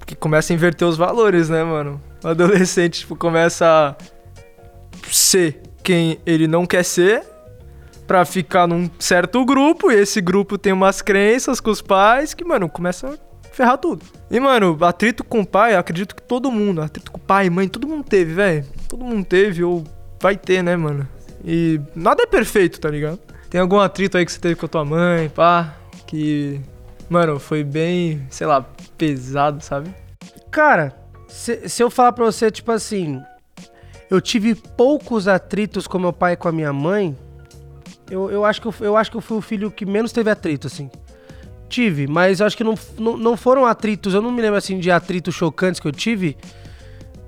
Porque 0.08 0.16
começa 0.16 0.54
a 0.54 0.56
inverter 0.56 0.88
os 0.88 0.96
valores, 0.96 1.50
né, 1.50 1.66
mano? 1.66 2.02
O 2.24 2.30
adolescente, 2.30 3.02
tipo, 3.02 3.14
começa 3.14 3.66
a 3.68 3.96
ser 5.12 5.62
quem 5.84 6.18
ele 6.26 6.48
não 6.48 6.66
quer 6.66 6.84
ser 6.84 7.24
pra 8.08 8.24
ficar 8.24 8.66
num 8.68 8.90
certo 8.98 9.44
grupo, 9.44 9.92
e 9.92 9.96
esse 9.96 10.22
grupo 10.22 10.58
tem 10.58 10.72
umas 10.72 11.02
crenças 11.02 11.60
com 11.60 11.70
os 11.70 11.82
pais 11.82 12.34
que, 12.34 12.46
mano, 12.46 12.70
começa 12.70 13.10
a 13.10 13.54
ferrar 13.54 13.78
tudo. 13.78 14.06
E, 14.32 14.40
mano, 14.40 14.78
atrito 14.80 15.26
com 15.26 15.42
o 15.42 15.46
pai, 15.46 15.76
acredito 15.76 16.16
que 16.16 16.22
todo 16.22 16.50
mundo, 16.50 16.82
atrito 16.82 17.12
com 17.12 17.20
pai, 17.20 17.50
mãe, 17.50 17.68
todo 17.68 17.86
mundo 17.86 18.06
teve, 18.06 18.34
velho. 18.34 18.66
Todo 18.88 19.04
mundo 19.04 19.26
teve, 19.26 19.62
ou 19.62 19.84
vai 20.22 20.38
ter, 20.38 20.64
né, 20.64 20.78
mano? 20.78 21.06
E 21.44 21.82
nada 21.94 22.24
é 22.24 22.26
perfeito, 22.26 22.80
tá 22.80 22.90
ligado? 22.90 23.20
Tem 23.50 23.60
algum 23.60 23.78
atrito 23.78 24.18
aí 24.18 24.26
que 24.26 24.32
você 24.32 24.40
teve 24.40 24.56
com 24.56 24.68
a 24.68 24.70
tua 24.70 24.86
mãe, 24.86 25.28
pá, 25.28 25.76
que, 26.06 26.62
mano, 27.10 27.42
foi 27.42 27.62
bem, 27.62 28.26
sei 28.30 28.48
lá, 28.48 28.66
pesado, 28.98 29.64
sabe? 29.64 29.94
Cara, 30.52 30.98
se, 31.28 31.70
se 31.70 31.84
eu 31.84 31.90
falar 31.90 32.14
pra 32.14 32.26
você, 32.26 32.50
tipo 32.50 32.72
assim, 32.72 33.22
eu 34.10 34.20
tive 34.20 34.56
poucos 34.56 35.28
atritos 35.28 35.88
com 35.88 36.00
meu 36.00 36.14
pai 36.14 36.34
e 36.34 36.38
com 36.38 36.48
a 36.48 36.52
minha 36.52 36.74
mãe, 36.74 37.16
eu, 38.10 38.32
eu, 38.32 38.46
acho 38.46 38.62
que 38.62 38.68
eu, 38.68 38.74
eu 38.80 38.98
acho 38.98 39.12
que 39.12 39.18
eu 39.18 39.22
fui 39.22 39.38
o 39.38 39.42
filho 39.42 39.70
que 39.70 39.86
menos 39.86 40.12
teve 40.12 40.30
atrito, 40.30 40.68
assim. 40.68 40.90
Tive, 41.70 42.08
mas 42.08 42.40
eu 42.40 42.48
acho 42.48 42.56
que 42.56 42.64
não, 42.64 42.76
não, 42.98 43.18
não 43.18 43.38
foram 43.38 43.66
atritos, 43.66 44.14
eu 44.14 44.22
não 44.22 44.32
me 44.32 44.42
lembro, 44.42 44.58
assim, 44.58 44.80
de 44.80 44.90
atritos 44.90 45.36
chocantes 45.36 45.82
que 45.82 45.88
eu 45.88 45.92
tive, 45.92 46.38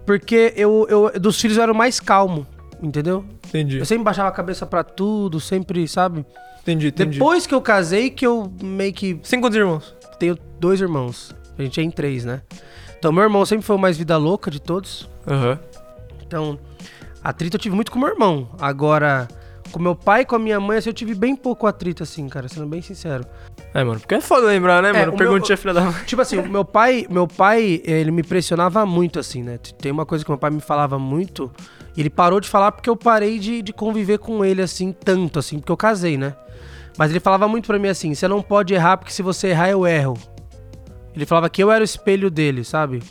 porque 0.05 0.53
eu, 0.55 0.87
eu 0.89 1.19
dos 1.19 1.39
filhos 1.39 1.57
eu 1.57 1.63
era 1.63 1.71
o 1.71 1.75
mais 1.75 1.99
calmo, 1.99 2.47
entendeu? 2.81 3.25
Entendi. 3.47 3.79
Eu 3.79 3.85
sempre 3.85 4.05
baixava 4.05 4.29
a 4.29 4.31
cabeça 4.31 4.65
pra 4.65 4.81
tudo, 4.81 5.41
sempre, 5.41 5.85
sabe? 5.89 6.25
Entendi, 6.61 6.87
entendi. 6.87 7.11
Depois 7.17 7.45
que 7.45 7.53
eu 7.53 7.61
casei, 7.61 8.09
que 8.09 8.25
eu 8.25 8.51
meio 8.61 8.93
que 8.93 9.19
Você 9.21 9.31
tem 9.31 9.41
quantos 9.41 9.57
irmãos? 9.57 9.93
tenho 10.19 10.37
dois 10.59 10.81
irmãos. 10.81 11.33
A 11.59 11.61
gente 11.63 11.79
é 11.79 11.83
em 11.83 11.91
três, 11.91 12.23
né? 12.25 12.41
Então, 12.97 13.11
meu 13.11 13.23
irmão 13.23 13.45
sempre 13.45 13.65
foi 13.65 13.75
o 13.75 13.79
mais 13.79 13.97
vida 13.97 14.15
louca 14.17 14.49
de 14.49 14.61
todos. 14.61 15.09
Aham. 15.27 15.59
Então, 16.25 16.57
atrito 17.23 17.57
eu 17.57 17.59
tive 17.59 17.75
muito 17.75 17.91
com 17.91 17.99
meu 17.99 18.07
irmão. 18.09 18.49
Agora, 18.59 19.27
com 19.71 19.79
meu 19.79 19.95
pai 19.95 20.21
e 20.21 20.25
com 20.25 20.35
a 20.35 20.39
minha 20.39 20.59
mãe, 20.59 20.77
assim, 20.77 20.89
eu 20.89 20.93
tive 20.93 21.13
bem 21.13 21.35
pouco 21.35 21.67
atrito, 21.67 22.01
assim, 22.03 22.27
cara, 22.29 22.47
sendo 22.47 22.65
bem 22.65 22.81
sincero. 22.81 23.25
É, 23.73 23.83
mano, 23.83 23.99
porque 23.99 24.15
é 24.15 24.21
foda 24.21 24.47
lembrar, 24.47 24.81
né, 24.81 24.89
É, 24.89 24.93
mano? 24.93 25.17
Perguntinha 25.17 25.49
meu- 25.49 25.57
filha 25.57 25.73
da 25.73 25.81
mãe. 25.81 26.03
Tipo 26.05 26.21
assim, 26.21 26.37
o 26.39 26.49
meu 26.49 26.63
pai, 26.65 27.05
meu 27.09 27.27
pai, 27.27 27.81
ele 27.83 28.09
me 28.11 28.23
pressionava 28.23 28.85
muito, 28.85 29.19
assim, 29.19 29.43
né? 29.43 29.57
Tem 29.81 29.91
uma 29.91 30.05
coisa 30.05 30.23
que 30.23 30.31
meu 30.31 30.37
pai 30.37 30.49
me 30.49 30.61
falava 30.61 30.97
muito. 30.97 31.51
e 31.95 31.99
Ele 32.01 32.09
parou 32.09 32.39
de 32.39 32.47
falar 32.47 32.71
porque 32.71 32.89
eu 32.89 32.95
parei 32.95 33.37
de, 33.37 33.61
de 33.61 33.73
conviver 33.73 34.17
com 34.19 34.43
ele, 34.45 34.61
assim, 34.61 34.91
tanto, 34.93 35.39
assim, 35.39 35.59
porque 35.59 35.71
eu 35.71 35.77
casei, 35.77 36.17
né? 36.17 36.33
Mas 36.97 37.11
ele 37.11 37.19
falava 37.19 37.47
muito 37.47 37.67
pra 37.67 37.77
mim 37.79 37.87
assim: 37.89 38.13
você 38.13 38.27
não 38.27 38.41
pode 38.41 38.73
errar, 38.73 38.97
porque 38.97 39.11
se 39.13 39.21
você 39.21 39.49
errar, 39.49 39.69
eu 39.69 39.85
erro. 39.87 40.17
Ele 41.15 41.25
falava 41.25 41.49
que 41.49 41.61
eu 41.63 41.71
era 41.71 41.81
o 41.81 41.85
espelho 41.85 42.29
dele, 42.29 42.63
sabe? 42.63 43.01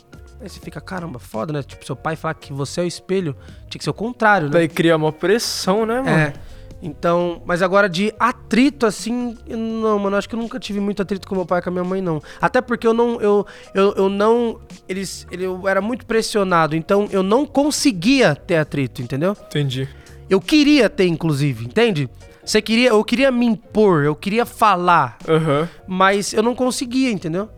Aí 0.41 0.47
você 0.47 0.59
fica, 0.59 0.79
caramba, 0.79 1.19
foda, 1.19 1.51
né? 1.51 1.61
Tipo, 1.61 1.85
seu 1.85 1.95
pai 1.95 2.15
falar 2.15 2.33
que 2.33 2.53
você 2.53 2.79
é 2.79 2.83
o 2.83 2.87
espelho, 2.87 3.35
tinha 3.67 3.79
que 3.79 3.83
ser 3.83 3.89
o 3.89 3.93
contrário, 3.93 4.47
né? 4.47 4.53
Daí 4.53 4.67
cria 4.67 4.95
uma 4.95 5.11
pressão, 5.11 5.85
né, 5.85 6.01
mano? 6.01 6.09
É. 6.09 6.33
Então, 6.81 7.41
mas 7.45 7.61
agora 7.61 7.89
de 7.89 8.13
atrito, 8.17 8.85
assim, 8.85 9.37
não, 9.47 9.99
mano, 9.99 10.15
acho 10.15 10.29
que 10.29 10.35
eu 10.35 10.39
nunca 10.39 10.57
tive 10.57 10.79
muito 10.79 11.01
atrito 11.01 11.27
com 11.27 11.35
meu 11.35 11.45
pai 11.45 11.59
e 11.59 11.61
com 11.61 11.69
a 11.69 11.73
minha 11.73 11.83
mãe, 11.83 12.01
não. 12.01 12.21
Até 12.39 12.61
porque 12.61 12.87
eu 12.87 12.93
não, 12.93 13.19
eu, 13.19 13.45
eu, 13.73 13.93
eu 13.95 14.09
não, 14.09 14.61
eles, 14.87 15.27
ele, 15.29 15.43
eu 15.43 15.67
era 15.67 15.81
muito 15.81 16.05
pressionado, 16.05 16.75
então 16.75 17.07
eu 17.11 17.21
não 17.21 17.45
conseguia 17.45 18.33
ter 18.33 18.55
atrito, 18.55 19.01
entendeu? 19.01 19.35
Entendi. 19.47 19.89
Eu 20.29 20.39
queria 20.39 20.89
ter, 20.89 21.07
inclusive, 21.07 21.65
entende? 21.65 22.09
Você 22.45 22.61
queria, 22.61 22.89
eu 22.89 23.03
queria 23.03 23.29
me 23.29 23.45
impor, 23.45 24.05
eu 24.05 24.15
queria 24.15 24.45
falar, 24.45 25.17
Aham. 25.27 25.67
mas 25.85 26.33
eu 26.33 26.41
não 26.41 26.55
conseguia, 26.55 27.11
entendeu? 27.11 27.49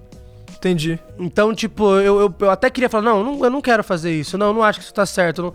Entendi. 0.62 0.99
Então, 1.18 1.55
tipo, 1.55 1.95
eu, 1.99 2.22
eu, 2.22 2.36
eu 2.39 2.49
até 2.51 2.70
queria 2.70 2.88
falar, 2.88 3.03
não, 3.03 3.24
não, 3.24 3.43
eu 3.43 3.49
não 3.49 3.62
quero 3.62 3.84
fazer 3.84 4.12
isso, 4.12 4.38
não, 4.38 4.47
eu 4.47 4.53
não 4.53 4.62
acho 4.64 4.78
que 4.78 4.86
isso 4.86 4.93
tá 4.93 5.07
certo. 5.07 5.41
não- 5.41 5.53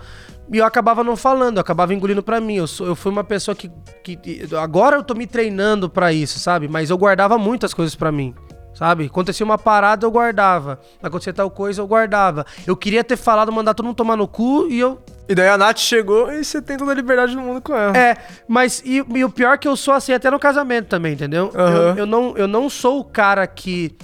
E 0.53 0.59
eu 0.59 0.65
acabava 0.65 1.05
não 1.05 1.17
falando, 1.17 1.59
eu 1.59 1.61
acabava 1.61 1.95
engolindo 1.95 2.25
pra 2.25 2.41
mim. 2.41 2.57
Eu, 2.57 2.67
sou, 2.67 2.89
eu 2.89 2.97
fui 2.97 3.13
uma 3.13 3.23
pessoa 3.23 3.55
que, 3.55 3.71
que. 4.03 4.43
Agora 4.61 4.97
eu 4.97 5.05
tô 5.05 5.15
me 5.15 5.25
treinando 5.27 5.89
pra 5.89 6.13
isso, 6.13 6.41
sabe? 6.41 6.67
Mas 6.67 6.91
eu 6.91 6.99
guardava 6.99 7.39
muitas 7.39 7.73
coisas 7.73 7.95
pra 7.95 8.11
mim. 8.11 8.35
Sabe? 8.75 9.07
Acontecia 9.07 9.43
uma 9.47 9.57
parada, 9.57 10.05
eu 10.05 10.11
guardava. 10.11 10.79
Acontecia 11.03 11.33
tal 11.33 11.51
coisa, 11.51 11.81
eu 11.81 11.87
guardava. 11.87 12.45
Eu 12.67 12.77
queria 12.77 13.03
ter 13.03 13.17
falado, 13.17 13.51
mandar 13.51 13.73
todo 13.73 13.87
mundo 13.87 13.97
tomar 13.97 14.17
no 14.17 14.29
cu 14.29 14.67
e 14.69 14.79
eu. 14.79 15.01
E 15.29 15.35
daí 15.35 15.49
a 15.49 15.57
Nath 15.57 15.79
chegou 15.79 16.31
e 16.31 16.45
você 16.45 16.61
tem 16.61 16.77
toda 16.77 16.91
a 16.93 16.95
liberdade 16.95 17.35
do 17.35 17.41
mundo 17.41 17.61
com 17.63 17.75
ela. 17.75 17.97
É, 17.97 18.17
mas 18.47 18.83
e, 18.85 19.03
e 19.15 19.25
o 19.25 19.31
pior 19.31 19.55
é 19.55 19.57
que 19.59 19.67
eu 19.67 19.77
sou 19.77 19.95
assim 19.95 20.13
até 20.13 20.31
no 20.31 20.39
casamento 20.39 20.89
também, 20.89 21.15
entendeu? 21.15 21.51
Aham. 21.55 21.89
Eu, 21.93 21.97
eu 21.97 22.07
não, 22.07 22.37
eu 22.37 22.47
não 22.47 22.69
sou 22.69 23.01
o 23.01 23.05
cara 23.05 23.47
que 23.47 23.97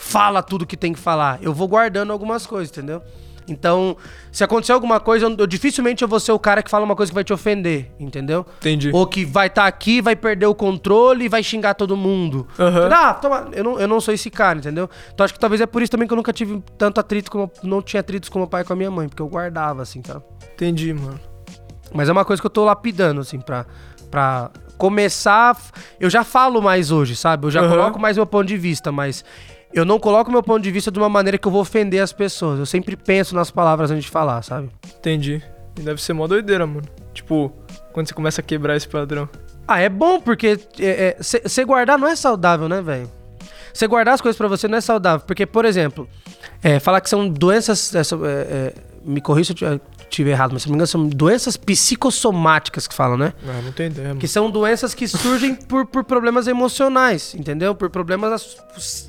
fala 0.00 0.42
tudo 0.42 0.66
que 0.66 0.76
tem 0.76 0.92
que 0.92 0.98
falar. 0.98 1.38
Eu 1.42 1.52
vou 1.52 1.68
guardando 1.68 2.12
algumas 2.12 2.46
coisas, 2.46 2.70
entendeu? 2.70 3.02
Então, 3.48 3.96
se 4.30 4.44
acontecer 4.44 4.70
alguma 4.72 5.00
coisa, 5.00 5.26
eu, 5.26 5.34
eu- 5.36 5.46
dificilmente 5.46 6.02
eu 6.02 6.08
vou 6.08 6.20
ser 6.20 6.30
o 6.30 6.38
cara 6.38 6.62
que 6.62 6.70
fala 6.70 6.84
uma 6.84 6.94
coisa 6.94 7.10
que 7.10 7.14
vai 7.14 7.24
te 7.24 7.32
ofender, 7.32 7.90
entendeu? 7.98 8.46
Entendi. 8.58 8.90
Ou 8.94 9.04
que 9.06 9.24
vai 9.24 9.48
estar 9.48 9.66
aqui, 9.66 10.00
vai 10.00 10.14
perder 10.14 10.46
o 10.46 10.54
controle 10.54 11.24
e 11.24 11.28
vai 11.28 11.42
xingar 11.42 11.74
todo 11.74 11.96
mundo. 11.96 12.46
Aham. 12.58 12.88
Ah, 12.92 13.14
toma, 13.14 13.48
eu 13.52 13.64
não, 13.64 13.80
eu 13.80 13.88
não 13.88 14.00
sou 14.00 14.14
esse 14.14 14.30
cara, 14.30 14.58
entendeu? 14.58 14.88
Então 15.12 15.24
acho 15.24 15.34
que 15.34 15.40
talvez 15.40 15.60
é 15.60 15.66
por 15.66 15.82
isso 15.82 15.90
também 15.90 16.06
que 16.06 16.12
eu 16.12 16.16
nunca 16.16 16.32
tive 16.32 16.62
tanto 16.78 17.00
atrito 17.00 17.28
como. 17.30 17.50
Não 17.62 17.82
tinha 17.82 18.00
atritos 18.00 18.28
com 18.28 18.38
meu 18.38 18.46
pai 18.46 18.62
e 18.62 18.64
com 18.64 18.72
a 18.72 18.76
minha 18.76 18.90
mãe, 18.90 19.08
porque 19.08 19.22
eu 19.22 19.28
guardava, 19.28 19.82
assim, 19.82 20.00
tá? 20.00 20.22
Entendi, 20.54 20.92
mano. 20.94 21.18
Mas 21.92 22.08
é 22.08 22.12
uma 22.12 22.24
coisa 22.24 22.40
que 22.40 22.46
eu 22.46 22.50
tô 22.50 22.64
lapidando, 22.64 23.20
assim, 23.20 23.40
pra, 23.40 23.66
pra 24.12 24.50
começar. 24.78 25.56
Eu 25.98 26.08
já 26.08 26.22
falo 26.22 26.62
mais 26.62 26.92
hoje, 26.92 27.16
sabe? 27.16 27.46
Eu 27.46 27.50
já 27.50 27.60
Aham. 27.62 27.70
coloco 27.70 27.98
mais 27.98 28.16
meu 28.16 28.26
ponto 28.26 28.46
de 28.46 28.56
vista, 28.56 28.92
mas 28.92 29.24
eu 29.72 29.84
não 29.84 29.98
coloco 29.98 30.30
meu 30.30 30.42
ponto 30.42 30.62
de 30.62 30.70
vista 30.70 30.90
de 30.90 30.98
uma 30.98 31.08
maneira 31.08 31.38
que 31.38 31.46
eu 31.46 31.52
vou 31.52 31.60
ofender 31.60 32.02
as 32.02 32.12
pessoas. 32.12 32.58
Eu 32.58 32.66
sempre 32.66 32.96
penso 32.96 33.34
nas 33.34 33.50
palavras 33.50 33.90
antes 33.90 34.04
de 34.04 34.10
falar, 34.10 34.42
sabe? 34.42 34.70
Entendi. 34.98 35.42
E 35.78 35.82
deve 35.82 36.02
ser 36.02 36.12
mó 36.12 36.26
doideira, 36.26 36.66
mano. 36.66 36.86
Tipo, 37.14 37.52
quando 37.92 38.08
você 38.08 38.14
começa 38.14 38.40
a 38.40 38.44
quebrar 38.44 38.76
esse 38.76 38.88
padrão. 38.88 39.28
Ah, 39.66 39.78
é 39.80 39.88
bom, 39.88 40.20
porque 40.20 40.58
você 41.18 41.64
guardar 41.64 41.98
não 41.98 42.08
é 42.08 42.16
saudável, 42.16 42.68
né, 42.68 42.82
velho? 42.82 43.10
Você 43.72 43.86
guardar 43.86 44.14
as 44.14 44.20
coisas 44.20 44.36
pra 44.36 44.48
você 44.48 44.66
não 44.66 44.78
é 44.78 44.80
saudável. 44.80 45.24
Porque, 45.24 45.46
por 45.46 45.64
exemplo, 45.64 46.08
é, 46.62 46.80
falar 46.80 47.00
que 47.00 47.08
são 47.08 47.28
doenças. 47.28 47.94
essa, 47.94 48.16
é, 48.16 48.18
é, 48.28 48.74
me 49.04 49.20
corrija 49.20 49.54
se 50.10 50.22
eu 50.22 50.24
tiver- 50.24 50.30
tiver 50.30 50.30
errado, 50.32 50.52
mas 50.52 50.62
se 50.62 50.68
não 50.68 50.72
me 50.72 50.76
engano, 50.76 50.86
são 50.86 51.06
doenças 51.08 51.56
psicossomáticas 51.56 52.86
que 52.86 52.94
falam, 52.94 53.16
né? 53.16 53.32
Ah, 53.42 53.60
não 53.62 53.72
mano. 54.08 54.20
Que 54.20 54.28
são 54.28 54.50
doenças 54.50 54.94
que 54.94 55.06
surgem 55.08 55.54
por, 55.54 55.86
por 55.86 56.04
problemas 56.04 56.46
emocionais, 56.46 57.34
entendeu? 57.34 57.74
Por 57.74 57.90
problemas 57.90 58.56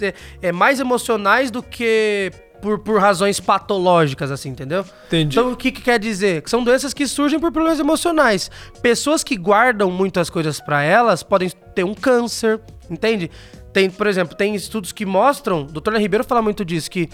é, 0.01 0.13
é, 0.41 0.51
mais 0.51 0.79
emocionais 0.79 1.51
do 1.51 1.61
que 1.63 2.31
por, 2.61 2.79
por 2.79 2.99
razões 2.99 3.39
patológicas, 3.39 4.29
assim, 4.29 4.49
entendeu? 4.49 4.85
Entendi. 5.07 5.37
Então, 5.37 5.51
o 5.51 5.55
que, 5.57 5.71
que 5.71 5.81
quer 5.81 5.99
dizer? 5.99 6.43
Que 6.43 6.49
são 6.49 6.63
doenças 6.63 6.93
que 6.93 7.07
surgem 7.07 7.39
por 7.39 7.51
problemas 7.51 7.79
emocionais. 7.79 8.51
Pessoas 8.81 9.23
que 9.23 9.35
guardam 9.35 9.89
muitas 9.89 10.29
coisas 10.29 10.59
pra 10.59 10.83
elas 10.83 11.23
podem 11.23 11.49
ter 11.73 11.83
um 11.83 11.95
câncer, 11.95 12.61
entende? 12.89 13.31
Tem, 13.73 13.89
por 13.89 14.05
exemplo, 14.05 14.35
tem 14.35 14.53
estudos 14.53 14.91
que 14.91 15.05
mostram, 15.05 15.61
o 15.61 15.65
Dr. 15.65 15.95
Ribeiro 15.95 16.23
fala 16.23 16.41
muito 16.41 16.63
disso, 16.63 16.91
que 16.91 17.09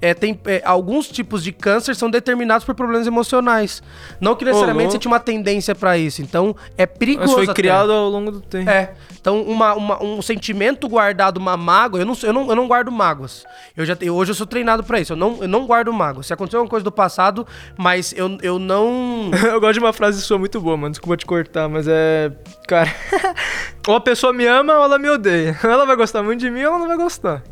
é, 0.00 0.12
tem, 0.14 0.38
é, 0.46 0.62
alguns 0.64 1.08
tipos 1.08 1.42
de 1.42 1.52
câncer 1.52 1.94
são 1.96 2.10
determinados 2.10 2.64
por 2.64 2.74
problemas 2.74 3.06
emocionais. 3.06 3.82
Não 4.20 4.34
que 4.34 4.44
necessariamente 4.44 4.84
louco. 4.84 4.92
você 4.92 4.98
tinha 4.98 5.10
uma 5.12 5.20
tendência 5.20 5.74
pra 5.74 5.96
isso. 5.96 6.20
Então, 6.22 6.54
é 6.76 6.84
perigoso. 6.86 7.26
Mas 7.28 7.34
foi 7.34 7.44
até. 7.44 7.54
criado 7.54 7.90
ao 7.92 8.08
longo 8.08 8.30
do 8.30 8.40
tempo. 8.40 8.68
É. 8.70 8.92
Então, 9.20 9.42
uma, 9.42 9.74
uma- 9.74 10.02
um 10.02 10.20
sentimento 10.22 10.88
guardado, 10.88 11.38
uma 11.38 11.56
mágoa, 11.56 12.00
eu 12.00 12.06
não, 12.06 12.16
eu 12.22 12.32
não, 12.32 12.48
eu 12.50 12.56
não 12.56 12.68
guardo 12.68 12.92
mágoas. 12.92 13.44
Eu 13.76 13.84
já, 13.86 13.96
eu- 14.00 14.14
hoje 14.14 14.30
eu 14.32 14.34
sou 14.34 14.46
treinado 14.46 14.84
pra 14.84 15.00
isso. 15.00 15.12
Eu 15.14 15.16
não, 15.16 15.38
eu 15.42 15.48
não 15.48 15.66
guardo 15.66 15.92
mágoas. 15.92 16.26
Se 16.26 16.32
aconteceu 16.32 16.60
alguma 16.60 16.70
coisa 16.70 16.84
do 16.84 16.92
passado, 16.92 17.46
mas 17.76 18.12
eu, 18.16 18.36
eu 18.42 18.58
não. 18.58 19.30
Eu 19.46 19.60
gosto 19.60 19.74
de 19.74 19.80
uma 19.80 19.92
frase 19.92 20.20
sua 20.22 20.38
muito 20.38 20.60
boa, 20.60 20.76
mano. 20.76 20.90
Desculpa 20.92 21.16
te 21.16 21.24
cortar, 21.26 21.68
mas 21.68 21.86
é. 21.88 22.30
Cara. 22.68 22.94
ou 23.88 23.94
a 23.96 24.00
pessoa 24.00 24.32
me 24.32 24.46
ama 24.46 24.74
ou 24.78 24.84
ela 24.84 24.98
me 24.98 25.08
odeia. 25.08 25.58
Ela 25.64 25.84
vai 25.86 25.96
gostar 25.96 26.22
muito 26.22 26.40
de 26.40 26.50
mim 26.50 26.60
ou 26.64 26.66
ela 26.70 26.78
não 26.78 26.88
vai 26.88 26.96
gostar. 26.96 27.42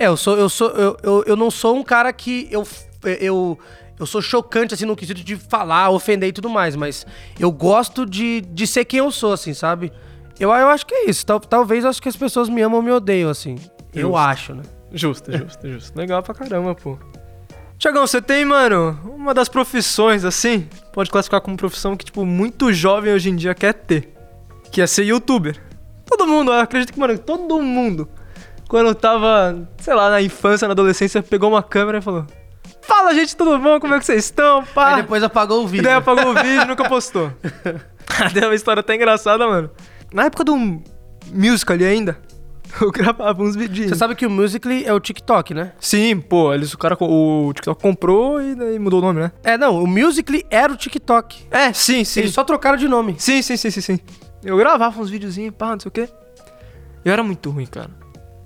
É, 0.00 0.06
eu 0.06 0.16
sou. 0.16 0.38
Eu, 0.38 0.48
sou 0.48 0.70
eu, 0.70 0.96
eu, 1.02 1.24
eu 1.26 1.36
não 1.36 1.50
sou 1.50 1.76
um 1.76 1.82
cara 1.82 2.10
que. 2.10 2.48
Eu, 2.50 2.66
eu, 3.04 3.58
eu 3.98 4.06
sou 4.06 4.22
chocante, 4.22 4.72
assim, 4.72 4.86
no 4.86 4.96
quesito 4.96 5.22
de 5.22 5.36
falar, 5.36 5.90
ofender 5.90 6.30
e 6.30 6.32
tudo 6.32 6.48
mais, 6.48 6.74
mas 6.74 7.06
eu 7.38 7.52
gosto 7.52 8.06
de, 8.06 8.40
de 8.40 8.66
ser 8.66 8.86
quem 8.86 9.00
eu 9.00 9.10
sou, 9.10 9.34
assim, 9.34 9.52
sabe? 9.52 9.92
Eu, 10.38 10.48
eu 10.52 10.68
acho 10.68 10.86
que 10.86 10.94
é 10.94 11.10
isso. 11.10 11.26
Tal, 11.26 11.38
talvez 11.38 11.84
eu 11.84 11.90
acho 11.90 12.00
que 12.00 12.08
as 12.08 12.16
pessoas 12.16 12.48
me 12.48 12.62
amam 12.62 12.78
ou 12.78 12.82
me 12.82 12.90
odeiam, 12.90 13.28
assim. 13.28 13.56
Eu 13.94 14.08
Justo. 14.08 14.16
acho, 14.16 14.54
né? 14.54 14.62
Justo, 14.90 15.30
justo, 15.36 15.68
justo. 15.68 15.98
Legal 15.98 16.22
pra 16.22 16.34
caramba, 16.34 16.74
pô. 16.74 16.98
Tiagão, 17.78 18.06
você 18.06 18.22
tem, 18.22 18.44
mano, 18.46 18.98
uma 19.04 19.34
das 19.34 19.50
profissões, 19.50 20.24
assim, 20.24 20.66
pode 20.94 21.10
classificar 21.10 21.42
como 21.42 21.58
profissão 21.58 21.94
que, 21.94 22.06
tipo, 22.06 22.24
muito 22.24 22.72
jovem 22.72 23.12
hoje 23.12 23.28
em 23.28 23.36
dia 23.36 23.54
quer 23.54 23.74
ter. 23.74 24.14
Que 24.72 24.80
é 24.80 24.86
ser 24.86 25.04
youtuber. 25.04 25.60
Todo 26.06 26.26
mundo, 26.26 26.52
eu 26.52 26.60
acredito 26.60 26.92
que, 26.92 26.98
mano, 26.98 27.18
todo 27.18 27.60
mundo, 27.60 28.08
quando 28.70 28.94
tava, 28.94 29.68
sei 29.78 29.92
lá, 29.94 30.08
na 30.10 30.22
infância, 30.22 30.68
na 30.68 30.72
adolescência, 30.72 31.20
pegou 31.22 31.50
uma 31.50 31.62
câmera 31.62 31.98
e 31.98 32.00
falou: 32.00 32.24
Fala, 32.80 33.12
gente, 33.12 33.36
tudo 33.36 33.58
bom? 33.58 33.80
Como 33.80 33.92
é 33.94 33.98
que 33.98 34.06
vocês 34.06 34.24
estão? 34.24 34.64
Pá. 34.64 34.94
Aí 34.94 35.02
depois 35.02 35.22
apagou 35.24 35.62
o 35.62 35.64
E 35.64 35.66
vídeo. 35.66 35.82
daí 35.84 35.94
apagou 35.94 36.30
o 36.30 36.34
vídeo 36.34 36.62
e 36.62 36.64
nunca 36.64 36.88
postou. 36.88 37.32
Tem 38.32 38.44
uma 38.44 38.54
história 38.54 38.78
até 38.80 38.94
engraçada, 38.94 39.46
mano. 39.46 39.70
Na 40.12 40.26
época 40.26 40.44
do 40.44 40.56
musical 41.32 41.74
ali 41.74 41.84
ainda, 41.84 42.16
eu 42.80 42.92
gravava 42.92 43.42
uns 43.42 43.56
vidinhos. 43.56 43.90
Você 43.90 43.96
sabe 43.96 44.14
que 44.14 44.24
o 44.24 44.30
Musical.ly 44.30 44.84
é 44.84 44.92
o 44.94 45.00
TikTok, 45.00 45.52
né? 45.52 45.72
Sim, 45.80 46.20
pô, 46.20 46.54
eles, 46.54 46.72
o 46.72 46.78
cara, 46.78 46.96
o 47.00 47.52
TikTok 47.52 47.82
comprou 47.82 48.40
e 48.40 48.54
daí 48.54 48.78
mudou 48.78 49.00
o 49.00 49.02
nome, 49.02 49.20
né? 49.20 49.32
É, 49.42 49.58
não, 49.58 49.82
o 49.82 49.86
Musical.ly 49.86 50.46
era 50.48 50.72
o 50.72 50.76
TikTok. 50.76 51.46
É, 51.50 51.72
sim, 51.72 52.04
sim. 52.04 52.20
Eles 52.20 52.32
só 52.32 52.44
trocaram 52.44 52.76
de 52.76 52.86
nome. 52.86 53.16
Sim, 53.18 53.42
sim, 53.42 53.56
sim, 53.56 53.70
sim, 53.70 53.80
sim. 53.80 54.00
Eu 54.44 54.56
gravava 54.56 55.00
uns 55.00 55.10
videozinhos, 55.10 55.54
pá, 55.56 55.72
não 55.72 55.80
sei 55.80 55.88
o 55.88 55.92
quê. 55.92 56.08
Eu 57.04 57.12
era 57.12 57.22
muito 57.22 57.50
ruim, 57.50 57.66
cara. 57.66 57.90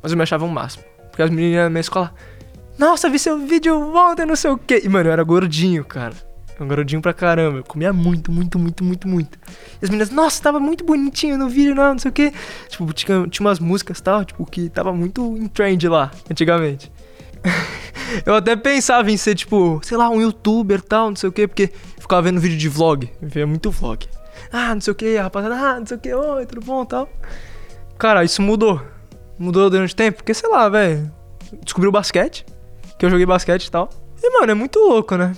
Mas 0.04 0.12
eu 0.12 0.18
me 0.18 0.22
achava 0.22 0.44
um 0.44 0.48
máximo. 0.48 0.84
Porque 1.10 1.22
as 1.22 1.30
meninas 1.30 1.64
na 1.64 1.70
minha 1.70 1.80
escola. 1.80 2.12
Nossa, 2.78 3.08
vi 3.08 3.18
seu 3.18 3.38
vídeo 3.38 3.74
ontem, 3.96 4.26
não 4.26 4.36
sei 4.36 4.50
o 4.50 4.58
quê. 4.58 4.82
E, 4.84 4.88
mano, 4.88 5.08
eu 5.08 5.12
era 5.14 5.22
gordinho, 5.22 5.82
cara. 5.82 6.12
Era 6.54 6.64
gordinho 6.66 7.00
pra 7.00 7.14
caramba. 7.14 7.60
Eu 7.60 7.64
comia 7.64 7.90
muito, 7.90 8.30
muito, 8.30 8.58
muito, 8.58 8.84
muito, 8.84 9.08
muito. 9.08 9.38
E 9.80 9.84
as 9.84 9.88
meninas, 9.88 10.10
nossa, 10.10 10.42
tava 10.42 10.60
muito 10.60 10.84
bonitinho 10.84 11.38
no 11.38 11.48
vídeo, 11.48 11.74
não, 11.74 11.92
não 11.92 11.98
sei 11.98 12.10
o 12.10 12.12
quê. 12.12 12.34
Tipo, 12.68 12.92
tinha, 12.92 13.26
tinha 13.28 13.46
umas 13.46 13.58
músicas 13.58 13.98
tal, 13.98 14.26
tipo, 14.26 14.44
que 14.44 14.68
tava 14.68 14.92
muito 14.92 15.38
em 15.38 15.48
trend 15.48 15.88
lá, 15.88 16.10
antigamente. 16.30 16.92
eu 18.26 18.34
até 18.34 18.54
pensava 18.56 19.10
em 19.10 19.16
ser, 19.16 19.34
tipo, 19.34 19.80
sei 19.82 19.96
lá, 19.96 20.10
um 20.10 20.20
youtuber 20.20 20.82
tal, 20.82 21.08
não 21.08 21.16
sei 21.16 21.30
o 21.30 21.32
quê, 21.32 21.48
porque 21.48 21.72
ficava 21.98 22.20
vendo 22.20 22.38
vídeo 22.42 22.58
de 22.58 22.68
vlog. 22.68 23.10
Eu 23.22 23.28
via 23.30 23.46
muito 23.46 23.70
vlog. 23.70 24.06
Ah, 24.52 24.74
não 24.74 24.82
sei 24.82 24.92
o 24.92 24.94
que, 24.94 25.16
rapaziada, 25.16 25.56
ah, 25.56 25.80
não 25.80 25.86
sei 25.86 25.96
o 25.96 26.00
que, 26.00 26.12
oi, 26.12 26.44
tudo 26.44 26.60
bom 26.60 26.84
tal. 26.84 27.08
Cara, 27.96 28.22
isso 28.22 28.42
mudou. 28.42 28.93
Mudou 29.38 29.68
durante 29.68 29.92
o 29.92 29.96
tempo, 29.96 30.18
porque 30.18 30.34
sei 30.34 30.48
lá, 30.48 30.68
velho. 30.68 31.10
Descobri 31.62 31.88
o 31.88 31.92
basquete, 31.92 32.44
que 32.98 33.04
eu 33.04 33.10
joguei 33.10 33.26
basquete 33.26 33.66
e 33.66 33.70
tal. 33.70 33.88
E, 34.22 34.30
mano, 34.30 34.52
é 34.52 34.54
muito 34.54 34.78
louco, 34.78 35.16
né? 35.16 35.32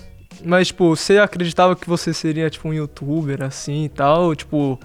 Mas, 0.45 0.69
tipo, 0.69 0.95
você 0.95 1.19
acreditava 1.19 1.75
que 1.75 1.89
você 1.89 2.13
seria, 2.13 2.49
tipo, 2.49 2.69
um 2.69 2.75
youtuber 2.75 3.43
assim 3.43 3.85
e 3.85 3.89
tal? 3.89 4.25
Ou, 4.25 4.35
tipo, 4.35 4.79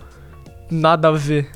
nada 0.69 1.09
a 1.09 1.11
ver? 1.11 1.49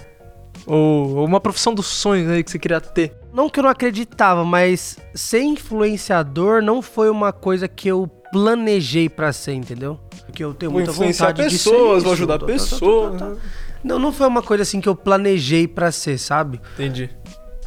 Ou, 0.65 1.17
ou 1.17 1.25
uma 1.25 1.39
profissão 1.39 1.73
dos 1.73 1.87
sonhos 1.87 2.29
aí 2.29 2.43
que 2.43 2.51
você 2.51 2.59
queria 2.59 2.81
ter? 2.81 3.13
Não 3.33 3.49
que 3.49 3.59
eu 3.59 3.63
não 3.63 3.69
acreditava, 3.69 4.43
mas 4.43 4.97
ser 5.13 5.41
influenciador 5.41 6.61
não 6.61 6.81
foi 6.81 7.09
uma 7.09 7.33
coisa 7.33 7.67
que 7.67 7.87
eu 7.87 8.07
planejei 8.31 9.09
pra 9.09 9.31
ser, 9.31 9.53
entendeu? 9.53 9.99
Que 10.33 10.43
eu 10.43 10.53
tenho 10.53 10.71
Vou 10.71 10.79
muita 10.79 10.91
vontade 10.91 11.43
de 11.43 11.57
ser 11.57 11.69
pessoas, 11.69 11.97
isso, 11.97 12.03
vou 12.03 12.13
ajudar 12.13 12.39
tá, 12.39 12.45
tá, 12.45 12.51
tá, 12.51 12.57
tá, 12.57 12.59
pessoas. 12.59 13.19
tá, 13.19 13.29
tá. 13.29 13.35
Não, 13.83 13.99
não 13.99 14.11
foi 14.11 14.27
uma 14.27 14.41
coisa 14.41 14.63
assim 14.63 14.81
que 14.81 14.89
eu 14.89 14.95
planejei 14.95 15.67
pra 15.67 15.91
ser, 15.91 16.17
sabe? 16.17 16.59
Entendi. 16.73 17.09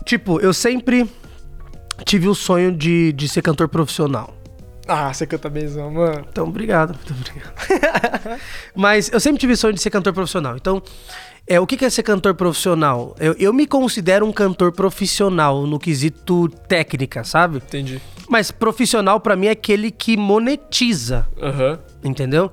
Tipo, 0.05 0.41
eu 0.41 0.53
sempre 0.53 1.09
tive 2.05 2.29
o 2.29 2.35
sonho 2.35 2.73
de, 2.73 3.13
de 3.13 3.29
ser 3.29 3.43
cantor 3.43 3.69
profissional. 3.69 4.35
Ah, 4.87 5.13
você 5.13 5.27
canta 5.27 5.51
benzão, 5.51 5.91
mano. 5.91 6.25
Então, 6.31 6.47
obrigado. 6.49 6.95
Muito 6.95 7.13
obrigado. 7.13 8.41
Mas 8.75 9.11
eu 9.13 9.21
sempre 9.21 9.39
tive 9.39 9.55
sonho 9.55 9.75
de 9.75 9.83
ser 9.83 9.91
cantor 9.91 10.15
profissional. 10.15 10.57
Então, 10.57 10.83
é, 11.47 11.61
o 11.61 11.67
que 11.67 11.85
é 11.85 11.91
ser 11.91 12.03
cantor 12.03 12.35
profissional? 12.35 13.15
Eu, 13.21 13.35
eu 13.39 13.53
me 13.53 13.67
considero 13.67 14.25
um 14.27 14.33
cantor 14.33 14.73
profissional 14.73 15.67
no 15.67 15.79
quesito 15.79 16.49
técnica, 16.67 17.23
sabe? 17.23 17.59
Entendi. 17.59 18.01
Mas 18.29 18.51
profissional 18.51 19.21
pra 19.21 19.37
mim 19.37 19.47
é 19.47 19.51
aquele 19.51 19.91
que 19.91 20.17
monetiza, 20.17 21.27
Aham. 21.41 21.79
entendeu? 22.05 22.51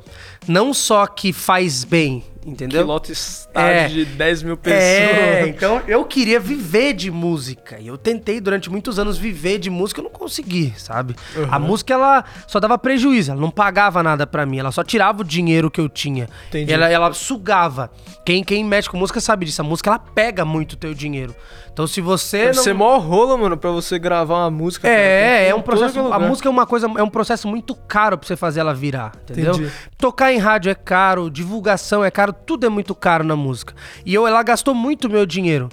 Não 0.47 0.73
só 0.73 1.07
que 1.07 1.31
faz 1.33 1.83
bem, 1.85 2.23
entendeu? 2.45 2.81
Piloto 2.81 3.11
estádio 3.11 3.69
É. 3.69 3.87
de 3.87 4.05
10 4.05 4.43
mil 4.43 4.55
pessoas. 4.57 4.81
É, 4.83 5.47
então 5.47 5.81
eu 5.87 6.03
queria 6.05 6.39
viver 6.39 6.93
de 6.93 7.09
música. 7.09 7.79
E 7.79 7.87
eu 7.87 7.97
tentei 7.97 8.39
durante 8.39 8.69
muitos 8.69 8.99
anos 8.99 9.17
viver 9.17 9.57
de 9.57 9.69
música, 9.69 9.99
eu 9.99 10.03
não 10.03 10.11
consegui, 10.11 10.73
sabe? 10.77 11.15
A 11.49 11.57
música, 11.59 11.93
ela 11.93 12.23
só 12.47 12.59
dava 12.59 12.77
prejuízo, 12.77 13.31
ela 13.31 13.41
não 13.41 13.51
pagava 13.51 14.03
nada 14.03 14.27
pra 14.27 14.45
mim, 14.45 14.59
ela 14.59 14.71
só 14.71 14.83
tirava 14.83 15.21
o 15.21 15.25
dinheiro 15.25 15.71
que 15.71 15.81
eu 15.81 15.89
tinha. 15.89 16.27
Entendi. 16.49 16.71
Ela, 16.71 16.89
ela 16.89 17.11
sugava. 17.13 17.89
Quem, 18.25 18.43
quem 18.43 18.63
mexe 18.63 18.89
com 18.89 18.97
música 18.97 19.19
sabe 19.19 19.45
disso, 19.45 19.61
a 19.61 19.65
música, 19.65 19.89
ela 19.89 19.99
pega 19.99 20.45
muito 20.45 20.73
o 20.73 20.77
teu 20.77 20.93
dinheiro. 20.93 21.35
Então 21.75 21.85
se 21.85 21.99
você 21.99 22.37
Deve 22.37 22.55
não... 22.55 22.63
ser 22.63 22.73
mó 22.73 22.97
rola, 22.97 23.35
mano, 23.35 23.57
pra 23.57 23.69
você 23.69 23.99
gravar 23.99 24.43
uma 24.43 24.49
música. 24.49 24.87
É, 24.87 25.43
ir 25.43 25.47
é 25.47 25.49
em 25.49 25.53
um 25.53 25.61
processo. 25.61 25.99
A 25.99 26.17
música 26.17 26.47
é 26.47 26.49
uma 26.49 26.65
coisa, 26.65 26.87
é 26.87 27.03
um 27.03 27.09
processo 27.09 27.49
muito 27.49 27.75
caro 27.75 28.17
pra 28.17 28.25
você 28.25 28.37
fazer 28.37 28.61
ela 28.61 28.73
virar, 28.73 29.11
entendeu? 29.29 29.55
Entendi. 29.55 29.71
Tocar 29.97 30.31
em 30.31 30.37
rádio 30.37 30.71
é 30.71 30.73
caro, 30.73 31.29
divulgação 31.29 32.01
é 32.01 32.09
caro, 32.09 32.31
tudo 32.31 32.65
é 32.65 32.69
muito 32.69 32.95
caro 32.95 33.25
na 33.25 33.35
música. 33.35 33.73
E 34.05 34.13
eu, 34.13 34.25
ela 34.25 34.41
gastou 34.41 34.73
muito 34.73 35.09
meu 35.09 35.25
dinheiro. 35.25 35.67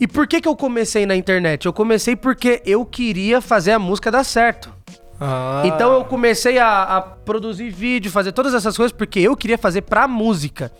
E 0.00 0.08
por 0.08 0.26
que 0.26 0.40
que 0.40 0.48
eu 0.48 0.56
comecei 0.56 1.04
na 1.04 1.14
internet? 1.14 1.66
Eu 1.66 1.72
comecei 1.74 2.16
porque 2.16 2.62
eu 2.64 2.86
queria 2.86 3.42
fazer 3.42 3.72
a 3.72 3.78
música 3.78 4.10
dar 4.10 4.24
certo. 4.24 4.72
Ah. 5.20 5.60
Então 5.66 5.92
eu 5.92 6.04
comecei 6.06 6.58
a, 6.58 6.82
a 6.82 7.02
produzir 7.02 7.68
vídeo, 7.68 8.10
fazer 8.10 8.32
todas 8.32 8.54
essas 8.54 8.74
coisas 8.74 8.90
porque 8.90 9.20
eu 9.20 9.36
queria 9.36 9.58
fazer 9.58 9.82
pra 9.82 10.08
música. 10.08 10.72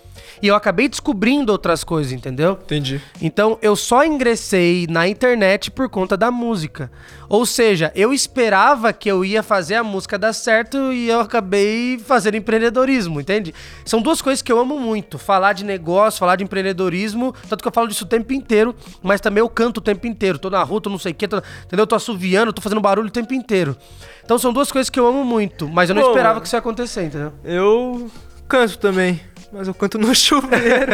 E 0.42 0.46
eu 0.46 0.54
acabei 0.54 0.88
descobrindo 0.88 1.52
outras 1.52 1.84
coisas, 1.84 2.12
entendeu? 2.12 2.58
Entendi. 2.62 3.00
Então 3.20 3.58
eu 3.60 3.76
só 3.76 4.04
ingressei 4.04 4.86
na 4.88 5.06
internet 5.06 5.70
por 5.70 5.88
conta 5.88 6.16
da 6.16 6.30
música. 6.30 6.90
Ou 7.28 7.44
seja, 7.46 7.92
eu 7.94 8.12
esperava 8.12 8.92
que 8.92 9.10
eu 9.10 9.24
ia 9.24 9.42
fazer 9.42 9.76
a 9.76 9.84
música 9.84 10.18
dar 10.18 10.32
certo 10.32 10.92
e 10.92 11.08
eu 11.08 11.20
acabei 11.20 11.98
fazendo 11.98 12.36
empreendedorismo, 12.36 13.20
entende? 13.20 13.54
São 13.84 14.00
duas 14.00 14.20
coisas 14.20 14.42
que 14.42 14.50
eu 14.50 14.58
amo 14.58 14.78
muito: 14.78 15.18
falar 15.18 15.52
de 15.52 15.64
negócio, 15.64 16.18
falar 16.18 16.36
de 16.36 16.44
empreendedorismo. 16.44 17.34
Tanto 17.48 17.62
que 17.62 17.68
eu 17.68 17.72
falo 17.72 17.86
disso 17.86 18.04
o 18.04 18.08
tempo 18.08 18.32
inteiro, 18.32 18.74
mas 19.02 19.20
também 19.20 19.40
eu 19.40 19.48
canto 19.48 19.78
o 19.78 19.80
tempo 19.82 20.06
inteiro. 20.06 20.38
Tô 20.38 20.50
na 20.50 20.62
rua, 20.62 20.80
tô 20.80 20.90
não 20.90 20.98
sei 20.98 21.12
o 21.12 21.14
quê, 21.14 21.28
tô, 21.28 21.42
entendeu? 21.64 21.86
Tô 21.86 21.94
assoviando, 21.94 22.52
tô 22.52 22.60
fazendo 22.60 22.80
barulho 22.80 23.08
o 23.08 23.12
tempo 23.12 23.34
inteiro. 23.34 23.76
Então 24.24 24.38
são 24.38 24.52
duas 24.52 24.72
coisas 24.72 24.88
que 24.88 24.98
eu 24.98 25.06
amo 25.06 25.24
muito, 25.24 25.68
mas 25.68 25.88
eu 25.88 25.94
não 25.94 26.02
esperava 26.02 26.40
que 26.40 26.46
isso 26.46 26.56
ia 26.56 26.60
acontecer, 26.60 27.04
entendeu? 27.04 27.32
Eu 27.44 28.10
canto 28.48 28.78
também, 28.78 29.20
mas 29.52 29.68
eu 29.68 29.74
canto 29.74 29.98
no 29.98 30.12
chuveiro. 30.14 30.92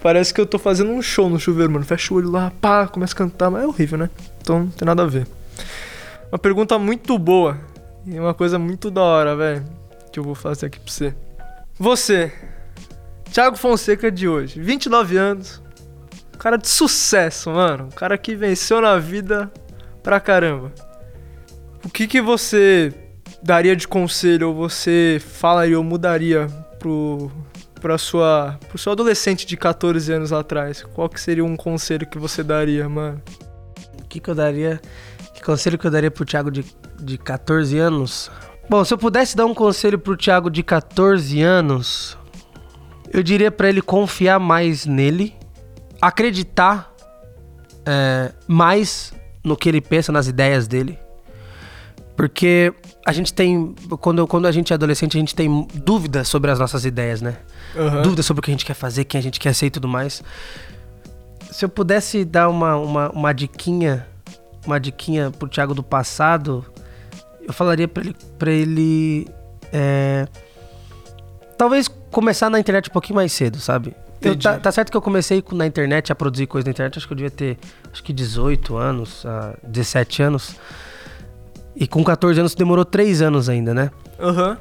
Parece 0.00 0.32
que 0.32 0.40
eu 0.40 0.46
tô 0.46 0.58
fazendo 0.58 0.90
um 0.90 1.02
show 1.02 1.28
no 1.28 1.38
chuveiro, 1.38 1.72
mano. 1.72 1.84
Fecha 1.84 2.12
o 2.14 2.16
olho 2.16 2.30
lá, 2.30 2.52
pá, 2.60 2.86
começa 2.86 3.14
a 3.14 3.16
cantar, 3.16 3.50
mas 3.50 3.64
é 3.64 3.66
horrível, 3.66 3.98
né? 3.98 4.10
Então 4.40 4.60
não 4.60 4.68
tem 4.68 4.86
nada 4.86 5.02
a 5.02 5.06
ver. 5.06 5.26
Uma 6.30 6.38
pergunta 6.38 6.78
muito 6.78 7.18
boa 7.18 7.58
e 8.06 8.18
uma 8.18 8.34
coisa 8.34 8.58
muito 8.58 8.90
da 8.90 9.02
hora, 9.02 9.36
velho, 9.36 9.64
que 10.12 10.18
eu 10.18 10.24
vou 10.24 10.34
fazer 10.34 10.66
aqui 10.66 10.78
pra 10.78 10.92
você. 10.92 11.14
Você, 11.78 12.32
Thiago 13.32 13.56
Fonseca 13.56 14.10
de 14.10 14.28
hoje, 14.28 14.60
29 14.60 15.16
anos, 15.16 15.62
cara 16.38 16.56
de 16.56 16.68
sucesso, 16.68 17.50
mano. 17.50 17.84
Um 17.84 17.90
cara 17.90 18.16
que 18.16 18.34
venceu 18.34 18.80
na 18.80 18.98
vida 18.98 19.50
pra 20.02 20.20
caramba. 20.20 20.72
O 21.84 21.90
que 21.90 22.06
que 22.06 22.20
você 22.20 22.92
daria 23.42 23.76
de 23.76 23.86
conselho 23.86 24.48
ou 24.48 24.54
você 24.54 25.20
falaria 25.20 25.78
ou 25.78 25.84
mudaria 25.84 26.48
pro 26.78 27.30
para 27.80 27.96
sua 27.96 28.58
pro 28.68 28.78
seu 28.78 28.92
adolescente 28.92 29.46
de 29.46 29.56
14 29.56 30.12
anos 30.12 30.32
atrás? 30.32 30.82
Qual 30.94 31.08
que 31.08 31.20
seria 31.20 31.44
um 31.44 31.56
conselho 31.56 32.06
que 32.06 32.18
você 32.18 32.42
daria, 32.42 32.88
mano? 32.88 33.20
O 34.02 34.04
que, 34.08 34.20
que 34.20 34.30
eu 34.30 34.34
daria. 34.34 34.80
Que 35.34 35.42
conselho 35.42 35.78
que 35.78 35.86
eu 35.86 35.90
daria 35.90 36.10
pro 36.10 36.24
Thiago 36.24 36.50
de, 36.50 36.64
de 37.00 37.18
14 37.18 37.78
anos? 37.78 38.30
Bom, 38.68 38.84
se 38.84 38.92
eu 38.92 38.98
pudesse 38.98 39.36
dar 39.36 39.46
um 39.46 39.54
conselho 39.54 39.98
pro 39.98 40.16
Thiago 40.16 40.50
de 40.50 40.62
14 40.62 41.40
anos, 41.40 42.18
eu 43.12 43.22
diria 43.22 43.50
pra 43.50 43.68
ele 43.68 43.80
confiar 43.80 44.38
mais 44.38 44.84
nele, 44.84 45.34
acreditar 46.00 46.92
é, 47.86 48.32
mais 48.46 49.14
no 49.42 49.56
que 49.56 49.68
ele 49.68 49.80
pensa, 49.80 50.12
nas 50.12 50.26
ideias 50.26 50.68
dele. 50.68 50.98
Porque 52.18 52.74
a 53.06 53.12
gente 53.12 53.32
tem. 53.32 53.76
Quando, 54.00 54.26
quando 54.26 54.46
a 54.46 54.50
gente 54.52 54.72
é 54.72 54.74
adolescente, 54.74 55.16
a 55.16 55.20
gente 55.20 55.36
tem 55.36 55.68
dúvidas 55.72 56.26
sobre 56.26 56.50
as 56.50 56.58
nossas 56.58 56.84
ideias, 56.84 57.22
né? 57.22 57.36
Aham. 57.76 58.02
dúvidas 58.02 58.26
sobre 58.26 58.40
o 58.40 58.42
que 58.42 58.50
a 58.50 58.54
gente 58.54 58.64
quer 58.66 58.74
fazer, 58.74 59.04
quem 59.04 59.20
a 59.20 59.22
gente 59.22 59.38
quer 59.38 59.54
ser 59.54 59.66
e 59.66 59.70
tudo 59.70 59.86
mais. 59.86 60.20
Se 61.52 61.64
eu 61.64 61.68
pudesse 61.68 62.24
dar 62.24 62.48
uma, 62.48 62.74
uma, 62.74 63.10
uma 63.10 63.32
diquinha, 63.32 64.04
uma 64.66 64.80
diquinha 64.80 65.30
pro 65.30 65.48
Thiago 65.48 65.74
do 65.74 65.82
passado, 65.82 66.64
eu 67.46 67.52
falaria 67.52 67.86
pra 67.86 68.02
ele, 68.02 68.16
pra 68.36 68.50
ele 68.50 69.28
é, 69.72 70.26
talvez 71.56 71.86
começar 72.10 72.50
na 72.50 72.58
internet 72.58 72.88
um 72.90 72.92
pouquinho 72.92 73.14
mais 73.16 73.32
cedo, 73.32 73.60
sabe? 73.60 73.94
Eu, 74.20 74.36
tá, 74.36 74.58
tá 74.58 74.72
certo 74.72 74.90
que 74.90 74.96
eu 74.96 75.02
comecei 75.02 75.40
com- 75.40 75.54
na 75.54 75.64
internet 75.66 76.10
a 76.10 76.14
produzir 76.16 76.48
coisa 76.48 76.66
na 76.66 76.72
internet, 76.72 76.98
acho 76.98 77.06
que 77.06 77.12
eu 77.12 77.16
devia 77.16 77.30
ter 77.30 77.56
acho 77.92 78.02
que 78.02 78.12
18 78.12 78.76
anos, 78.76 79.24
ah, 79.24 79.54
17 79.62 80.20
anos. 80.22 80.56
E 81.80 81.86
com 81.86 82.02
14 82.02 82.40
anos 82.40 82.56
demorou 82.56 82.84
3 82.84 83.22
anos 83.22 83.48
ainda, 83.48 83.72
né? 83.72 83.90
Aham. 84.18 84.58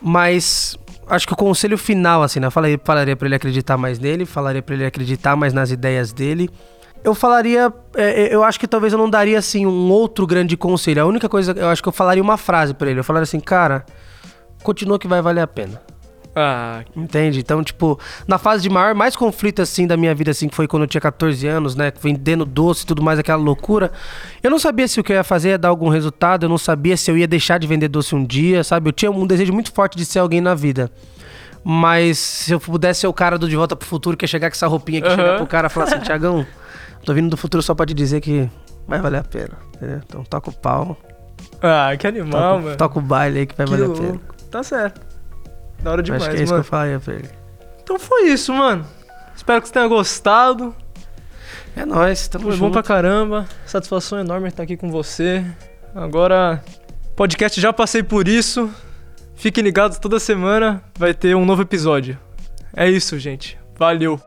Mas 0.00 0.78
acho 1.08 1.26
que 1.26 1.32
o 1.32 1.36
conselho 1.36 1.76
final, 1.76 2.22
assim, 2.22 2.38
né? 2.38 2.46
Eu 2.46 2.50
falaria, 2.52 2.80
falaria 2.82 3.16
pra 3.16 3.26
ele 3.26 3.34
acreditar 3.34 3.76
mais 3.76 3.98
nele, 3.98 4.24
falaria 4.24 4.62
pra 4.62 4.76
ele 4.76 4.86
acreditar 4.86 5.34
mais 5.34 5.52
nas 5.52 5.72
ideias 5.72 6.12
dele. 6.12 6.48
Eu 7.02 7.16
falaria, 7.16 7.72
é, 7.96 8.32
eu 8.32 8.44
acho 8.44 8.60
que 8.60 8.68
talvez 8.68 8.92
eu 8.92 8.98
não 8.98 9.10
daria, 9.10 9.38
assim, 9.38 9.66
um 9.66 9.90
outro 9.90 10.24
grande 10.24 10.56
conselho. 10.56 11.02
A 11.02 11.06
única 11.06 11.28
coisa, 11.28 11.52
eu 11.52 11.68
acho 11.68 11.82
que 11.82 11.88
eu 11.88 11.92
falaria 11.92 12.22
uma 12.22 12.36
frase 12.36 12.74
pra 12.74 12.88
ele. 12.88 13.00
Eu 13.00 13.04
falaria 13.04 13.24
assim, 13.24 13.40
cara, 13.40 13.84
continua 14.62 15.00
que 15.00 15.08
vai 15.08 15.20
valer 15.20 15.40
a 15.40 15.46
pena. 15.48 15.82
Ah, 16.38 16.82
Entende? 16.94 17.38
Então, 17.40 17.64
tipo, 17.64 17.98
na 18.28 18.36
fase 18.36 18.62
de 18.62 18.68
maior, 18.68 18.94
mais 18.94 19.16
conflito, 19.16 19.62
assim, 19.62 19.86
da 19.86 19.96
minha 19.96 20.14
vida, 20.14 20.30
assim, 20.32 20.48
que 20.50 20.54
foi 20.54 20.68
quando 20.68 20.82
eu 20.82 20.86
tinha 20.86 21.00
14 21.00 21.46
anos, 21.46 21.74
né? 21.74 21.90
Vendendo 21.98 22.44
doce 22.44 22.84
e 22.84 22.86
tudo 22.86 23.02
mais, 23.02 23.18
aquela 23.18 23.40
loucura. 23.42 23.90
Eu 24.42 24.50
não 24.50 24.58
sabia 24.58 24.86
se 24.86 25.00
o 25.00 25.02
que 25.02 25.12
eu 25.12 25.16
ia 25.16 25.24
fazer 25.24 25.48
ia 25.48 25.58
dar 25.58 25.68
algum 25.68 25.88
resultado, 25.88 26.44
eu 26.44 26.48
não 26.50 26.58
sabia 26.58 26.94
se 26.94 27.10
eu 27.10 27.16
ia 27.16 27.26
deixar 27.26 27.56
de 27.58 27.66
vender 27.66 27.88
doce 27.88 28.14
um 28.14 28.22
dia, 28.22 28.62
sabe? 28.62 28.88
Eu 28.90 28.92
tinha 28.92 29.10
um 29.10 29.26
desejo 29.26 29.50
muito 29.50 29.72
forte 29.72 29.96
de 29.96 30.04
ser 30.04 30.18
alguém 30.18 30.42
na 30.42 30.54
vida. 30.54 30.90
Mas 31.64 32.18
se 32.18 32.52
eu 32.52 32.60
pudesse 32.60 33.00
ser 33.00 33.06
o 33.06 33.12
cara 33.12 33.38
do 33.38 33.48
De 33.48 33.56
Volta 33.56 33.74
pro 33.74 33.88
Futuro, 33.88 34.16
que 34.16 34.24
ia 34.24 34.28
chegar 34.28 34.50
com 34.50 34.54
essa 34.54 34.66
roupinha 34.66 35.00
que 35.00 35.08
Aham. 35.08 35.16
chega 35.16 35.36
pro 35.36 35.46
cara 35.46 35.66
e 35.68 35.70
falar 35.70 35.86
assim, 35.86 35.98
Tiagão, 36.04 36.46
tô 37.04 37.14
vindo 37.14 37.30
do 37.30 37.36
futuro 37.36 37.62
só 37.62 37.74
pra 37.74 37.86
te 37.86 37.94
dizer 37.94 38.20
que 38.20 38.48
vai 38.86 39.00
valer 39.00 39.18
a 39.20 39.24
pena. 39.24 39.54
Entendeu? 39.74 40.00
Então 40.06 40.22
toca 40.24 40.50
o 40.50 40.52
pau, 40.52 40.96
ah 41.62 41.96
que 41.98 42.06
animal, 42.06 42.30
toca, 42.56 42.62
mano. 42.64 42.76
toca 42.76 42.98
o 42.98 43.02
baile 43.02 43.38
aí 43.40 43.46
que 43.46 43.56
vai 43.56 43.66
que 43.66 43.72
valer 43.72 43.84
a 43.84 43.88
louco. 43.88 44.02
pena. 44.02 44.20
Tá 44.50 44.62
certo. 44.62 45.00
Da 45.86 45.92
hora 45.92 46.02
demais, 46.02 46.24
Acho 46.24 46.32
que 46.32 46.40
é 46.40 46.42
isso 46.42 46.52
mano. 46.52 46.64
que 46.64 46.66
eu 46.66 46.70
falaria 46.70 46.98
pra 46.98 47.14
ele. 47.14 47.30
Então 47.80 47.96
foi 47.96 48.22
isso, 48.30 48.52
mano. 48.52 48.84
Espero 49.36 49.62
que 49.62 49.68
você 49.68 49.74
tenha 49.74 49.86
gostado. 49.86 50.74
É 51.76 51.86
nóis, 51.86 52.26
tamo 52.26 52.46
Foi 52.46 52.52
junto. 52.54 52.62
bom 52.64 52.70
pra 52.72 52.82
caramba. 52.82 53.46
Satisfação 53.64 54.18
enorme 54.18 54.48
estar 54.48 54.64
aqui 54.64 54.76
com 54.76 54.90
você. 54.90 55.46
Agora, 55.94 56.60
podcast 57.14 57.60
já 57.60 57.72
passei 57.72 58.02
por 58.02 58.26
isso. 58.26 58.68
Fiquem 59.36 59.62
ligados, 59.62 60.00
toda 60.00 60.18
semana 60.18 60.82
vai 60.98 61.14
ter 61.14 61.36
um 61.36 61.44
novo 61.44 61.62
episódio. 61.62 62.18
É 62.74 62.90
isso, 62.90 63.16
gente. 63.16 63.56
Valeu. 63.78 64.20